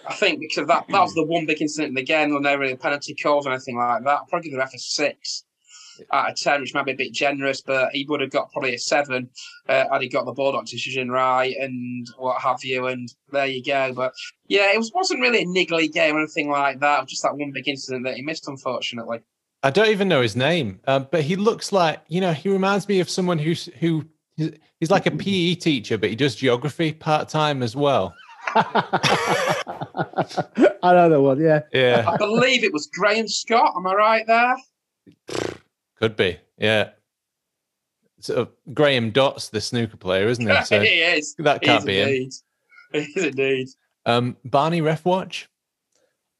I 0.06 0.14
think 0.14 0.40
because 0.40 0.58
of 0.58 0.68
that, 0.68 0.86
that 0.88 1.00
was 1.02 1.14
the 1.14 1.24
one 1.24 1.44
big 1.46 1.60
incident 1.60 1.90
in 1.90 1.94
the 1.94 2.02
game. 2.02 2.28
There 2.28 2.38
were 2.38 2.42
no 2.42 2.56
really 2.56 2.76
penalty 2.76 3.14
calls 3.14 3.46
or 3.46 3.50
anything 3.50 3.76
like 3.76 4.04
that. 4.04 4.20
I'd 4.22 4.28
probably 4.28 4.48
give 4.48 4.52
the 4.52 4.58
ref 4.58 4.74
a 4.74 4.78
six 4.78 5.44
out 6.12 6.30
of 6.30 6.36
ten, 6.36 6.60
which 6.60 6.72
might 6.74 6.86
be 6.86 6.92
a 6.92 6.96
bit 6.96 7.12
generous, 7.12 7.60
but 7.60 7.90
he 7.92 8.06
would 8.08 8.20
have 8.20 8.30
got 8.30 8.52
probably 8.52 8.74
a 8.74 8.78
seven 8.78 9.28
uh, 9.68 9.84
had 9.90 10.00
he 10.00 10.08
got 10.08 10.24
the 10.24 10.32
Baldock 10.32 10.66
decision 10.66 11.10
right 11.10 11.54
and 11.58 12.06
what 12.16 12.40
have 12.40 12.62
you. 12.62 12.86
And 12.86 13.12
there 13.32 13.46
you 13.46 13.64
go. 13.64 13.92
But 13.92 14.12
yeah, 14.46 14.72
it 14.72 14.78
was, 14.78 14.92
wasn't 14.94 15.20
really 15.20 15.42
a 15.42 15.46
niggly 15.46 15.92
game 15.92 16.14
or 16.14 16.20
anything 16.20 16.48
like 16.48 16.78
that. 16.80 16.98
It 16.98 17.02
was 17.02 17.10
just 17.10 17.22
that 17.24 17.36
one 17.36 17.50
big 17.52 17.68
incident 17.68 18.04
that 18.04 18.14
he 18.14 18.22
missed, 18.22 18.46
unfortunately. 18.46 19.20
I 19.62 19.70
don't 19.70 19.88
even 19.88 20.08
know 20.08 20.22
his 20.22 20.36
name, 20.36 20.80
uh, 20.86 21.00
but 21.00 21.22
he 21.22 21.36
looks 21.36 21.72
like 21.72 22.00
you 22.08 22.20
know. 22.20 22.32
He 22.32 22.48
reminds 22.48 22.88
me 22.88 23.00
of 23.00 23.10
someone 23.10 23.38
who's 23.38 23.66
who 23.80 24.04
he's, 24.36 24.52
he's 24.78 24.90
like 24.90 25.06
a 25.06 25.10
PE 25.10 25.54
teacher, 25.56 25.98
but 25.98 26.10
he 26.10 26.16
does 26.16 26.36
geography 26.36 26.92
part 26.92 27.28
time 27.28 27.62
as 27.62 27.74
well. 27.74 28.14
I 28.54 28.84
know 30.82 31.08
the 31.10 31.20
one, 31.20 31.40
yeah. 31.40 31.60
Yeah, 31.72 32.04
I 32.08 32.16
believe 32.16 32.64
it 32.64 32.72
was 32.72 32.88
Graham 32.92 33.28
Scott. 33.28 33.72
Am 33.76 33.86
I 33.86 33.94
right 33.94 34.26
there? 34.26 34.56
could 35.98 36.16
be. 36.16 36.38
Yeah. 36.58 36.90
So 38.20 38.48
Graeme 38.74 39.10
Dott's, 39.10 39.48
the 39.48 39.60
snooker 39.60 39.96
player, 39.96 40.28
isn't 40.28 40.46
he? 40.48 40.56
So 40.64 40.80
he 40.80 41.00
is. 41.02 41.34
that 41.38 41.60
He 41.62 41.66
can't 41.66 41.80
is 41.80 41.84
be 41.84 41.98
him. 41.98 42.08
indeed. 42.08 42.32
He 42.92 42.98
is 43.20 43.24
indeed. 43.24 43.68
Um, 44.06 44.36
Barney 44.44 44.80
Ref 44.80 45.04
Watch. 45.04 45.48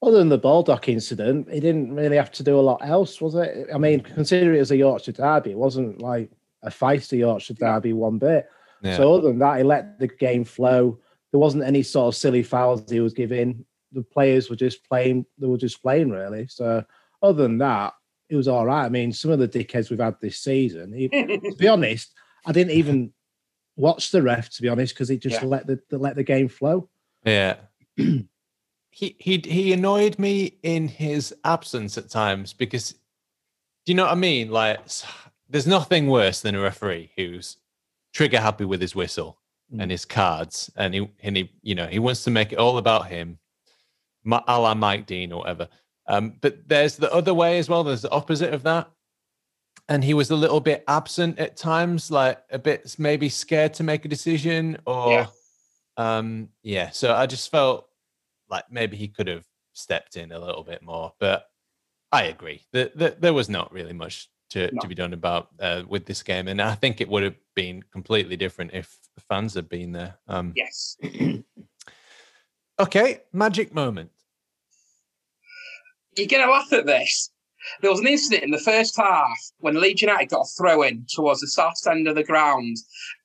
Other 0.01 0.17
than 0.19 0.29
the 0.29 0.37
Baldock 0.37 0.87
incident, 0.87 1.51
he 1.51 1.59
didn't 1.59 1.93
really 1.93 2.15
have 2.15 2.31
to 2.33 2.43
do 2.43 2.57
a 2.57 2.61
lot 2.61 2.79
else, 2.83 3.19
was 3.19 3.35
it? 3.35 3.67
I 3.73 3.77
mean, 3.77 3.99
considering 3.99 4.55
it 4.55 4.59
was 4.59 4.71
a 4.71 4.77
Yorkshire 4.77 5.11
derby, 5.11 5.51
it 5.51 5.57
wasn't 5.57 6.01
like 6.01 6.31
a 6.63 6.69
feisty 6.69 7.19
Yorkshire 7.19 7.55
derby 7.55 7.91
one 7.93 8.17
bit. 8.17 8.47
Yeah. 8.81 8.95
So 8.95 9.13
other 9.15 9.27
than 9.27 9.39
that, 9.39 9.57
he 9.57 9.63
let 9.63 9.99
the 9.99 10.07
game 10.07 10.45
flow. 10.45 10.99
There 11.31 11.39
wasn't 11.39 11.65
any 11.65 11.83
sort 11.83 12.07
of 12.13 12.17
silly 12.17 12.43
fouls 12.43 12.89
he 12.89 13.01
was 13.01 13.13
giving. 13.13 13.65
The 13.91 14.01
players 14.03 14.49
were 14.49 14.55
just 14.55 14.87
playing. 14.87 15.25
They 15.37 15.47
were 15.47 15.57
just 15.57 15.81
playing 15.81 16.11
really. 16.11 16.47
So 16.47 16.83
other 17.21 17.43
than 17.43 17.57
that, 17.57 17.93
it 18.29 18.35
was 18.37 18.47
all 18.47 18.65
right. 18.65 18.85
I 18.85 18.89
mean, 18.89 19.11
some 19.11 19.31
of 19.31 19.39
the 19.39 19.47
dickheads 19.49 19.89
we've 19.89 19.99
had 19.99 20.15
this 20.21 20.39
season. 20.39 20.93
he- 20.93 21.09
to 21.09 21.55
be 21.57 21.67
honest, 21.75 22.13
I 22.45 22.53
didn't 22.53 22.71
even 22.73 23.11
watch 23.75 24.11
the 24.11 24.21
ref. 24.21 24.49
To 24.51 24.61
be 24.61 24.69
honest, 24.69 24.93
because 24.95 25.09
he 25.09 25.17
just 25.17 25.41
Yeah. 25.41 25.47
let 25.47 25.67
the, 25.67 25.79
the 25.89 25.97
let 25.97 26.15
the 26.15 26.23
game 26.23 26.47
flow. 26.47 26.87
Yeah. 27.25 27.57
he 28.99 29.15
he 29.19 29.41
he 29.45 29.73
annoyed 29.73 30.19
me 30.19 30.57
in 30.63 30.87
his 30.89 31.33
absence 31.45 31.97
at 31.97 32.09
times 32.09 32.51
because 32.53 32.91
do 33.85 33.91
you 33.91 33.95
know 33.95 34.03
what 34.03 34.11
I 34.11 34.15
mean? 34.15 34.51
Like 34.51 34.79
there's 35.49 35.67
nothing 35.67 36.07
worse 36.07 36.41
than 36.41 36.55
a 36.55 36.59
referee 36.61 37.11
who's 37.15 37.57
trigger 38.13 38.39
happy 38.41 38.65
with 38.65 38.81
his 38.81 38.95
whistle 38.95 39.37
Mm. 39.71 39.83
and 39.83 39.91
his 39.91 40.03
cards 40.03 40.71
and 40.75 40.95
he 40.95 41.07
and 41.21 41.37
he 41.37 41.51
you 41.61 41.75
know 41.75 41.85
he 41.85 41.99
wants 41.99 42.23
to 42.23 42.31
make 42.31 42.51
it 42.51 42.57
all 42.57 42.79
about 42.79 43.05
him 43.05 43.37
a 44.25 44.59
la 44.59 44.73
Mike 44.73 45.05
Dean 45.05 45.31
or 45.31 45.41
whatever. 45.41 45.67
Um, 46.07 46.33
but 46.41 46.67
there's 46.67 46.95
the 46.95 47.13
other 47.13 47.35
way 47.35 47.59
as 47.59 47.69
well. 47.69 47.83
There's 47.83 48.01
the 48.01 48.09
opposite 48.09 48.51
of 48.51 48.63
that. 48.63 48.89
And 49.87 50.03
he 50.03 50.15
was 50.15 50.31
a 50.31 50.35
little 50.35 50.59
bit 50.59 50.83
absent 50.87 51.37
at 51.37 51.55
times, 51.55 52.09
like 52.09 52.39
a 52.49 52.57
bit 52.57 52.95
maybe 52.97 53.29
scared 53.29 53.75
to 53.75 53.83
make 53.83 54.05
a 54.05 54.07
decision 54.07 54.77
or 54.87 55.11
Yeah. 55.11 55.27
um 55.97 56.49
yeah. 56.63 56.89
So 56.89 57.13
I 57.13 57.27
just 57.27 57.51
felt 57.51 57.88
like 58.49 58.65
maybe 58.71 58.97
he 58.97 59.07
could 59.07 59.27
have 59.27 59.45
stepped 59.73 60.17
in 60.17 60.31
a 60.31 60.39
little 60.39 60.63
bit 60.63 60.81
more. 60.81 61.13
But 61.19 61.45
I 62.11 62.23
agree 62.23 62.61
that, 62.73 62.97
that 62.97 63.21
there 63.21 63.33
was 63.33 63.49
not 63.49 63.71
really 63.71 63.93
much 63.93 64.29
to, 64.51 64.69
No. 64.73 64.81
to 64.81 64.87
be 64.87 64.95
done 64.95 65.13
about 65.13 65.49
uh, 65.59 65.83
with 65.87 66.05
this 66.05 66.23
game. 66.23 66.47
And 66.47 66.61
I 66.61 66.75
think 66.75 67.01
it 67.01 67.09
would 67.09 67.23
have 67.23 67.35
been 67.55 67.83
completely 67.91 68.35
different 68.35 68.71
if 68.73 68.97
the 69.15 69.21
fans 69.21 69.53
had 69.53 69.69
been 69.69 69.91
there. 69.91 70.17
Um 70.27 70.53
Yes. 70.55 70.97
okay, 72.79 73.21
magic 73.33 73.73
moment. 73.73 74.09
You're 76.17 76.27
going 76.27 76.45
to 76.45 76.51
laugh 76.51 76.73
at 76.73 76.85
this. 76.85 77.31
There 77.81 77.91
was 77.91 77.99
an 77.99 78.07
incident 78.07 78.43
in 78.43 78.51
the 78.51 78.57
first 78.59 78.95
half 78.97 79.37
when 79.59 79.79
Leeds 79.79 80.01
United 80.01 80.29
got 80.29 80.41
a 80.41 80.49
throw 80.57 80.81
in 80.81 81.05
towards 81.13 81.41
the 81.41 81.47
south 81.47 81.75
end 81.89 82.07
of 82.07 82.15
the 82.15 82.23
ground. 82.23 82.77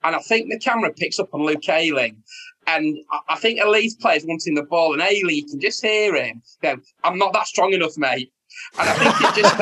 And 0.03 0.15
I 0.15 0.19
think 0.19 0.51
the 0.51 0.59
camera 0.59 0.93
picks 0.93 1.19
up 1.19 1.33
on 1.33 1.43
Luke 1.45 1.69
Ayling. 1.69 2.23
And 2.67 2.97
I- 3.11 3.21
I 3.31 3.37
think 3.37 3.61
a 3.61 3.69
Leeds 3.69 3.95
player's 3.97 4.25
wanting 4.25 4.55
the 4.55 4.63
ball. 4.63 4.93
And 4.93 5.03
Ayling, 5.03 5.37
you 5.37 5.47
can 5.47 5.61
just 5.61 5.83
hear 5.83 6.15
him 6.17 6.43
go, 6.63 6.77
I'm 7.03 7.19
not 7.19 7.33
that 7.33 7.47
strong 7.47 7.73
enough, 7.73 7.97
mate. 7.97 8.33
And 8.79 8.89
I 8.89 8.95
think 8.95 9.15
it 9.21 9.43
just 9.43 9.59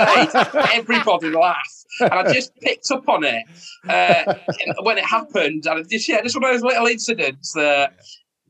made 0.54 0.64
everybody 0.74 1.30
laugh. 1.30 1.84
And 2.00 2.12
I 2.12 2.32
just 2.32 2.54
picked 2.60 2.90
up 2.90 3.08
on 3.08 3.24
it 3.24 3.44
uh, 3.88 4.34
when 4.82 4.98
it 4.98 5.04
happened. 5.04 5.66
And 5.66 5.88
just, 5.90 6.08
yeah, 6.08 6.22
just 6.22 6.36
one 6.36 6.44
of 6.44 6.52
those 6.52 6.62
little 6.62 6.86
incidents 6.86 7.52
that 7.52 7.94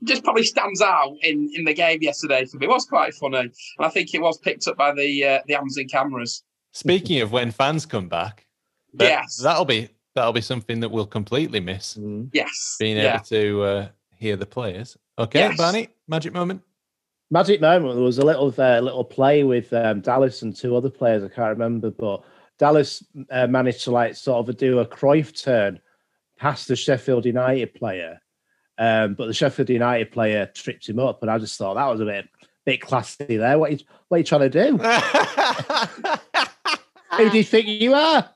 just 0.04 0.24
probably 0.24 0.42
stands 0.42 0.82
out 0.82 1.12
in, 1.22 1.48
in 1.54 1.64
the 1.64 1.74
game 1.74 1.98
yesterday 2.02 2.44
for 2.44 2.56
me. 2.58 2.66
It 2.66 2.70
was 2.70 2.84
quite 2.86 3.14
funny. 3.14 3.38
And 3.38 3.52
I 3.80 3.88
think 3.88 4.12
it 4.14 4.20
was 4.20 4.36
picked 4.38 4.66
up 4.66 4.76
by 4.76 4.92
the 4.92 5.24
uh, 5.24 5.38
the 5.46 5.54
Amazon 5.54 5.86
cameras. 5.90 6.42
Speaking 6.72 7.20
of 7.20 7.30
when 7.32 7.50
fans 7.52 7.86
come 7.86 8.08
back, 8.08 8.46
that- 8.94 9.04
Yes. 9.08 9.36
that'll 9.42 9.64
be 9.64 9.88
that'll 10.14 10.32
be 10.32 10.40
something 10.40 10.80
that 10.80 10.90
we'll 10.90 11.06
completely 11.06 11.60
miss. 11.60 11.94
Mm. 11.94 12.30
Yes. 12.32 12.76
Being 12.80 12.96
yeah. 12.96 13.14
able 13.14 13.24
to 13.26 13.62
uh, 13.62 13.88
hear 14.22 14.36
the 14.36 14.46
players. 14.46 14.96
Okay, 15.18 15.40
Yes. 15.40 15.56
Barney, 15.58 15.88
magic 16.08 16.32
moment. 16.32 16.62
Magic 17.30 17.60
moment. 17.60 17.94
There 17.94 18.04
was 18.04 18.18
a 18.18 18.24
little 18.24 18.54
uh, 18.56 18.80
little 18.80 19.04
play 19.04 19.44
with 19.44 19.72
um, 19.72 20.00
Dallas 20.00 20.42
and 20.42 20.54
two 20.56 20.76
other 20.76 20.90
players. 20.90 21.22
I 21.24 21.28
can't 21.28 21.50
remember, 21.50 21.90
but 21.90 22.22
Dallas 22.58 23.02
uh, 23.30 23.46
managed 23.46 23.84
to 23.84 23.90
like 23.90 24.14
sort 24.14 24.48
of 24.48 24.56
do 24.56 24.78
a 24.78 24.86
Cruyff 24.86 25.42
turn 25.42 25.80
past 26.38 26.68
the 26.68 26.76
Sheffield 26.76 27.26
United 27.26 27.74
player, 27.74 28.20
um, 28.78 29.14
but 29.14 29.26
the 29.26 29.34
Sheffield 29.34 29.70
United 29.70 30.12
player 30.12 30.46
tripped 30.54 30.88
him 30.88 30.98
up, 30.98 31.22
and 31.22 31.30
I 31.30 31.38
just 31.38 31.58
thought 31.58 31.74
that 31.74 31.86
was 31.90 32.00
a 32.00 32.04
bit 32.04 32.28
bit 32.64 32.80
classy 32.80 33.36
there. 33.36 33.58
What 33.58 33.70
are 33.70 33.74
you, 33.74 33.78
what 34.08 34.16
are 34.16 34.18
you 34.18 34.24
trying 34.24 34.50
to 34.50 34.70
do? 34.70 34.76
Who 37.16 37.30
do 37.30 37.36
you 37.36 37.44
think 37.44 37.66
you 37.66 37.92
are? 37.94 38.28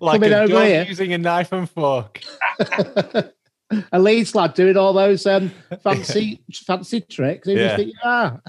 like 0.00 0.20
Coming 0.20 0.32
a 0.32 0.38
over 0.38 0.52
dog 0.52 0.66
here. 0.66 0.84
using 0.84 1.12
a 1.12 1.18
knife 1.18 1.52
and 1.52 1.68
fork. 1.70 2.20
a 3.92 3.98
Leeds 3.98 4.34
lad 4.34 4.54
doing 4.54 4.76
all 4.76 4.92
those 4.92 5.26
um, 5.26 5.50
fancy 5.82 6.40
fancy 6.52 7.00
tricks. 7.00 7.46
Yeah. 7.48 7.70
you 7.72 7.76
think 7.76 7.88
you 7.92 8.08
are? 8.10 8.42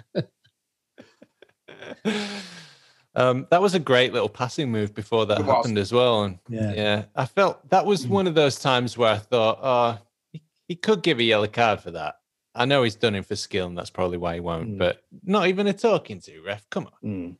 um, 3.15 3.47
that 3.49 3.61
was 3.61 3.73
a 3.75 3.79
great 3.79 4.13
little 4.13 4.29
passing 4.29 4.71
move 4.71 4.93
before 4.93 5.25
that 5.27 5.39
It 5.39 5.45
was. 5.45 5.55
happened 5.55 5.77
as 5.77 5.91
well. 5.91 6.23
And 6.23 6.39
Yeah. 6.49 6.73
yeah, 6.73 7.05
I 7.15 7.25
felt 7.25 7.67
that 7.69 7.85
was 7.85 8.07
one 8.07 8.27
of 8.27 8.35
those 8.35 8.59
times 8.59 8.97
where 8.97 9.13
I 9.13 9.17
thought, 9.17 9.59
oh, 9.61 9.97
he, 10.31 10.41
he 10.67 10.75
could 10.75 11.01
give 11.03 11.19
a 11.19 11.23
yellow 11.23 11.47
card 11.47 11.79
for 11.81 11.91
that. 11.91 12.15
I 12.53 12.65
know 12.65 12.83
he's 12.83 12.95
done 12.95 13.15
it 13.15 13.25
for 13.25 13.35
skill, 13.35 13.67
and 13.67 13.77
that's 13.77 13.89
probably 13.89 14.17
why 14.17 14.35
he 14.35 14.39
won't. 14.39 14.75
Mm. 14.75 14.77
But 14.77 15.03
not 15.23 15.47
even 15.47 15.67
a 15.67 15.73
talking 15.73 16.21
to 16.21 16.41
ref. 16.41 16.65
Come 16.69 16.87
on. 17.03 17.37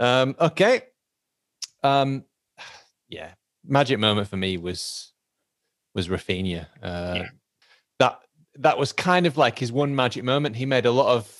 Mm. 0.00 0.04
Um, 0.04 0.36
okay. 0.40 0.82
Um, 1.82 2.24
yeah, 3.08 3.32
magic 3.66 3.98
moment 3.98 4.28
for 4.28 4.36
me 4.38 4.56
was 4.56 5.09
was 5.94 6.08
Raphinha. 6.08 6.66
Uh, 6.82 7.14
Yeah. 7.16 7.28
That 7.98 8.18
that 8.56 8.78
was 8.78 8.92
kind 8.92 9.26
of 9.26 9.36
like 9.36 9.58
his 9.58 9.72
one 9.72 9.94
magic 9.94 10.24
moment. 10.24 10.56
He 10.56 10.66
made 10.66 10.86
a 10.86 10.90
lot 10.90 11.14
of 11.14 11.30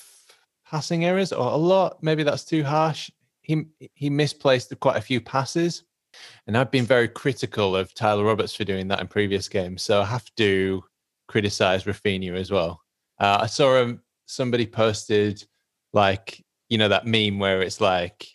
passing 0.69 1.05
errors, 1.05 1.33
or 1.33 1.51
a 1.53 1.57
lot. 1.57 2.03
Maybe 2.03 2.23
that's 2.23 2.45
too 2.45 2.63
harsh. 2.65 3.11
He 3.43 3.65
he 3.95 4.11
misplaced 4.11 4.79
quite 4.81 4.97
a 4.97 5.01
few 5.01 5.21
passes, 5.21 5.85
and 6.47 6.57
I've 6.57 6.71
been 6.71 6.85
very 6.85 7.09
critical 7.09 7.75
of 7.75 7.95
Tyler 7.95 8.25
Roberts 8.25 8.55
for 8.55 8.65
doing 8.65 8.89
that 8.89 9.01
in 9.01 9.09
previous 9.09 9.49
games. 9.49 9.83
So 9.83 10.03
I 10.03 10.05
have 10.05 10.33
to 10.37 10.85
criticize 11.29 11.85
Raphinha 11.85 12.35
as 12.35 12.51
well. 12.51 12.83
Uh, 13.19 13.39
I 13.43 13.47
saw 13.47 13.81
him. 13.81 14.03
Somebody 14.27 14.67
posted 14.67 15.43
like 15.93 16.45
you 16.69 16.79
know 16.79 16.89
that 16.89 17.07
meme 17.07 17.39
where 17.39 17.63
it's 17.63 17.81
like 17.81 18.27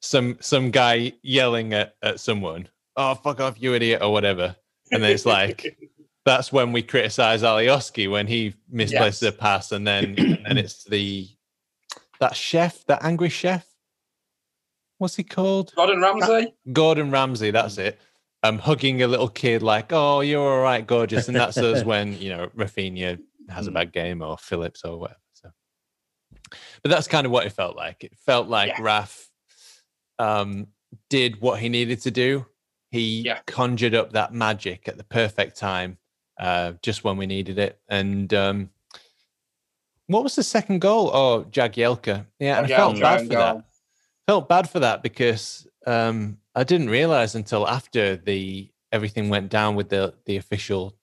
some 0.00 0.36
some 0.40 0.70
guy 0.70 1.12
yelling 1.22 1.74
at, 1.74 1.94
at 2.02 2.18
someone, 2.18 2.68
"Oh 2.96 3.14
fuck 3.14 3.40
off, 3.40 3.60
you 3.60 3.74
idiot," 3.74 4.02
or 4.02 4.10
whatever, 4.12 4.56
and 4.92 5.02
then 5.02 5.10
it's 5.10 5.26
like 5.26 5.76
that's 6.24 6.52
when 6.52 6.72
we 6.72 6.82
criticize 6.82 7.42
Alioski 7.42 8.10
when 8.10 8.26
he 8.26 8.54
misplaces 8.70 9.22
Yes. 9.22 9.34
a 9.34 9.36
pass, 9.36 9.72
and 9.72 9.86
then 9.86 10.14
and 10.46 10.58
it's 10.58 10.84
the 10.84 11.28
that 12.20 12.34
chef, 12.36 12.84
that 12.86 13.04
angry 13.04 13.28
chef. 13.28 13.66
What's 14.98 15.16
he 15.16 15.24
called? 15.24 15.72
Gordon 15.76 16.00
Ramsay. 16.00 16.54
Gordon 16.72 17.10
Ramsay. 17.10 17.50
That's 17.50 17.78
it. 17.78 18.00
Um, 18.42 18.58
hugging 18.58 19.02
a 19.02 19.06
little 19.06 19.28
kid 19.28 19.62
like, 19.62 19.92
"Oh, 19.92 20.20
you're 20.20 20.40
all 20.58 20.62
right, 20.62 20.86
gorgeous," 20.86 21.28
and 21.28 21.36
that's 21.36 21.56
us 21.58 21.84
when 21.90 22.16
you 22.18 22.30
know 22.30 22.48
Raphinha 22.56 23.18
has 23.48 23.66
a 23.66 23.70
bad 23.70 23.92
game 23.92 24.22
or 24.22 24.38
Phillips 24.38 24.84
or 24.84 24.98
whatever. 24.98 25.18
So, 25.32 25.50
but 26.82 26.90
that's 26.90 27.08
kind 27.08 27.26
of 27.26 27.32
what 27.32 27.46
it 27.46 27.52
felt 27.52 27.76
like. 27.76 28.04
It 28.04 28.16
felt 28.24 28.48
like 28.48 28.68
Yeah. 28.78 28.82
Raf 28.82 29.28
um, 30.18 30.68
did 31.10 31.40
what 31.40 31.58
he 31.58 31.68
needed 31.68 32.00
to 32.02 32.10
do. 32.10 32.46
He 32.94 33.22
Yeah. 33.22 33.40
conjured 33.46 33.94
up 33.94 34.12
that 34.12 34.32
magic 34.32 34.86
at 34.88 34.96
the 34.96 35.04
perfect 35.04 35.56
time, 35.56 35.98
uh, 36.38 36.72
just 36.82 37.02
when 37.02 37.16
we 37.16 37.26
needed 37.26 37.58
it. 37.58 37.80
And 37.88 38.32
um, 38.32 38.70
what 40.06 40.22
was 40.22 40.36
the 40.36 40.42
second 40.42 40.80
goal? 40.80 41.10
Oh, 41.12 41.44
Jagielka. 41.50 42.26
Yeah, 42.38 42.58
and 42.58 42.66
I 42.66 42.76
felt 42.76 43.00
bad 43.00 43.20
for 43.22 43.34
that. 43.34 43.64
Felt 44.26 44.48
bad 44.48 44.70
for 44.70 44.80
that 44.80 45.02
because 45.02 45.66
um, 45.86 46.38
I 46.54 46.64
didn't 46.64 46.88
realize 46.88 47.34
until 47.34 47.66
after 47.68 48.16
the 48.16 48.70
everything 48.92 49.28
went 49.28 49.50
down 49.50 49.74
with 49.74 49.88
the 49.88 50.14
the 50.26 50.36
official 50.36 50.94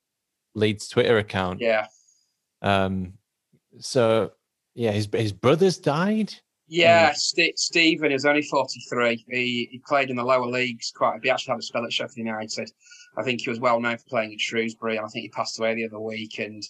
Leeds 0.55 0.87
Twitter 0.87 1.17
account. 1.17 1.59
Yeah. 1.59 1.87
Um, 2.61 3.13
so 3.79 4.31
yeah, 4.75 4.91
his 4.91 5.07
his 5.13 5.33
brothers 5.33 5.77
died. 5.77 6.33
Yeah, 6.73 7.11
St- 7.13 7.59
Stephen 7.59 8.13
is 8.13 8.25
only 8.25 8.43
43. 8.43 9.25
He, 9.29 9.67
he 9.71 9.81
played 9.85 10.09
in 10.09 10.15
the 10.15 10.23
lower 10.23 10.45
leagues 10.45 10.89
quite 10.95 11.15
a 11.15 11.19
bit. 11.19 11.25
He 11.25 11.29
actually 11.29 11.51
had 11.51 11.59
a 11.59 11.63
spell 11.63 11.83
at 11.85 11.91
Sheffield 11.91 12.25
United. 12.25 12.71
I 13.17 13.23
think 13.23 13.41
he 13.41 13.49
was 13.49 13.59
well 13.59 13.81
known 13.81 13.97
for 13.97 14.05
playing 14.07 14.31
at 14.31 14.39
Shrewsbury, 14.39 14.95
and 14.95 15.05
I 15.05 15.09
think 15.09 15.23
he 15.23 15.29
passed 15.29 15.59
away 15.59 15.75
the 15.75 15.85
other 15.85 15.99
week. 15.99 16.39
And 16.39 16.63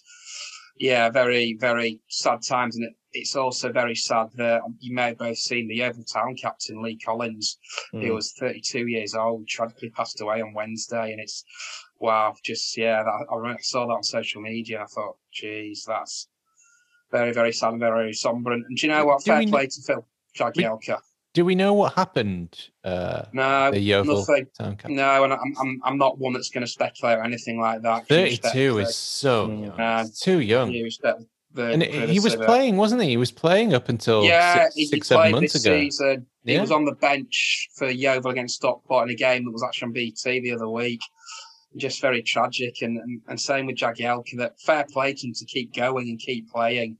yeah, 0.76 1.08
very, 1.08 1.56
very 1.60 2.00
sad 2.08 2.40
times. 2.42 2.74
And 2.76 2.86
it, 2.86 2.94
it's 3.12 3.36
also 3.36 3.70
very 3.70 3.94
sad 3.94 4.26
that 4.38 4.62
you 4.80 4.92
may 4.92 5.08
have 5.08 5.18
both 5.18 5.38
seen 5.38 5.68
the 5.68 5.76
Yeovil 5.76 6.02
Town 6.12 6.34
captain, 6.34 6.82
Lee 6.82 6.98
Collins, 6.98 7.58
who 7.92 7.98
Mm. 7.98 8.14
was 8.14 8.32
32 8.40 8.88
years 8.88 9.14
old, 9.14 9.46
tragically 9.46 9.90
passed 9.90 10.20
away 10.20 10.40
on 10.42 10.52
Wednesday. 10.52 11.12
And 11.12 11.20
it's, 11.20 11.44
wow, 12.00 12.34
just, 12.44 12.76
yeah, 12.76 13.04
that, 13.04 13.26
I 13.30 13.56
saw 13.60 13.86
that 13.86 13.92
on 13.92 14.02
social 14.02 14.42
media. 14.42 14.82
I 14.82 14.86
thought, 14.86 15.16
geez, 15.32 15.84
that's 15.86 16.26
very, 17.12 17.32
very 17.32 17.52
sad 17.52 17.78
very 17.78 18.12
somber. 18.12 18.52
And, 18.52 18.64
and 18.66 18.76
do 18.76 18.86
you 18.86 18.92
know 18.92 19.04
what? 19.04 19.20
Do 19.24 19.30
Fair 19.30 19.38
we 19.38 19.44
kn- 19.44 19.52
play 19.52 19.66
to 19.66 19.82
Phil 19.82 20.06
Jagielka. 20.36 20.98
Do 21.34 21.44
we 21.46 21.54
know 21.54 21.72
what 21.72 21.94
happened? 21.94 22.58
Uh, 22.84 23.22
No, 23.32 23.70
the 23.70 23.80
Yeovil 23.80 24.18
nothing. 24.18 24.46
Town 24.58 24.76
No, 24.88 25.24
and 25.24 25.32
I'm, 25.32 25.54
I'm, 25.60 25.80
I'm 25.84 25.98
not 25.98 26.18
one 26.18 26.34
that's 26.34 26.50
going 26.50 26.60
to 26.62 26.66
speculate 26.70 27.16
or 27.18 27.22
anything 27.24 27.58
like 27.60 27.80
that. 27.82 28.06
Due 28.08 28.22
respect 28.24 28.54
Thirty-two 28.54 28.78
is 28.80 28.94
so 28.96 29.46
young. 29.48 29.70
Uh, 29.80 30.04
too 30.18 30.40
young. 30.40 30.72
due 30.72 30.84
respect 30.84 31.22
the 31.54 31.64
And 31.72 31.82
he 31.82 32.20
was 32.20 32.34
playing, 32.36 32.76
wasn't 32.76 33.02
he? 33.02 33.10
He 33.10 33.16
was 33.16 33.30
playing 33.30 33.72
up 33.72 33.88
until 33.88 34.24
Yeah, 34.24 34.64
six, 34.64 34.74
he, 34.74 34.80
he 34.82 34.86
six 34.88 35.08
seven 35.08 35.32
months 35.32 35.54
ago. 35.54 35.74
season. 35.78 36.26
He 36.44 36.54
Yeah. 36.54 36.60
was 36.62 36.70
on 36.70 36.84
the 36.84 36.92
bench 36.94 37.68
for 37.76 37.88
Yeovil 37.88 38.30
against 38.30 38.56
Stockport 38.56 39.08
in 39.08 39.14
a 39.14 39.16
game 39.16 39.44
that 39.44 39.50
was 39.52 39.62
actually 39.62 39.86
on 39.86 39.92
BT 39.92 40.40
the 40.40 40.52
other 40.52 40.68
week. 40.68 41.00
Just 41.76 42.00
very 42.00 42.22
tragic, 42.22 42.82
and 42.82 42.98
and, 42.98 43.20
and 43.28 43.40
same 43.40 43.66
with 43.66 43.76
Jagielka. 43.76 44.36
That 44.38 44.60
fair 44.60 44.84
play 44.92 45.14
to 45.14 45.26
him 45.26 45.32
to 45.34 45.44
keep 45.46 45.74
going 45.74 46.08
and 46.08 46.18
keep 46.18 46.50
playing, 46.50 46.98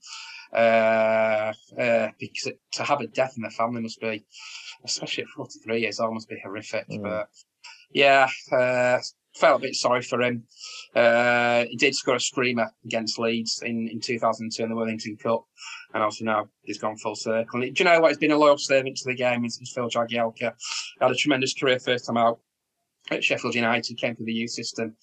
uh, 0.52 1.52
uh, 1.78 2.08
because 2.18 2.46
it, 2.46 2.60
to 2.72 2.82
have 2.82 3.00
a 3.00 3.06
death 3.06 3.34
in 3.36 3.42
the 3.42 3.50
family 3.50 3.82
must 3.82 4.00
be, 4.00 4.24
especially 4.84 5.24
at 5.24 5.30
forty 5.30 5.58
three 5.60 5.80
years 5.80 6.00
old, 6.00 6.14
must 6.14 6.28
be 6.28 6.40
horrific. 6.42 6.88
Mm. 6.88 7.02
But 7.02 7.28
yeah, 7.92 8.28
uh, 8.50 8.98
felt 9.34 9.60
a 9.60 9.62
bit 9.62 9.74
sorry 9.74 10.02
for 10.02 10.20
him. 10.20 10.44
Uh, 10.94 11.64
he 11.68 11.76
did 11.76 11.94
score 11.94 12.16
a 12.16 12.20
screamer 12.20 12.70
against 12.84 13.18
Leeds 13.18 13.62
in, 13.64 13.88
in 13.88 14.00
2002 14.00 14.62
in 14.62 14.68
the 14.68 14.76
Worthington 14.76 15.16
Cup, 15.16 15.44
and 15.94 16.02
obviously 16.02 16.26
now 16.26 16.48
he's 16.62 16.78
gone 16.78 16.96
full 16.96 17.16
circle. 17.16 17.62
And 17.62 17.74
do 17.74 17.82
you 17.82 17.88
know 17.88 18.00
what? 18.00 18.08
He's 18.08 18.18
been 18.18 18.32
a 18.32 18.36
loyal 18.36 18.58
servant 18.58 18.96
to 18.96 19.04
the 19.06 19.14
game. 19.14 19.42
He's, 19.42 19.56
he's 19.56 19.72
Phil 19.72 19.88
Jagielka. 19.88 20.54
Had 21.00 21.10
a 21.10 21.14
tremendous 21.14 21.54
career 21.54 21.78
first 21.78 22.06
time 22.06 22.16
out 22.16 22.40
at 23.10 23.22
Sheffield 23.24 23.54
United, 23.54 23.96
came 23.98 24.14
through 24.16 24.26
the 24.26 24.32
youth 24.32 24.50
system 24.50 24.96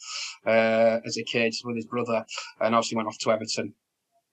uh, 0.46 1.00
as 1.06 1.18
a 1.18 1.24
kid 1.24 1.54
with 1.64 1.76
his 1.76 1.86
brother, 1.86 2.26
and 2.62 2.74
obviously 2.76 2.96
went 2.96 3.08
off 3.08 3.18
to 3.20 3.32
Everton 3.32 3.74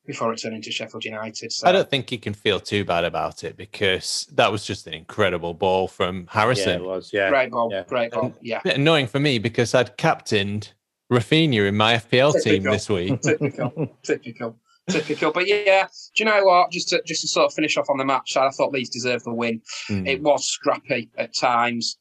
before 0.06 0.30
returning 0.30 0.62
to 0.62 0.70
Sheffield 0.70 1.04
United. 1.04 1.50
So 1.50 1.66
I 1.66 1.72
don't 1.72 1.90
think 1.90 2.08
he 2.10 2.16
can 2.18 2.32
feel 2.32 2.60
too 2.60 2.84
bad 2.84 3.04
about 3.04 3.42
it 3.42 3.56
because 3.56 4.28
that 4.34 4.52
was 4.52 4.64
just 4.64 4.86
an 4.86 4.94
incredible 4.94 5.52
ball 5.52 5.88
from 5.88 6.18
Yeah, 6.20 6.24
Harrison. 6.40 6.80
it 6.80 6.84
was. 6.84 7.10
Yeah. 7.12 7.28
great 7.28 7.50
ball, 7.50 7.70
Yeah. 7.72 7.82
great 7.88 8.12
ball. 8.12 8.32
Yeah. 8.40 8.60
bit 8.62 8.76
annoying 8.76 9.08
for 9.08 9.18
me 9.18 9.38
because 9.40 9.74
I'd 9.74 9.96
captained 9.96 10.72
Raphinha 11.12 11.66
in 11.68 11.76
my 11.76 11.94
FPL 11.94 12.40
team 12.40 12.62
this 12.62 12.88
week. 12.88 13.20
typical, 13.22 13.96
typical, 14.04 14.56
typical. 14.88 15.32
But 15.32 15.48
yeah, 15.48 15.88
do 16.14 16.24
you 16.24 16.24
know 16.24 16.44
what? 16.44 16.70
Just 16.70 16.88
to 16.90 17.02
just 17.04 17.22
to 17.22 17.28
sort 17.28 17.46
of 17.46 17.54
finish 17.54 17.76
off 17.76 17.90
on 17.90 17.96
the 17.98 18.04
match, 18.04 18.36
I 18.36 18.50
thought 18.50 18.72
Leeds 18.72 18.90
deserved 18.90 19.24
the 19.24 19.34
win. 19.34 19.60
Mm. 19.90 20.06
It 20.08 20.22
was 20.22 20.46
scrappy 20.48 21.10
at 21.18 21.34
times, 21.36 21.96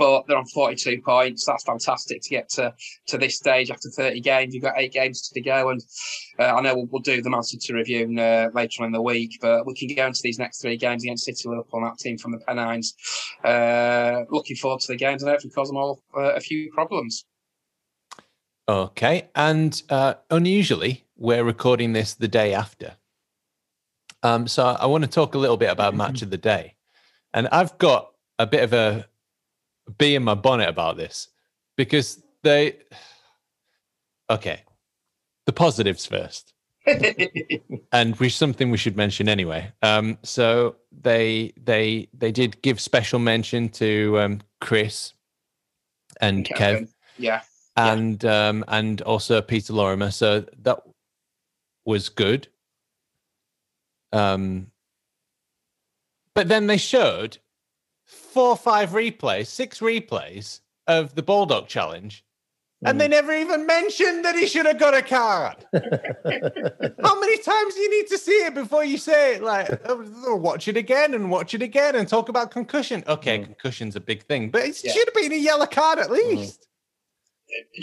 but 0.00 0.26
they're 0.26 0.38
on 0.38 0.46
42 0.46 1.02
points. 1.02 1.44
That's 1.44 1.62
fantastic 1.62 2.22
to 2.22 2.30
get 2.30 2.48
to 2.50 2.72
to 3.08 3.18
this 3.18 3.36
stage 3.36 3.70
after 3.70 3.90
30 3.90 4.20
games. 4.20 4.54
You've 4.54 4.64
got 4.64 4.78
eight 4.78 4.94
games 4.94 5.28
to 5.28 5.40
go, 5.42 5.68
and 5.68 5.82
uh, 6.38 6.54
I 6.54 6.62
know 6.62 6.74
we'll, 6.74 6.86
we'll 6.86 7.02
do 7.02 7.20
the 7.20 7.28
Man 7.28 7.42
City 7.42 7.74
review 7.74 8.18
uh, 8.18 8.48
later 8.54 8.82
on 8.82 8.86
in 8.86 8.92
the 8.92 9.02
week, 9.02 9.38
but 9.42 9.66
we 9.66 9.74
can 9.74 9.94
go 9.94 10.06
into 10.06 10.20
these 10.24 10.38
next 10.38 10.62
three 10.62 10.78
games 10.78 11.04
against 11.04 11.26
City, 11.26 11.46
Liverpool, 11.46 11.80
and 11.80 11.90
that 11.90 11.98
team 11.98 12.16
from 12.16 12.32
the 12.32 12.38
Pennines. 12.38 12.94
Uh, 13.44 14.22
looking 14.30 14.56
forward 14.56 14.80
to 14.80 14.86
the 14.88 14.96
games 14.96 15.22
and 15.22 15.30
hopefully 15.30 15.52
cause 15.52 15.68
them 15.68 15.76
all 15.76 16.02
uh, 16.16 16.32
a 16.32 16.40
few 16.40 16.72
problems. 16.72 17.26
Okay. 18.66 19.28
And 19.34 19.82
uh, 19.90 20.14
unusually, 20.30 21.04
we're 21.18 21.44
recording 21.44 21.92
this 21.92 22.14
the 22.14 22.28
day 22.28 22.54
after. 22.54 22.94
Um, 24.22 24.48
so 24.48 24.64
I 24.64 24.86
want 24.86 25.04
to 25.04 25.10
talk 25.10 25.34
a 25.34 25.38
little 25.38 25.58
bit 25.58 25.70
about 25.70 25.94
match 25.94 26.22
of 26.22 26.30
the 26.30 26.38
day. 26.38 26.76
And 27.34 27.48
I've 27.48 27.76
got 27.76 28.12
a 28.38 28.46
bit 28.46 28.62
of 28.62 28.72
a 28.72 29.09
bee 29.98 30.14
in 30.14 30.24
my 30.24 30.34
bonnet 30.34 30.68
about 30.68 30.96
this 30.96 31.28
because 31.76 32.22
they. 32.42 32.76
Okay. 34.28 34.62
The 35.46 35.52
positives 35.52 36.06
first. 36.06 36.52
and 37.92 38.16
which 38.16 38.36
something 38.36 38.70
we 38.70 38.78
should 38.78 38.96
mention 38.96 39.28
anyway. 39.28 39.70
Um, 39.82 40.18
so 40.22 40.76
they 41.02 41.52
they 41.62 42.08
they 42.16 42.32
did 42.32 42.60
give 42.62 42.80
special 42.80 43.18
mention 43.18 43.68
to 43.70 44.18
um, 44.18 44.40
Chris 44.60 45.12
and 46.20 46.44
Kev 46.46 46.56
Kevin. 46.56 46.88
Yeah. 47.18 47.42
Yeah. 47.76 47.92
and 47.92 48.24
um, 48.24 48.64
and 48.68 49.02
also 49.02 49.40
Peter 49.42 49.72
Lorimer. 49.72 50.10
So 50.10 50.44
that 50.62 50.80
was 51.84 52.08
good. 52.08 52.48
Um, 54.12 54.70
but 56.34 56.48
then 56.48 56.66
they 56.66 56.76
showed 56.76 57.38
four, 58.10 58.56
five 58.56 58.90
replays, 58.90 59.46
six 59.46 59.80
replays 59.80 60.60
of 60.86 61.14
the 61.14 61.22
Baldock 61.22 61.68
challenge, 61.68 62.24
and 62.84 62.98
they 63.00 63.08
never 63.08 63.32
even 63.32 63.66
mentioned 63.66 64.24
that 64.24 64.34
he 64.36 64.46
should 64.46 64.64
have 64.66 64.78
got 64.78 64.94
a 64.94 65.02
card. 65.02 65.66
How 67.02 67.20
many 67.20 67.38
times 67.38 67.74
do 67.74 67.80
you 67.80 67.90
need 67.90 68.08
to 68.08 68.16
see 68.18 68.32
it 68.46 68.54
before 68.54 68.84
you 68.84 68.96
say 68.98 69.34
it? 69.36 69.42
Like, 69.42 69.68
oh, 69.84 70.36
watch 70.36 70.66
it 70.66 70.76
again 70.78 71.12
and 71.14 71.30
watch 71.30 71.52
it 71.54 71.60
again 71.62 71.94
and 71.94 72.08
talk 72.08 72.28
about 72.30 72.50
concussion. 72.50 73.04
Okay, 73.06 73.38
Mm. 73.40 73.44
concussion's 73.44 73.96
a 73.96 74.00
big 74.00 74.22
thing, 74.24 74.50
but 74.50 74.62
it 74.62 74.82
Yeah. 74.82 74.92
should 74.92 75.06
have 75.08 75.14
been 75.14 75.32
a 75.32 75.36
yellow 75.36 75.66
card 75.66 75.98
at 75.98 76.10
least. 76.10 76.66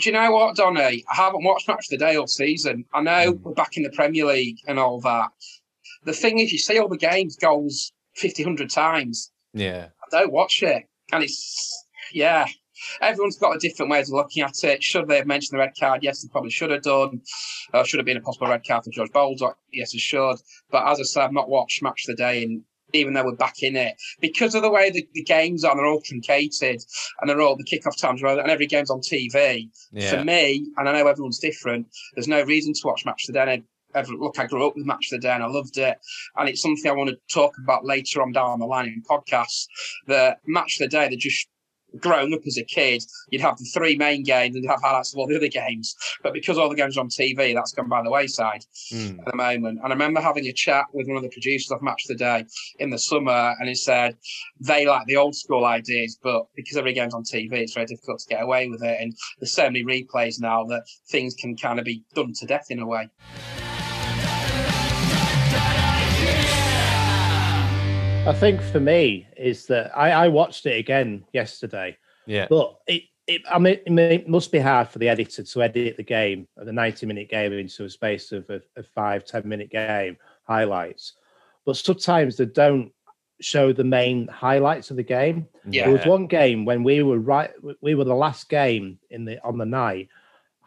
you 0.00 0.12
know 0.12 0.32
what, 0.32 0.56
Donny? 0.56 1.04
I 1.10 1.14
haven't 1.14 1.44
watched 1.44 1.68
much 1.68 1.86
of 1.86 1.90
the 1.90 1.98
Day 1.98 2.16
all 2.16 2.26
season. 2.26 2.84
I 2.92 3.00
know 3.02 3.32
Mm. 3.34 3.40
we're 3.42 3.52
back 3.52 3.76
in 3.76 3.82
the 3.84 3.90
Premier 3.90 4.24
League 4.26 4.58
and 4.66 4.78
all 4.78 5.00
that. 5.02 5.28
The 6.04 6.12
thing 6.12 6.38
is, 6.38 6.50
you 6.52 6.58
see 6.58 6.78
all 6.78 6.88
the 6.88 6.96
games 6.96 7.36
goals 7.36 7.92
50, 8.16 8.42
100 8.42 8.70
times. 8.70 9.30
Yeah. 9.54 9.88
Don't 10.10 10.32
watch 10.32 10.62
it. 10.62 10.84
And 11.12 11.24
it's, 11.24 11.86
yeah. 12.12 12.46
Everyone's 13.00 13.38
got 13.38 13.56
a 13.56 13.58
different 13.58 13.90
ways 13.90 14.08
of 14.08 14.14
looking 14.14 14.42
at 14.42 14.62
it. 14.62 14.82
Should 14.84 15.08
they 15.08 15.16
have 15.16 15.26
mentioned 15.26 15.56
the 15.56 15.62
red 15.62 15.72
card? 15.78 16.02
Yes, 16.02 16.22
they 16.22 16.28
probably 16.30 16.50
should 16.50 16.70
have 16.70 16.82
done. 16.82 17.20
Uh, 17.74 17.82
should 17.82 17.98
have 17.98 18.06
been 18.06 18.16
a 18.16 18.20
possible 18.20 18.46
red 18.46 18.62
card 18.66 18.84
for 18.84 18.90
George 18.90 19.10
Baldock? 19.12 19.56
Yes, 19.72 19.94
it 19.94 20.00
should. 20.00 20.36
But 20.70 20.86
as 20.86 21.00
I 21.00 21.02
said, 21.02 21.24
I've 21.24 21.32
not 21.32 21.48
watched 21.48 21.82
Match 21.82 22.04
of 22.08 22.16
the 22.16 22.22
Day, 22.22 22.44
and 22.44 22.62
even 22.92 23.14
though 23.14 23.24
we're 23.24 23.34
back 23.34 23.62
in 23.62 23.76
it, 23.76 23.94
because 24.20 24.54
of 24.54 24.62
the 24.62 24.70
way 24.70 24.90
the, 24.90 25.06
the 25.12 25.24
games 25.24 25.64
are, 25.64 25.74
they're 25.76 25.86
all 25.86 26.00
truncated, 26.00 26.80
and 27.20 27.28
they're 27.28 27.40
all 27.40 27.56
the 27.56 27.64
kickoff 27.64 28.00
times, 28.00 28.22
and 28.22 28.50
every 28.50 28.66
game's 28.66 28.90
on 28.90 29.00
TV. 29.00 29.68
Yeah. 29.92 30.10
For 30.10 30.24
me, 30.24 30.66
and 30.76 30.88
I 30.88 30.92
know 30.92 31.06
everyone's 31.06 31.40
different, 31.40 31.86
there's 32.14 32.28
no 32.28 32.42
reason 32.42 32.72
to 32.74 32.80
watch 32.84 33.04
Match 33.04 33.24
of 33.28 33.34
the 33.34 33.44
Day. 33.44 33.62
Ever, 33.98 34.12
look, 34.12 34.38
I 34.38 34.46
grew 34.46 34.66
up 34.66 34.76
with 34.76 34.86
Match 34.86 35.12
of 35.12 35.20
the 35.20 35.26
Day 35.26 35.32
and 35.32 35.42
I 35.42 35.46
loved 35.46 35.76
it. 35.78 35.98
And 36.36 36.48
it's 36.48 36.62
something 36.62 36.90
I 36.90 36.94
want 36.94 37.10
to 37.10 37.16
talk 37.32 37.54
about 37.62 37.84
later 37.84 38.22
on 38.22 38.32
down 38.32 38.58
the 38.60 38.66
line 38.66 38.86
in 38.86 39.02
podcasts. 39.02 39.66
The 40.06 40.36
Match 40.46 40.80
of 40.80 40.88
the 40.88 40.96
Day, 40.96 41.08
they're 41.08 41.16
just 41.18 41.48
growing 42.00 42.34
up 42.34 42.40
as 42.46 42.58
a 42.58 42.64
kid, 42.64 43.02
you'd 43.30 43.40
have 43.40 43.56
the 43.56 43.64
three 43.64 43.96
main 43.96 44.22
games 44.22 44.54
and 44.54 44.62
you'd 44.62 44.70
have 44.70 44.82
highlights 44.82 45.12
of 45.12 45.18
all 45.18 45.26
the 45.26 45.36
other 45.36 45.48
games. 45.48 45.94
But 46.22 46.34
because 46.34 46.58
all 46.58 46.68
the 46.68 46.74
games 46.74 46.96
are 46.96 47.00
on 47.00 47.08
TV, 47.08 47.54
that's 47.54 47.72
gone 47.72 47.88
by 47.88 48.02
the 48.02 48.10
wayside 48.10 48.64
Mm. 48.92 49.18
at 49.20 49.24
the 49.24 49.36
moment. 49.36 49.78
And 49.82 49.86
I 49.92 49.94
remember 49.94 50.20
having 50.20 50.46
a 50.46 50.52
chat 50.52 50.86
with 50.92 51.06
one 51.08 51.16
of 51.16 51.22
the 51.22 51.30
producers 51.30 51.70
of 51.70 51.82
Match 51.82 52.04
of 52.04 52.16
the 52.16 52.24
Day 52.24 52.44
in 52.78 52.90
the 52.90 52.98
summer, 52.98 53.54
and 53.58 53.68
he 53.68 53.74
said 53.74 54.16
they 54.60 54.86
like 54.86 55.06
the 55.06 55.16
old 55.16 55.34
school 55.34 55.64
ideas, 55.64 56.18
but 56.22 56.46
because 56.54 56.76
every 56.76 56.92
game's 56.92 57.14
on 57.14 57.24
TV, 57.24 57.52
it's 57.54 57.74
very 57.74 57.86
difficult 57.86 58.20
to 58.20 58.28
get 58.28 58.42
away 58.42 58.68
with 58.68 58.82
it. 58.82 58.98
And 59.00 59.14
there's 59.40 59.52
so 59.52 59.64
many 59.64 59.84
replays 59.84 60.40
now 60.40 60.64
that 60.64 60.84
things 61.10 61.34
can 61.34 61.56
kind 61.56 61.78
of 61.78 61.84
be 61.84 62.02
done 62.14 62.32
to 62.34 62.46
death 62.46 62.66
in 62.70 62.80
a 62.80 62.86
way. 62.86 63.08
I 68.28 68.34
think 68.34 68.60
for 68.60 68.78
me 68.78 69.26
is 69.38 69.64
that 69.66 69.96
I, 69.96 70.10
I 70.10 70.28
watched 70.28 70.66
it 70.66 70.78
again 70.78 71.24
yesterday, 71.32 71.96
Yeah. 72.26 72.46
but 72.50 72.76
it, 72.86 73.04
it 73.26 73.40
I 73.50 73.58
mean 73.58 73.78
it 73.98 74.28
must 74.28 74.52
be 74.52 74.58
hard 74.58 74.88
for 74.88 74.98
the 74.98 75.08
editor 75.08 75.42
to 75.42 75.62
edit 75.62 75.96
the 75.96 76.02
game, 76.02 76.46
the 76.54 76.70
ninety 76.70 77.06
minute 77.06 77.30
game, 77.30 77.54
into 77.54 77.84
a 77.84 77.90
space 77.90 78.30
of 78.32 78.48
a, 78.50 78.60
a 78.76 78.82
five 78.82 79.24
ten 79.24 79.48
minute 79.48 79.70
game 79.70 80.18
highlights. 80.46 81.14
But 81.64 81.78
sometimes 81.78 82.36
they 82.36 82.44
don't 82.44 82.92
show 83.40 83.72
the 83.72 83.84
main 83.84 84.28
highlights 84.28 84.90
of 84.90 84.98
the 84.98 85.02
game. 85.02 85.46
Yeah. 85.66 85.84
There 85.84 85.96
was 85.96 86.04
one 86.04 86.26
game 86.26 86.66
when 86.66 86.84
we 86.84 87.02
were 87.02 87.20
right, 87.20 87.50
we 87.80 87.94
were 87.94 88.04
the 88.04 88.14
last 88.14 88.50
game 88.50 88.98
in 89.08 89.24
the 89.24 89.42
on 89.42 89.56
the 89.56 89.64
night. 89.64 90.08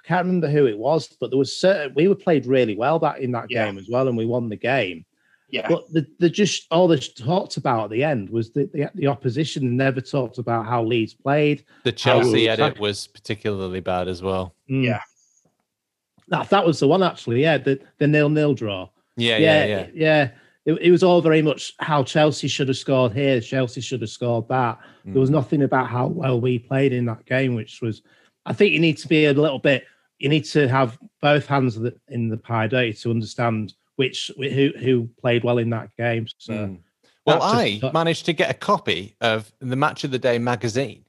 I 0.04 0.08
can't 0.08 0.26
remember 0.26 0.50
who 0.50 0.65
it 0.65 0.78
was, 0.80 1.15
but 1.19 1.30
there 1.30 1.38
was 1.38 1.56
certain 1.56 1.93
we 1.93 2.08
were 2.08 2.15
played 2.15 2.47
really 2.47 2.76
well 2.76 2.97
that 3.00 3.19
in 3.19 3.32
that 3.34 3.52
Yeah. 3.52 3.65
game 3.65 3.78
as 3.78 3.88
well, 3.88 4.08
and 4.08 4.17
we 4.17 4.26
won 4.26 4.50
the 4.50 4.56
game. 4.56 5.06
Yeah. 5.52 5.68
But 5.68 5.92
the, 5.92 6.08
the 6.20 6.30
just 6.30 6.66
all 6.72 6.88
they 6.88 6.98
talked 6.98 7.58
about 7.58 7.86
at 7.86 7.90
the 7.92 8.04
end 8.04 8.30
was 8.30 8.52
that 8.52 8.72
the 8.72 8.90
the 8.96 9.08
opposition 9.08 9.76
never 9.76 10.00
talked 10.02 10.38
about 10.38 10.66
how 10.66 10.84
Leeds 10.84 11.14
played. 11.14 11.66
The 11.84 11.92
Chelsea 11.92 12.48
edit 12.50 12.66
attack- 12.68 12.80
was 12.82 13.08
particularly 13.08 13.82
bad 13.82 14.08
as 14.08 14.22
well. 14.22 14.56
Mm. 14.70 14.86
Yeah. 14.86 15.02
that, 16.30 16.50
that 16.50 16.66
was 16.66 16.80
the 16.80 16.88
one 16.88 17.04
actually. 17.04 17.42
Yeah, 17.42 17.58
the 17.58 17.80
the 17.98 18.08
nil 18.08 18.30
nil 18.30 18.54
draw. 18.54 18.90
Yeah, 19.18 19.38
yeah, 19.38 19.66
yeah. 19.66 19.88
yeah. 19.94 20.30
It, 20.64 20.74
it 20.80 20.92
was 20.92 21.04
all 21.04 21.22
very 21.22 21.42
much 21.42 21.74
how 21.80 22.04
Chelsea 22.04 22.48
should 22.48 22.68
have 22.68 22.78
scored 22.78 23.14
here. 23.14 23.42
Chelsea 23.42 23.82
should 23.82 24.02
have 24.02 24.10
scored 24.12 24.48
that. 24.50 24.78
There 25.06 25.20
was 25.20 25.30
Mm. 25.30 25.34
nothing 25.34 25.64
about 25.64 25.88
how 25.90 26.08
well 26.08 26.40
we 26.40 26.60
played 26.60 26.94
in 26.94 27.06
that 27.06 27.26
game, 27.26 27.56
which 27.56 27.82
was. 27.82 28.02
I 28.46 28.54
think 28.54 28.72
you 28.74 28.80
need 28.80 28.98
to 29.00 29.08
be 29.08 29.26
a 29.26 29.34
little 29.34 29.60
bit. 29.60 29.86
You 30.20 30.30
need 30.30 30.46
to 30.46 30.68
have 30.68 30.98
both 31.22 31.46
hands 31.48 31.78
in 32.10 32.30
the 32.30 32.38
pie, 32.38 32.68
don't 32.68 32.88
you, 32.88 32.94
to 32.94 33.12
understand 33.12 33.74
which 33.95 34.32
who 34.38 34.71
who 34.80 35.10
played 35.19 35.43
well 35.43 35.58
in 35.58 35.69
that 35.71 35.95
game. 35.97 36.27
So 36.38 36.54
Mm. 36.54 36.80
Well, 37.25 37.39
that's 37.39 37.54
I 37.54 37.77
just- 37.80 37.93
managed 37.93 38.25
to 38.25 38.34
get 38.34 38.49
a 38.49 38.54
copy 38.56 39.15
of 39.21 39.51
the 39.60 39.75
Match 39.75 40.04
of 40.04 40.10
the 40.12 40.17
Day 40.19 40.39
magazine, 40.39 41.06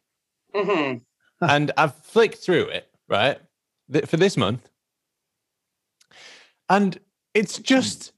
hmm 0.54 0.96
and 1.40 1.72
I've 1.76 1.94
flicked 2.04 2.38
through 2.38 2.66
it 2.68 2.88
right 3.08 3.40
th- 3.90 4.06
for 4.06 4.16
this 4.18 4.36
month, 4.36 4.68
and 6.68 6.98
it's 7.34 7.58
just 7.58 8.12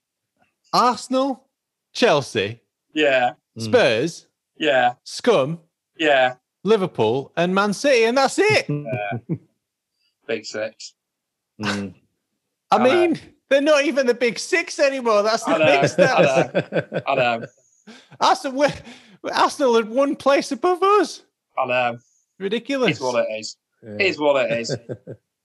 Arsenal, 0.73 1.49
Chelsea, 1.93 2.61
Yeah. 2.93 3.35
Mm. 3.57 3.63
Spurs, 3.63 4.27
Yeah. 4.57 4.95
Scum, 5.05 5.61
Yeah. 5.97 6.35
Liverpool, 6.65 7.33
and 7.37 7.55
Man 7.55 7.73
City, 7.73 8.05
and 8.05 8.17
that's 8.19 8.39
it. 8.39 8.67
Big 10.27 10.45
six. 10.47 10.95
Mm. 11.61 11.95
I 12.71 12.77
I 12.77 12.79
know. 12.79 13.15
Mean, 13.51 13.65
they're 13.65 13.75
not 13.75 13.85
even 13.85 14.07
the 14.07 14.15
big 14.15 14.39
six 14.39 14.79
anymore. 14.79 15.23
That's 15.23 15.45
the 15.45 15.53
I 15.53 15.59
know, 15.59 15.87
thing. 15.89 16.05
I 16.07 16.09
Stats. 16.23 16.83
know. 16.95 17.01
I 17.07 17.15
know. 17.15 17.47
Arsenal, 18.21 18.59
we- 18.61 19.31
Arsenal 19.31 19.75
had 19.77 19.89
one 19.89 20.17
place 20.17 20.53
above 20.53 20.83
us. 20.83 21.23
I 21.59 21.67
know. 21.67 21.99
Ridiculous. 22.39 22.93
It's 22.93 23.01
what 23.01 23.25
it 23.25 23.33
is. 23.39 23.57
Is 23.83 24.19
what 24.19 24.51
it 24.51 24.59
is. 24.61 24.77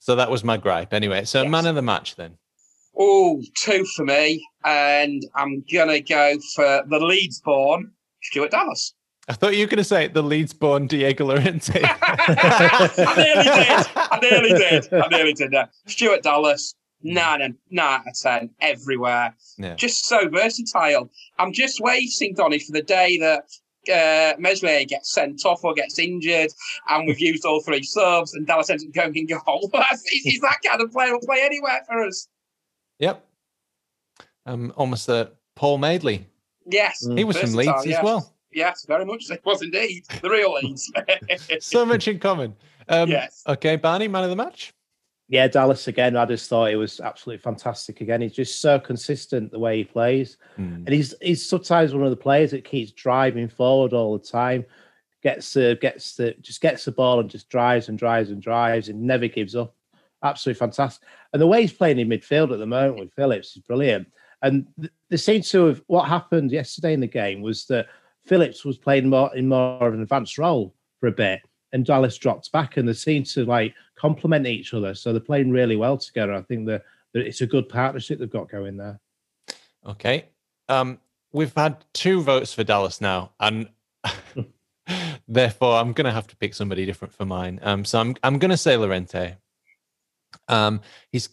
So 0.02 0.16
that 0.16 0.32
was 0.32 0.46
my 0.46 0.56
gripe. 0.56 0.94
Anyway, 0.94 1.26
so 1.26 1.42
Yes. 1.42 1.52
man 1.52 1.66
of 1.66 1.76
the 1.76 1.82
match 1.82 2.16
then. 2.16 2.38
Oh, 2.98 3.42
two 3.58 3.84
for 3.98 4.06
me, 4.06 4.42
and 4.64 5.22
I'm 5.36 5.62
gonna 5.70 6.00
go 6.00 6.38
for 6.56 6.84
the 6.88 7.00
Leeds 7.02 7.42
born 7.42 7.92
Stuart 8.24 8.52
Dallas. 8.52 8.94
I 9.28 9.34
thought 9.34 9.58
you 9.58 9.66
were 9.66 9.70
going 9.70 9.78
to 9.80 9.84
say 9.84 10.08
the 10.08 10.24
Leeds 10.24 10.54
born 10.54 10.88
Diego 10.88 11.26
Llorente. 11.26 11.82
I 11.84 13.14
nearly 13.18 13.44
did. 13.44 13.88
I 13.96 14.20
nearly 14.22 14.50
did. 14.54 14.94
I 14.94 15.08
nearly 15.10 15.34
did 15.34 15.52
that. 15.52 15.72
Stuart 15.88 16.24
Dallas, 16.24 16.76
nine 17.02 17.42
and 17.42 17.56
nine 17.70 18.02
out 18.08 18.16
ten 18.22 18.50
everywhere. 18.62 19.36
Yeah. 19.58 19.76
Just 19.76 20.06
so 20.06 20.28
versatile. 20.30 21.10
I'm 21.38 21.54
just 21.54 21.80
waiting, 21.82 22.34
Donny, 22.36 22.60
for 22.60 22.72
the 22.72 22.82
day 22.82 23.18
that 23.18 23.44
uh, 23.92 24.36
Meslier 24.40 24.86
gets 24.86 25.12
sent 25.14 25.46
off 25.46 25.64
or 25.64 25.74
gets 25.74 25.98
injured, 26.00 26.52
and 26.90 27.08
we've 27.08 27.20
used 27.20 27.46
all 27.46 27.62
three 27.62 27.84
subs, 27.84 28.34
and 28.34 28.46
Dallas 28.46 28.70
ends 28.70 28.86
up 28.86 28.94
going 28.94 29.16
in 29.16 29.26
goal. 29.28 29.70
he's, 30.10 30.24
he's 30.24 30.42
that 30.42 30.58
kind 30.66 30.82
of 30.82 30.92
player. 30.92 31.14
Will 31.14 31.20
play 31.22 31.42
anywhere 31.44 31.82
for 31.88 32.04
us. 32.06 32.28
Yep. 33.00 33.26
Um, 34.46 34.74
almost 34.76 35.08
a 35.10 35.32
Paul 35.56 35.78
Madeley. 35.78 36.26
Yes, 36.66 37.06
Mm. 37.08 37.18
He 37.18 37.24
was 37.24 37.38
from 37.38 37.52
Versatile, 37.52 37.74
Leeds 37.76 37.86
yes. 37.88 37.98
as 37.98 38.04
well. 38.04 38.34
Yes, 38.52 38.86
very 38.88 39.06
much. 39.06 39.26
so. 39.26 39.34
It 39.36 39.42
was 39.46 39.62
indeed 39.62 40.04
the 40.22 40.30
real 40.30 40.54
Leeds. 40.54 40.92
So 41.62 41.86
much 41.86 42.08
in 42.08 42.20
common. 42.20 42.56
Um, 42.88 43.10
Yes. 43.10 43.44
Okay, 43.48 43.76
Barney, 43.76 44.08
man 44.08 44.24
of 44.24 44.30
the 44.30 44.36
match. 44.36 44.74
Yeah, 45.30 45.48
Dallas 45.48 45.88
again. 45.88 46.18
I 46.18 46.26
just 46.26 46.50
thought 46.50 46.72
it 46.72 46.76
was 46.76 47.00
absolutely 47.00 47.42
fantastic. 47.42 48.02
Again, 48.02 48.22
he's 48.22 48.34
just 48.34 48.62
so 48.62 48.80
consistent 48.80 49.52
the 49.52 49.60
way 49.60 49.78
he 49.78 49.84
plays. 49.84 50.38
Hmm. 50.56 50.84
and 50.86 50.90
he's 50.90 51.14
he's 51.22 51.48
sometimes 51.48 51.94
one 51.94 52.04
of 52.04 52.10
the 52.10 52.16
players 52.16 52.52
that 52.52 52.66
keeps 52.66 52.92
driving 52.92 53.48
forward 53.48 53.94
all 53.94 54.18
the 54.18 54.26
time. 54.26 54.66
Gets 55.22 55.54
the 55.54 55.78
gets 55.80 56.16
the 56.16 56.34
just 56.42 56.62
gets 56.62 56.84
the 56.84 56.92
ball 56.92 57.20
and 57.20 57.30
just 57.30 57.48
drives 57.48 57.90
and 57.90 58.00
drives 58.00 58.32
and 58.32 58.42
drives 58.42 58.90
and 58.90 59.02
never 59.02 59.28
gives 59.28 59.56
up. 59.56 59.76
Absolutely 60.24 60.58
fantastic. 60.58 61.08
And 61.32 61.42
the 61.42 61.48
way 61.48 61.62
he's 61.62 61.74
playing 61.74 62.00
in 62.00 62.10
midfield 62.10 62.52
at 62.52 62.60
the 62.60 62.66
moment 62.66 63.00
with 63.00 63.14
Phillips 63.14 63.56
is 63.56 63.62
brilliant. 63.62 64.08
And 64.42 64.66
th- 64.80 64.92
there 65.10 65.18
seems 65.18 65.50
to 65.52 65.66
have 65.66 65.84
what 65.88 66.08
happened 66.08 66.52
yesterday 66.52 66.94
in 66.94 67.02
the 67.02 67.08
game 67.08 67.42
was 67.42 67.66
that 67.68 67.88
Phillips 68.26 68.66
was 68.66 68.78
playing 68.78 69.10
more 69.10 69.36
in 69.36 69.48
more 69.48 69.88
of 69.88 69.94
an 69.94 70.02
advanced 70.02 70.38
role 70.38 70.74
for 71.00 71.08
a 71.08 71.12
bit, 71.12 71.42
and 71.72 71.86
Dallas 71.86 72.18
dropped 72.18 72.52
back, 72.52 72.78
and 72.78 72.88
they 72.88 72.94
seem 72.94 73.24
to 73.24 73.46
like 73.46 73.74
complement 73.96 74.48
each 74.48 74.74
other. 74.74 74.94
So 74.94 75.12
they're 75.12 75.20
playing 75.20 75.52
really 75.52 75.76
well 75.76 75.98
together. 75.98 76.34
I 76.34 76.42
think 76.42 76.66
that 76.68 76.84
that 77.14 77.26
it's 77.26 77.42
a 77.42 77.48
good 77.48 77.70
partnership 77.70 78.20
they've 78.20 78.30
got 78.30 78.50
going 78.50 78.78
there. 78.78 79.00
Okay. 79.86 80.26
Um, 80.68 81.00
we've 81.32 81.54
had 81.56 81.84
two 81.94 82.22
votes 82.22 82.54
for 82.54 82.64
Dallas 82.64 83.02
now, 83.02 83.32
and 83.40 83.70
therefore 85.28 85.78
I'm 85.78 85.94
going 85.94 86.06
to 86.06 86.12
have 86.12 86.28
to 86.28 86.36
pick 86.36 86.54
somebody 86.54 86.86
different 86.86 87.14
for 87.14 87.26
mine. 87.26 87.60
Um, 87.64 87.86
so 87.86 88.00
I'm 88.00 88.16
I'm 88.24 88.40
going 88.40 88.52
to 88.52 88.58
say 88.58 88.78
Llorente. 88.78 89.36
Um, 90.48 90.82
he's 91.12 91.30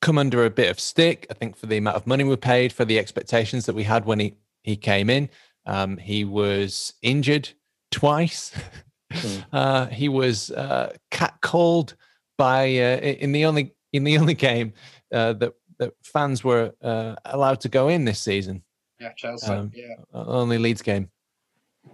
come 0.00 0.18
under 0.18 0.44
a 0.44 0.50
bit 0.50 0.70
of 0.70 0.80
stick, 0.80 1.26
I 1.30 1.34
think, 1.34 1.56
for 1.56 1.66
the 1.66 1.76
amount 1.76 1.96
of 1.96 2.06
money 2.06 2.24
we 2.24 2.36
paid, 2.36 2.72
for 2.72 2.84
the 2.84 2.98
expectations 2.98 3.66
that 3.66 3.74
we 3.74 3.84
had 3.84 4.04
when 4.04 4.20
he 4.20 4.34
he 4.62 4.76
came 4.76 5.10
in. 5.10 5.28
Um, 5.66 5.96
he 5.96 6.24
was 6.24 6.94
injured 7.02 7.50
twice. 7.90 8.52
Hmm. 9.12 9.38
uh, 9.52 9.86
he 9.86 10.08
was 10.08 10.50
uh, 10.50 10.94
catcalled 11.10 11.94
by 12.38 12.64
uh, 12.64 12.98
in 12.98 13.32
the 13.32 13.44
only 13.44 13.74
in 13.92 14.04
the 14.04 14.18
only 14.18 14.34
game 14.48 14.72
uh, 15.12 15.34
that 15.34 15.54
that 15.78 15.94
fans 16.02 16.44
were 16.44 16.72
uh, 16.82 17.16
allowed 17.24 17.60
to 17.60 17.68
go 17.68 17.88
in 17.88 18.04
this 18.04 18.20
season, 18.20 18.62
yeah, 19.00 19.12
Chelsea. 19.16 19.50
Um, 19.50 19.70
yeah. 19.74 19.94
only 20.12 20.58
Leeds 20.58 20.82
game, 20.82 21.10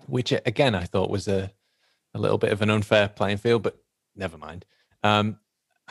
which 0.07 0.33
uh, 0.33 0.41
again 0.47 0.75
I 0.75 0.85
thought 0.85 1.11
was 1.11 1.29
a 1.29 1.51
a 2.15 2.19
little 2.19 2.39
bit 2.39 2.53
of 2.53 2.63
an 2.63 2.71
unfair 2.71 3.09
playing 3.09 3.39
field, 3.39 3.63
but 3.63 3.79
never 4.17 4.39
mind. 4.39 4.65
Um, 5.03 5.39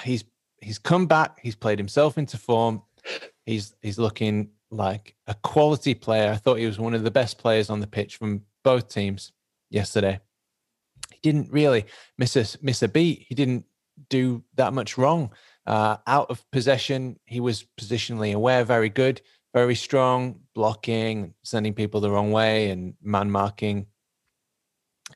he's 0.01 0.23
he's 0.61 0.79
come 0.79 1.07
back. 1.07 1.39
He's 1.41 1.55
played 1.55 1.79
himself 1.79 2.17
into 2.17 2.37
form. 2.37 2.81
He's 3.45 3.75
he's 3.81 3.97
looking 3.97 4.49
like 4.69 5.15
a 5.27 5.33
quality 5.35 5.93
player. 5.93 6.31
I 6.31 6.35
thought 6.35 6.59
he 6.59 6.65
was 6.65 6.79
one 6.79 6.93
of 6.93 7.03
the 7.03 7.11
best 7.11 7.37
players 7.37 7.69
on 7.69 7.79
the 7.79 7.87
pitch 7.87 8.17
from 8.17 8.43
both 8.63 8.89
teams 8.89 9.31
yesterday. 9.69 10.19
Didn't 11.31 11.51
really 11.51 11.85
miss 12.17 12.35
a 12.37 12.45
miss 12.61 12.81
a 12.83 12.87
beat. 12.87 13.25
He 13.27 13.35
didn't 13.35 13.65
do 14.09 14.43
that 14.55 14.73
much 14.73 14.97
wrong. 14.97 15.31
Uh, 15.65 15.97
out 16.07 16.29
of 16.29 16.49
possession, 16.51 17.19
he 17.25 17.41
was 17.41 17.65
positionally 17.77 18.33
aware, 18.33 18.63
very 18.63 18.87
good, 18.87 19.21
very 19.53 19.75
strong, 19.75 20.39
blocking, 20.55 21.33
sending 21.43 21.73
people 21.73 21.99
the 21.99 22.09
wrong 22.09 22.31
way, 22.31 22.69
and 22.69 22.93
man 23.01 23.29
marking. 23.29 23.87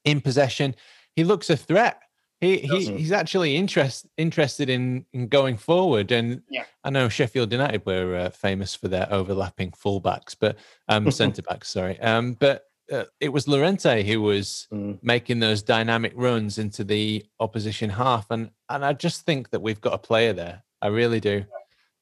In 0.04 0.20
possession, 0.20 0.76
he 1.16 1.24
looks 1.24 1.50
a 1.50 1.56
threat. 1.56 2.02
He, 2.42 2.58
he 2.58 2.98
he's 2.98 3.14
actually 3.14 3.56
interest, 3.56 4.08
interested 4.18 4.70
in 4.70 5.06
in 5.14 5.30
going 5.30 5.56
forward. 5.56 6.12
And 6.12 6.42
Yeah. 6.50 6.66
I 6.84 6.90
know 6.90 7.08
Sheffield 7.08 7.54
United 7.54 7.86
were 7.86 8.16
uh, 8.16 8.30
famous 8.32 8.76
for 8.76 8.90
their 8.90 9.08
overlapping 9.14 9.72
fullbacks, 9.72 10.36
but 10.38 10.58
um, 10.90 11.10
centre 11.22 11.44
backs. 11.44 11.70
Sorry, 11.70 11.98
um, 12.02 12.34
but 12.34 12.66
uh, 12.92 13.06
it 13.20 13.30
was 13.30 13.48
Llorente 13.48 14.04
who 14.04 14.22
was 14.22 14.68
Mm. 14.72 15.00
making 15.02 15.40
those 15.40 15.64
dynamic 15.64 16.14
runs 16.16 16.58
into 16.58 16.84
the 16.84 17.26
opposition 17.40 17.90
half, 17.90 18.30
and 18.32 18.52
and 18.70 18.84
I 18.86 18.94
just 18.94 19.26
think 19.26 19.50
that 19.52 19.62
we've 19.62 19.82
got 19.82 19.94
a 19.94 19.98
player 19.98 20.34
there. 20.34 20.64
I 20.82 20.88
really 20.88 21.20
do. 21.20 21.46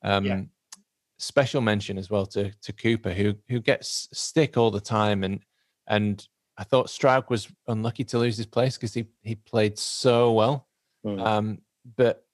Um, 0.03 0.25
Yeah. 0.25 0.41
Special 1.21 1.59
mention 1.61 1.97
as 1.97 2.09
well 2.09 2.25
to 2.27 2.51
to 2.51 2.71
Cooper, 2.73 3.11
who 3.13 3.35
who 3.49 3.59
gets 3.59 4.07
stick 4.13 4.55
all 4.57 4.71
the 4.71 4.79
time, 4.79 5.23
and 5.25 5.43
and 5.87 6.25
I 6.57 6.63
thought 6.63 6.87
Struijk 6.87 7.29
was 7.29 7.49
unlucky 7.67 8.05
to 8.05 8.19
lose 8.19 8.37
his 8.37 8.45
place 8.45 8.77
because 8.77 8.93
he 8.93 9.05
he 9.21 9.35
played 9.35 9.77
so 9.77 10.31
well. 10.31 10.67
Mm. 11.05 11.25
Um, 11.25 11.61
but 11.97 12.25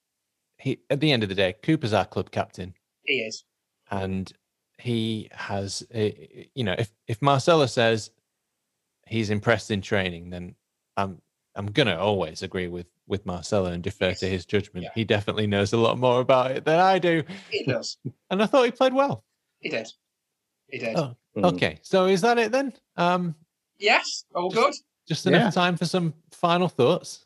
he 0.60 0.80
at 0.92 1.00
the 1.00 1.12
end 1.12 1.24
of 1.24 1.30
the 1.30 1.36
day, 1.36 1.54
Cooper's 1.64 1.94
our 1.94 2.06
club 2.06 2.30
captain 2.32 2.76
He 3.04 3.22
is. 3.22 3.44
and 3.90 4.32
he 4.78 5.30
has 5.32 5.84
a, 5.94 6.48
you 6.54 6.64
know 6.64 6.76
if 6.78 6.92
if 7.08 7.22
Marcelo 7.24 7.66
says 7.66 8.12
he's 9.06 9.30
impressed 9.30 9.72
in 9.72 9.82
training 9.82 10.30
then 10.30 10.56
I'm 10.98 11.22
I'm 11.56 11.68
going 11.68 11.88
to 11.88 11.98
always 12.00 12.44
agree 12.44 12.68
with 12.68 12.88
with 13.08 13.26
Marcelo 13.26 13.72
and 13.72 13.84
defer 13.84 14.14
to 14.14 14.28
his 14.28 14.46
judgment 14.46 14.84
Yeah. 14.84 14.90
he 14.96 15.04
definitely 15.04 15.48
knows 15.48 15.74
a 15.74 15.78
lot 15.78 15.98
more 15.98 16.22
about 16.22 16.52
it 16.52 16.66
than 16.66 16.80
I 16.80 17.00
do 17.00 17.24
He 17.52 17.64
does. 17.64 17.98
and 18.30 18.42
I 18.42 18.46
thought 18.46 18.66
he 18.66 18.72
played 18.72 18.94
well 18.94 19.24
He 19.60 19.70
did. 19.70 19.88
He 20.70 20.80
did. 20.80 20.96
Oh. 20.98 21.16
Mm. 21.38 21.54
okay 21.54 21.80
so 21.82 22.06
is 22.08 22.22
that 22.22 22.38
it 22.38 22.52
then 22.52 22.74
um 22.98 23.36
Yes, 23.78 24.24
all 24.34 24.50
Just- 24.50 24.64
good. 24.64 24.74
just 25.08 25.26
enough 25.28 25.42
Yeah. 25.42 25.50
time 25.52 25.76
for 25.78 25.86
some 25.86 26.14
final 26.32 26.68
thoughts 26.70 27.26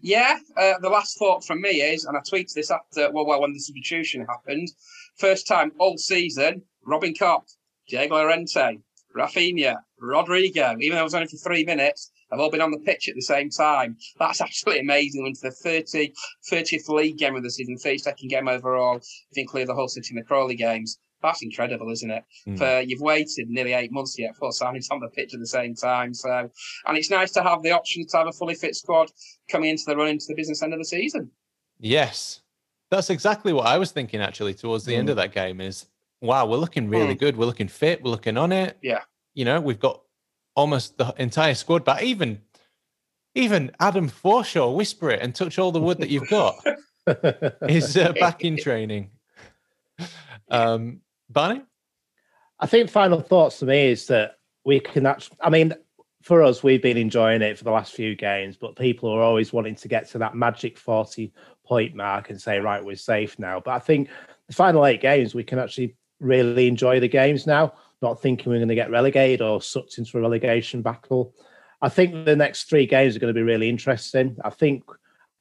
Yeah, 0.00 0.38
uh, 0.56 0.78
the 0.80 0.88
last 0.90 1.18
thought 1.18 1.44
from 1.44 1.62
me 1.62 1.80
is, 1.80 2.04
and 2.04 2.14
I 2.16 2.20
tweeted 2.20 2.52
this 2.54 2.70
after, 2.70 3.10
well, 3.10 3.24
well, 3.24 3.40
when 3.40 3.52
the 3.54 3.58
substitution 3.60 4.26
happened, 4.28 4.68
first 5.16 5.46
time 5.46 5.72
all 5.78 5.96
season, 5.96 6.62
Robin 6.84 7.14
Koch, 7.14 7.46
Diego 7.88 8.16
Llorente, 8.16 8.78
Raphinha, 9.16 9.76
Rodrigo, 9.98 10.76
even 10.80 10.96
though 10.96 11.02
it 11.02 11.04
was 11.04 11.14
only 11.14 11.28
for 11.28 11.36
three 11.36 11.64
minutes, 11.64 12.10
have 12.30 12.40
all 12.40 12.50
been 12.50 12.60
on 12.60 12.70
the 12.70 12.78
pitch 12.78 13.08
at 13.08 13.14
the 13.14 13.22
same 13.22 13.50
time. 13.50 13.96
That's 14.18 14.40
absolutely 14.40 14.80
amazing. 14.80 15.26
Into 15.26 15.40
the 15.42 15.50
30, 15.50 16.12
30th 16.50 16.88
league 16.88 17.18
game 17.18 17.36
of 17.36 17.42
the 17.42 17.50
season, 17.50 17.76
32nd 17.76 18.28
game 18.28 18.48
overall, 18.48 18.96
if 18.96 19.36
you 19.36 19.42
include 19.42 19.68
the 19.68 19.74
Hull 19.74 19.88
City 19.88 20.08
and 20.10 20.18
the 20.18 20.26
Crawley 20.26 20.56
games. 20.56 20.98
That's 21.22 21.42
incredible, 21.42 21.88
isn't 21.92 22.10
it? 22.10 22.24
Mm. 22.48 22.58
For 22.58 22.80
you've 22.80 23.00
waited 23.00 23.48
nearly 23.48 23.74
eight 23.74 23.92
months 23.92 24.18
yet 24.18 24.34
for 24.36 24.50
signings 24.50 24.86
on 24.90 24.98
the 24.98 25.08
pitch 25.08 25.32
at 25.34 25.38
the 25.38 25.46
same 25.46 25.74
time. 25.74 26.14
So, 26.14 26.50
and 26.86 26.98
it's 26.98 27.10
nice 27.10 27.30
to 27.32 27.42
have 27.42 27.62
the 27.62 27.70
option 27.70 28.04
to 28.08 28.16
have 28.16 28.26
a 28.26 28.32
fully 28.32 28.54
fit 28.54 28.74
squad 28.74 29.08
coming 29.48 29.70
into 29.70 29.84
the 29.86 29.96
run 29.96 30.08
into 30.08 30.24
the 30.26 30.34
business 30.34 30.62
end 30.62 30.72
of 30.72 30.80
the 30.80 30.84
season. 30.84 31.30
Yes, 31.78 32.40
that's 32.90 33.08
exactly 33.08 33.52
what 33.52 33.66
I 33.66 33.78
was 33.78 33.92
thinking. 33.92 34.20
Actually, 34.20 34.54
towards 34.54 34.84
the 34.84 34.94
mm. 34.94 34.98
end 34.98 35.10
of 35.10 35.16
that 35.16 35.32
game, 35.32 35.60
is 35.60 35.86
wow, 36.22 36.46
we're 36.46 36.56
looking 36.56 36.88
really 36.88 37.14
mm. 37.14 37.18
good. 37.18 37.36
We're 37.36 37.46
looking 37.46 37.68
fit. 37.68 38.02
We're 38.02 38.10
looking 38.10 38.36
on 38.38 38.52
it. 38.52 38.78
Yeah. 38.82 39.00
You 39.34 39.44
know, 39.44 39.60
we've 39.60 39.80
got 39.80 40.02
almost 40.54 40.96
the 40.98 41.14
entire 41.18 41.54
squad 41.54 41.84
back. 41.84 42.02
Even 42.02 42.40
even 43.34 43.70
Adam 43.80 44.08
Forshaw, 44.08 44.74
whisper 44.74 45.10
it 45.10 45.20
and 45.22 45.34
touch 45.34 45.58
all 45.58 45.72
the 45.72 45.80
wood 45.80 45.98
that 45.98 46.10
you've 46.10 46.28
got. 46.28 46.56
is 47.68 47.96
uh, 47.96 48.12
back 48.12 48.44
in 48.44 48.56
training. 48.62 49.10
Um, 50.50 51.00
Barney? 51.28 51.62
I 52.60 52.66
think 52.66 52.90
final 52.90 53.20
thoughts 53.20 53.58
to 53.58 53.66
me 53.66 53.88
is 53.88 54.06
that 54.06 54.36
we 54.64 54.78
can 54.78 55.06
actually, 55.06 55.38
I 55.40 55.50
mean, 55.50 55.74
for 56.22 56.42
us, 56.42 56.62
we've 56.62 56.82
been 56.82 56.96
enjoying 56.96 57.42
it 57.42 57.58
for 57.58 57.64
the 57.64 57.72
last 57.72 57.92
few 57.92 58.14
games, 58.14 58.56
but 58.56 58.76
people 58.76 59.10
are 59.10 59.22
always 59.22 59.52
wanting 59.52 59.74
to 59.76 59.88
get 59.88 60.08
to 60.10 60.18
that 60.18 60.36
magic 60.36 60.78
40 60.78 61.32
point 61.64 61.94
mark 61.96 62.30
and 62.30 62.40
say, 62.40 62.60
right, 62.60 62.84
we're 62.84 62.94
safe 62.94 63.38
now. 63.38 63.58
But 63.58 63.72
I 63.72 63.78
think 63.80 64.08
the 64.46 64.54
final 64.54 64.86
eight 64.86 65.00
games, 65.00 65.34
we 65.34 65.42
can 65.42 65.58
actually 65.58 65.96
really 66.22 66.68
enjoy 66.68 67.00
the 67.00 67.08
games 67.08 67.46
now, 67.46 67.74
not 68.00 68.20
thinking 68.20 68.50
we're 68.50 68.58
going 68.58 68.68
to 68.68 68.74
get 68.74 68.90
relegated 68.90 69.42
or 69.42 69.60
sucked 69.60 69.98
into 69.98 70.18
a 70.18 70.20
relegation 70.20 70.82
battle. 70.82 71.34
I 71.80 71.88
think 71.88 72.24
the 72.24 72.36
next 72.36 72.64
three 72.64 72.86
games 72.86 73.16
are 73.16 73.18
going 73.18 73.34
to 73.34 73.38
be 73.38 73.44
really 73.44 73.68
interesting. 73.68 74.36
I 74.44 74.50
think 74.50 74.84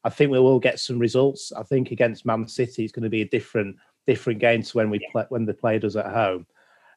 I 0.03 0.09
think 0.09 0.31
we 0.31 0.39
will 0.39 0.59
get 0.59 0.79
some 0.79 0.97
results. 0.97 1.51
I 1.51 1.63
think 1.63 1.91
against 1.91 2.25
Man 2.25 2.47
City, 2.47 2.83
it's 2.83 2.91
going 2.91 3.03
to 3.03 3.09
be 3.09 3.21
a 3.21 3.29
different 3.29 3.77
different 4.07 4.39
game 4.39 4.63
to 4.63 4.77
when 4.77 4.89
we 4.89 5.07
play 5.11 5.25
when 5.29 5.45
they 5.45 5.53
played 5.53 5.85
us 5.85 5.95
at 5.95 6.11
home. 6.11 6.47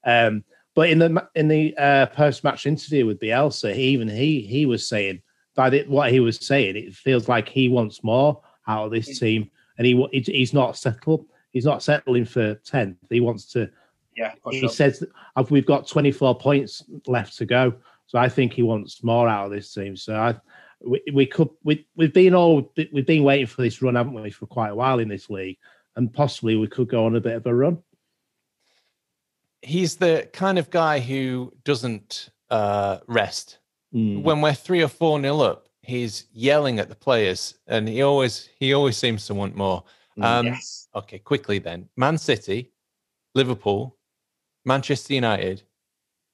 Um, 0.04 0.44
but 0.74 0.88
in 0.88 0.98
the 0.98 1.28
in 1.34 1.48
the 1.48 1.76
uh, 1.76 2.06
post 2.06 2.42
match 2.42 2.66
interview 2.66 3.06
with 3.06 3.20
Bielsa, 3.20 3.74
he, 3.74 3.82
even 3.88 4.08
he 4.08 4.40
he 4.40 4.66
was 4.66 4.88
saying 4.88 5.22
by 5.54 5.70
the, 5.70 5.84
what 5.84 6.10
he 6.10 6.20
was 6.20 6.44
saying, 6.44 6.76
it 6.76 6.94
feels 6.94 7.28
like 7.28 7.48
he 7.48 7.68
wants 7.68 8.02
more 8.02 8.42
out 8.66 8.86
of 8.86 8.90
this 8.90 9.08
mm. 9.08 9.20
team, 9.20 9.50
and 9.78 9.86
he 9.86 10.08
he's 10.26 10.52
not 10.52 10.76
settled. 10.76 11.26
He's 11.54 11.64
not 11.64 11.82
settling 11.82 12.26
for 12.26 12.54
tenth. 12.56 12.98
He 13.08 13.20
wants 13.20 13.46
to. 13.52 13.70
Yeah, 14.14 14.34
he 14.50 14.68
says 14.68 15.02
we've 15.48 15.66
got 15.66 15.88
twenty 15.88 16.12
four 16.12 16.38
points 16.38 16.84
left 17.06 17.38
to 17.38 17.46
go, 17.46 17.74
so 18.06 18.18
I 18.18 18.28
think 18.28 18.52
he 18.52 18.62
wants 18.62 19.02
more 19.02 19.26
out 19.28 19.46
of 19.46 19.52
this 19.52 19.72
team. 19.72 19.96
So 19.96 20.14
I. 20.14 20.34
We, 20.86 21.00
we 21.14 21.24
could 21.24 21.48
we 21.62 21.86
we've 21.96 22.12
been 22.12 22.34
all 22.34 22.70
we've 22.92 23.06
been 23.06 23.24
waiting 23.24 23.46
for 23.46 23.62
this 23.62 23.80
run, 23.80 23.94
haven't 23.94 24.12
we, 24.12 24.30
for 24.30 24.44
quite 24.44 24.68
a 24.68 24.74
while 24.74 24.98
in 24.98 25.08
this 25.08 25.30
league, 25.30 25.56
and 25.96 26.12
possibly 26.12 26.56
we 26.56 26.66
could 26.66 26.90
go 26.90 27.06
on 27.06 27.16
a 27.16 27.20
bit 27.20 27.36
of 27.36 27.46
a 27.46 27.54
run 27.54 27.82
he's 29.64 29.96
the 29.96 30.28
kind 30.32 30.58
of 30.58 30.70
guy 30.70 31.00
who 31.00 31.52
doesn't 31.64 32.30
uh, 32.50 32.98
rest. 33.06 33.58
Mm. 33.94 34.22
When 34.22 34.40
we're 34.40 34.54
three 34.54 34.82
or 34.82 34.88
four 34.88 35.18
nil 35.18 35.42
up, 35.42 35.68
he's 35.82 36.26
yelling 36.32 36.78
at 36.78 36.88
the 36.88 36.94
players, 36.94 37.54
and 37.66 37.88
he 37.88 38.02
always 38.02 38.48
he 38.58 38.74
always 38.74 38.96
seems 38.96 39.26
to 39.26 39.34
want 39.34 39.56
more. 39.56 39.84
Mm, 40.18 40.24
um, 40.24 40.46
yes. 40.46 40.83
Okay, 40.94 41.18
quickly 41.18 41.58
then: 41.58 41.88
Man 41.96 42.18
City, 42.18 42.72
Liverpool, 43.34 43.96
Manchester 44.64 45.14
United, 45.14 45.62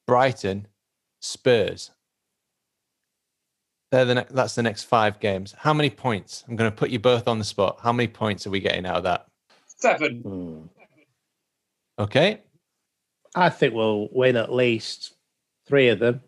Brighton, 0.06 0.66
Spurs. 1.20 1.90
They're 3.90 4.04
the 4.04 4.14
ne- 4.14 4.26
that's 4.30 4.54
the 4.54 4.62
next 4.62 4.84
five 4.84 5.18
games. 5.18 5.54
How 5.58 5.74
many 5.74 5.90
points? 5.90 6.44
I'm 6.48 6.56
going 6.56 6.70
to 6.70 6.76
put 6.76 6.90
you 6.90 7.00
both 7.00 7.26
on 7.26 7.38
the 7.38 7.44
spot. 7.44 7.78
How 7.82 7.92
many 7.92 8.06
points 8.06 8.46
are 8.46 8.50
we 8.50 8.60
getting 8.60 8.86
out 8.86 8.98
of 8.98 9.02
that? 9.04 9.26
Seven. 9.66 10.22
Mm. 10.24 10.68
Okay. 11.98 12.42
I 13.34 13.48
think 13.48 13.74
we'll 13.74 14.08
win 14.12 14.36
at 14.36 14.52
least 14.52 15.14
three 15.66 15.88
of 15.88 15.98
them. 15.98 16.22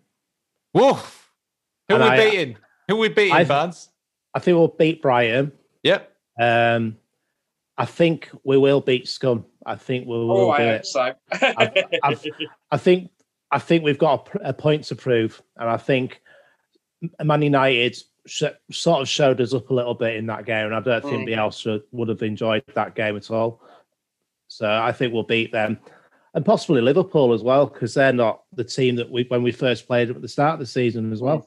Whoa! 0.73 0.95
Who 0.95 1.95
and 1.95 2.03
we 2.03 2.09
I, 2.09 2.17
beating? 2.17 2.57
Who 2.89 2.97
are 2.97 2.99
we 2.99 3.09
beating, 3.09 3.35
I, 3.35 3.45
Vance? 3.45 3.91
I 4.35 4.39
think 4.39 4.57
we'll 4.57 4.69
beat 4.69 5.03
Brighton. 5.03 5.53
Yep. 5.83 6.11
Um, 6.41 6.97
I 7.77 7.85
think 7.87 8.31
we 8.45 8.59
will 8.59 8.81
beat 8.81 9.09
Scum. 9.09 9.47
I 9.65 9.77
think 9.77 10.07
we 10.07 10.17
will 10.17 10.33
oh, 10.33 10.57
do 10.57 10.63
I 10.63 10.75
it. 10.75 10.87
So. 10.87 11.15
I've, 11.33 11.73
I've, 12.03 12.27
I 12.71 12.77
think 12.77 13.11
I 13.51 13.59
think 13.59 13.85
we've 13.85 13.99
got 13.99 14.29
a, 14.35 14.51
a, 14.51 14.53
point 14.53 14.85
to 14.85 14.97
prove, 14.97 15.43
and 15.57 15.69
I 15.69 15.77
think 15.77 16.21
Man 17.23 17.43
United 17.43 17.97
sh- 18.27 18.45
sort 18.71 19.03
of 19.03 19.09
showed 19.09 19.41
us 19.41 19.55
up 19.55 19.71
a 19.71 19.75
little 19.75 19.95
bit 19.95 20.17
in 20.17 20.27
that 20.27 20.47
game, 20.47 20.67
and 20.67 20.75
I 20.75 20.81
don't 20.81 21.03
think 21.03 21.29
mm. 21.29 21.33
Bielsa 21.33 21.83
would 21.93 22.09
have 22.09 22.23
enjoyed 22.23 22.65
that 22.75 22.95
game 22.95 23.17
at 23.17 23.31
all. 23.31 23.63
So 24.49 24.71
I 24.71 24.93
think 24.93 25.15
we'll 25.15 25.23
beat 25.23 25.53
them 25.53 25.79
and 26.35 26.45
possibly 26.45 26.81
Liverpool 26.81 27.33
as 27.33 27.43
well, 27.43 27.67
because 27.67 27.95
they're 27.95 28.13
not 28.13 28.43
the 28.53 28.65
team 28.65 28.97
that 28.97 29.11
we 29.11 29.25
when 29.25 29.43
we 29.43 29.53
first 29.53 29.87
played 29.87 30.11
at 30.11 30.21
the 30.21 30.29
start 30.29 30.55
of 30.55 30.61
the 30.61 30.67
season 30.67 31.13
as 31.13 31.21
well. 31.21 31.47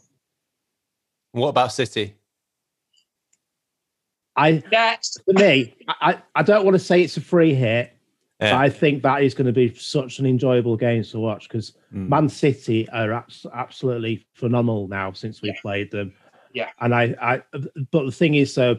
What 1.32 1.50
about 1.50 1.74
City? 1.74 2.16
I 4.36 4.64
That's... 4.72 5.18
for 5.24 5.34
me, 5.34 5.76
I, 5.88 6.22
I 6.36 6.44
don't 6.44 6.66
want 6.66 6.76
to 6.76 6.80
say 6.80 7.02
it's 7.02 7.18
a 7.18 7.22
free 7.22 7.54
hit. 7.54 7.92
Yeah. 8.42 8.60
I 8.60 8.70
think 8.70 9.02
that 9.04 9.24
is 9.24 9.34
going 9.34 9.48
to 9.48 9.54
be 9.54 9.74
such 9.76 10.20
an 10.20 10.26
enjoyable 10.26 10.76
game 10.76 11.04
to 11.04 11.20
watch 11.20 11.48
because 11.48 11.72
mm. 11.94 12.10
Man 12.10 12.28
City 12.28 12.88
are 12.90 13.14
abs- 13.14 13.46
absolutely 13.54 14.28
phenomenal 14.34 14.90
now 14.90 15.14
since 15.14 15.42
we 15.42 15.50
yeah. 15.50 15.62
played 15.62 15.90
them. 15.90 16.14
Yeah, 16.54 16.70
and 16.80 16.94
I, 16.94 17.16
I, 17.22 17.44
but 17.92 18.06
the 18.06 18.12
thing 18.12 18.36
is, 18.36 18.54
so 18.54 18.78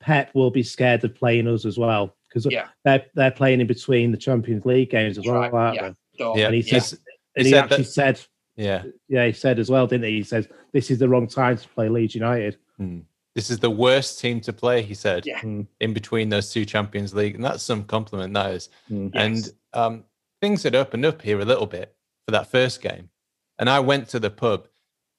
Pep 0.00 0.34
will 0.34 0.50
be 0.50 0.62
scared 0.62 1.04
of 1.04 1.14
playing 1.14 1.48
us 1.48 1.64
as 1.64 1.78
well 1.78 2.16
because 2.28 2.46
yeah. 2.50 2.68
they're 2.84 3.04
they're 3.14 3.30
playing 3.30 3.60
in 3.60 3.66
between 3.66 4.12
the 4.12 4.18
Champions 4.18 4.64
League 4.64 4.90
games 4.90 5.18
as 5.18 5.26
well, 5.26 5.50
right. 5.50 5.74
yeah. 5.74 5.92
yeah. 6.18 6.46
And 6.46 6.54
he 6.54 6.62
says, 6.62 6.98
and 7.36 7.46
he, 7.46 7.52
he 7.52 7.58
actually 7.58 7.84
that, 7.84 7.84
said, 7.84 8.20
yeah, 8.56 8.84
yeah, 9.08 9.26
he 9.26 9.32
said 9.32 9.58
as 9.58 9.70
well, 9.70 9.86
didn't 9.86 10.08
he? 10.08 10.16
He 10.16 10.22
says 10.22 10.48
this 10.72 10.90
is 10.90 10.98
the 10.98 11.08
wrong 11.08 11.26
time 11.26 11.56
to 11.56 11.68
play 11.70 11.88
Leeds 11.88 12.14
United. 12.14 12.56
Hmm. 12.76 13.00
This 13.38 13.50
is 13.50 13.58
the 13.58 13.70
worst 13.70 14.20
team 14.20 14.40
to 14.42 14.52
play, 14.52 14.82
he 14.82 14.94
said, 14.94 15.24
yeah. 15.24 15.40
Hmm. 15.40 15.62
in 15.80 15.92
between 15.92 16.28
those 16.28 16.52
two 16.52 16.64
Champions 16.64 17.14
League, 17.14 17.34
and 17.36 17.44
that's 17.44 17.62
some 17.62 17.84
compliment 17.84 18.34
that 18.34 18.50
is. 18.50 18.68
Mm. 18.90 19.10
And 19.14 19.52
um, 19.72 20.04
things 20.40 20.62
had 20.64 20.74
opened 20.74 21.06
up 21.06 21.22
here 21.22 21.40
a 21.40 21.44
little 21.44 21.66
bit 21.66 21.94
for 22.26 22.32
that 22.32 22.50
first 22.50 22.82
game, 22.82 23.10
and 23.58 23.70
I 23.70 23.80
went 23.80 24.08
to 24.08 24.18
the 24.18 24.30
pub 24.30 24.66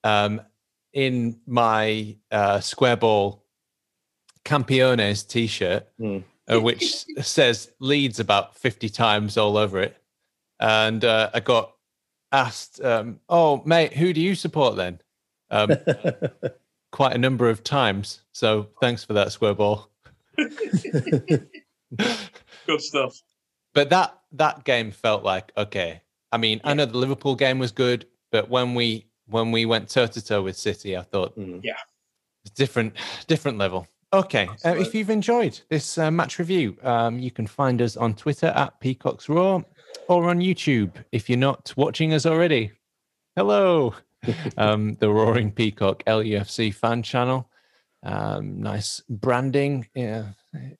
um, 0.03 0.41
in 0.93 1.39
my 1.47 2.17
uh, 2.31 2.59
square 2.59 2.97
ball 2.97 3.45
Campeones 4.43 5.27
t-shirt. 5.27 5.87
Mm 5.99 6.23
uh, 6.51 6.59
which 6.59 7.05
says 7.21 7.71
Leeds 7.79 8.19
about 8.19 8.57
50 8.57 8.89
times 8.89 9.37
all 9.37 9.57
over 9.57 9.79
it. 9.79 9.95
And 10.59 11.05
uh, 11.05 11.29
I 11.33 11.39
got 11.39 11.73
asked, 12.31 12.83
um, 12.83 13.19
Oh, 13.29 13.61
mate, 13.65 13.93
who 13.93 14.13
do 14.13 14.21
you 14.21 14.35
support 14.35 14.75
then? 14.75 14.99
Um, 15.51 15.69
quite 16.91 17.13
a 17.13 17.17
number 17.17 17.49
of 17.49 17.63
times. 17.63 18.21
So 18.31 18.69
thanks 18.81 19.03
for 19.03 19.13
that, 19.13 19.31
square 19.31 19.53
ball. 19.53 19.89
Good 20.37 21.47
stuff. 22.77 23.21
But 23.73 23.89
that 23.89 24.19
that 24.33 24.63
game 24.63 24.91
felt 24.91 25.23
like 25.23 25.51
okay. 25.57 26.01
I 26.31 26.37
mean, 26.37 26.61
yeah. 26.63 26.71
I 26.71 26.73
know 26.73 26.85
the 26.85 26.97
Liverpool 26.97 27.35
game 27.35 27.59
was 27.59 27.71
good, 27.71 28.05
but 28.31 28.49
when 28.49 28.75
we 28.75 29.05
when 29.27 29.51
we 29.51 29.65
went 29.65 29.89
toe 29.89 30.07
to 30.07 30.23
toe 30.23 30.41
with 30.41 30.57
City, 30.57 30.97
I 30.97 31.01
thought, 31.01 31.37
mm. 31.37 31.61
yeah, 31.63 31.77
different 32.55 32.93
different 33.27 33.57
level. 33.57 33.87
Okay. 34.11 34.49
Uh, 34.65 34.75
if 34.75 34.95
you've 34.95 35.11
enjoyed 35.11 35.59
this 35.69 35.97
uh, 35.97 36.09
match 36.09 36.39
review, 36.39 36.75
um, 36.81 37.19
you 37.19 37.29
can 37.29 37.45
find 37.45 37.79
us 37.79 37.95
on 37.95 38.15
Twitter 38.15 38.47
at 38.47 38.79
Peacocks 38.79 39.29
Raw 39.29 39.61
or 40.07 40.29
on 40.29 40.39
YouTube 40.39 40.93
if 41.11 41.29
you're 41.29 41.37
not 41.37 41.71
watching 41.77 42.13
us 42.13 42.25
already. 42.25 42.71
Hello. 43.35 43.93
um, 44.57 44.95
the 44.99 45.09
Roaring 45.09 45.51
Peacock 45.51 46.03
LUFC 46.05 46.73
fan 46.73 47.03
channel. 47.03 47.49
Um, 48.03 48.61
nice 48.61 49.01
branding. 49.09 49.87
Yeah. 49.93 50.29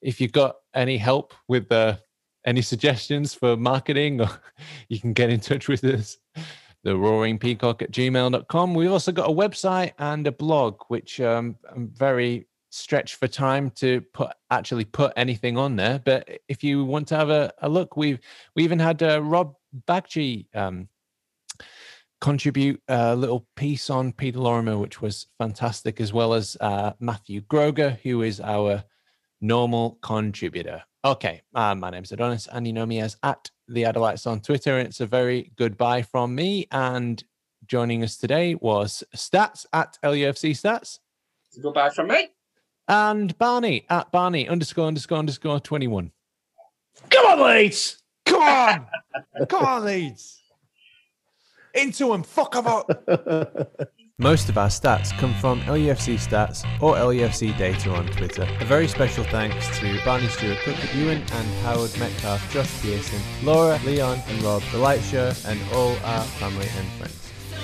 If 0.02 0.22
you've 0.22 0.32
got 0.32 0.58
any 0.74 0.98
help 0.98 1.34
with 1.48 1.72
uh, 1.72 1.98
any 2.46 2.62
suggestions 2.62 3.34
for 3.34 3.58
marketing, 3.58 4.22
you 4.90 5.00
can 5.00 5.14
get 5.14 5.30
in 5.30 5.40
touch 5.40 5.68
with 5.68 5.84
us. 5.84 6.18
The 6.84 6.96
Roaring 6.96 7.38
Peacock 7.38 7.82
at 7.82 7.92
gmail.com. 7.92 8.74
We've 8.74 8.92
also 8.92 9.12
got 9.12 9.30
a 9.30 9.34
website 9.34 9.92
and 10.00 10.26
a 10.28 10.32
blog, 10.32 10.82
which 10.88 11.20
um, 11.20 11.58
I'm 11.70 11.90
very 11.90 12.48
stretched 12.70 13.16
for 13.16 13.28
time 13.28 13.72
to 13.72 14.00
put 14.14 14.32
actually 14.52 14.86
put 14.86 15.12
anything 15.18 15.58
on 15.58 15.76
there. 15.76 16.00
But 16.00 16.30
if 16.48 16.64
you 16.64 16.86
want 16.86 17.08
to 17.10 17.18
have 17.18 17.30
a, 17.30 17.52
a 17.62 17.68
look, 17.68 17.98
we've 17.98 18.20
we 18.56 18.64
even 18.64 18.80
had 18.80 19.04
uh, 19.04 19.22
Rob 19.22 19.56
Bagchi 19.88 20.46
um, 20.56 20.88
contribute 22.22 22.82
a 22.88 23.16
little 23.16 23.46
piece 23.56 23.90
on 23.90 24.12
Peter 24.12 24.40
Lorimer, 24.40 24.78
which 24.78 25.02
was 25.02 25.28
fantastic, 25.38 26.02
as 26.02 26.12
well 26.14 26.34
as 26.34 26.58
uh, 26.60 26.94
Matthew 27.00 27.42
Groger, 27.42 28.00
who 28.02 28.22
is 28.22 28.40
our 28.42 28.84
normal 29.42 29.98
contributor. 30.02 30.84
Okay, 31.06 31.42
uh, 31.56 31.76
my 31.76 31.90
name's 31.90 32.12
Adonis, 32.12 32.48
and 32.52 32.68
you 32.68 32.74
know 32.74 32.86
me 32.86 33.00
as 33.00 33.16
at 33.24 33.50
the 33.70 33.84
Adelites 33.84 34.28
on 34.28 34.42
Twitter. 34.42 34.78
And 34.78 34.88
it's 34.88 35.00
a 35.00 35.06
very 35.06 35.52
goodbye 35.56 36.02
from 36.02 36.36
me. 36.36 36.68
And 36.72 37.24
joining 37.66 38.04
us 38.04 38.18
today 38.18 38.56
was 38.56 39.04
Stats 39.16 39.66
at 39.72 39.98
LUFC 40.04 40.52
Stats. 40.52 41.00
Goodbye 41.62 41.92
from 41.92 42.08
me. 42.08 42.30
And 42.88 43.38
Barney 43.38 43.86
at 43.90 44.12
Barney 44.12 44.50
underscore 44.50 44.88
underscore 44.88 45.20
underscore 45.20 45.60
21. 45.60 46.12
Come 47.10 47.26
on, 47.26 47.48
Leeds! 47.48 48.04
Come 48.26 48.42
on! 48.42 48.88
Come 49.48 49.66
on, 49.66 49.86
Leeds! 49.86 50.39
Into 51.74 52.14
him, 52.14 52.24
fuck 52.24 52.56
about. 52.56 52.90
Most 54.18 54.50
of 54.50 54.58
our 54.58 54.68
stats 54.68 55.18
come 55.18 55.34
from 55.36 55.62
LUFC 55.62 56.16
Stats 56.16 56.66
or 56.82 56.96
LUFC 56.96 57.58
Data 57.58 57.94
on 57.94 58.06
Twitter. 58.08 58.46
A 58.60 58.66
very 58.66 58.88
special 58.88 59.24
thanks 59.24 59.80
to 59.80 59.98
Barney 60.04 60.28
Stewart 60.28 60.58
Cook, 60.58 60.76
Ewan 60.94 61.22
and 61.22 61.64
Howard 61.64 61.98
Metcalf, 61.98 62.52
Josh 62.52 62.82
Pearson, 62.82 63.22
Laura, 63.44 63.80
Leon 63.86 64.22
and 64.28 64.44
Rob, 64.44 64.62
The 64.74 64.80
Light 64.80 65.02
Show, 65.04 65.32
and 65.46 65.60
all 65.72 65.96
our 66.04 66.24
family 66.24 66.68
and 66.76 66.88
friends. 66.98 67.32
So 67.50 67.58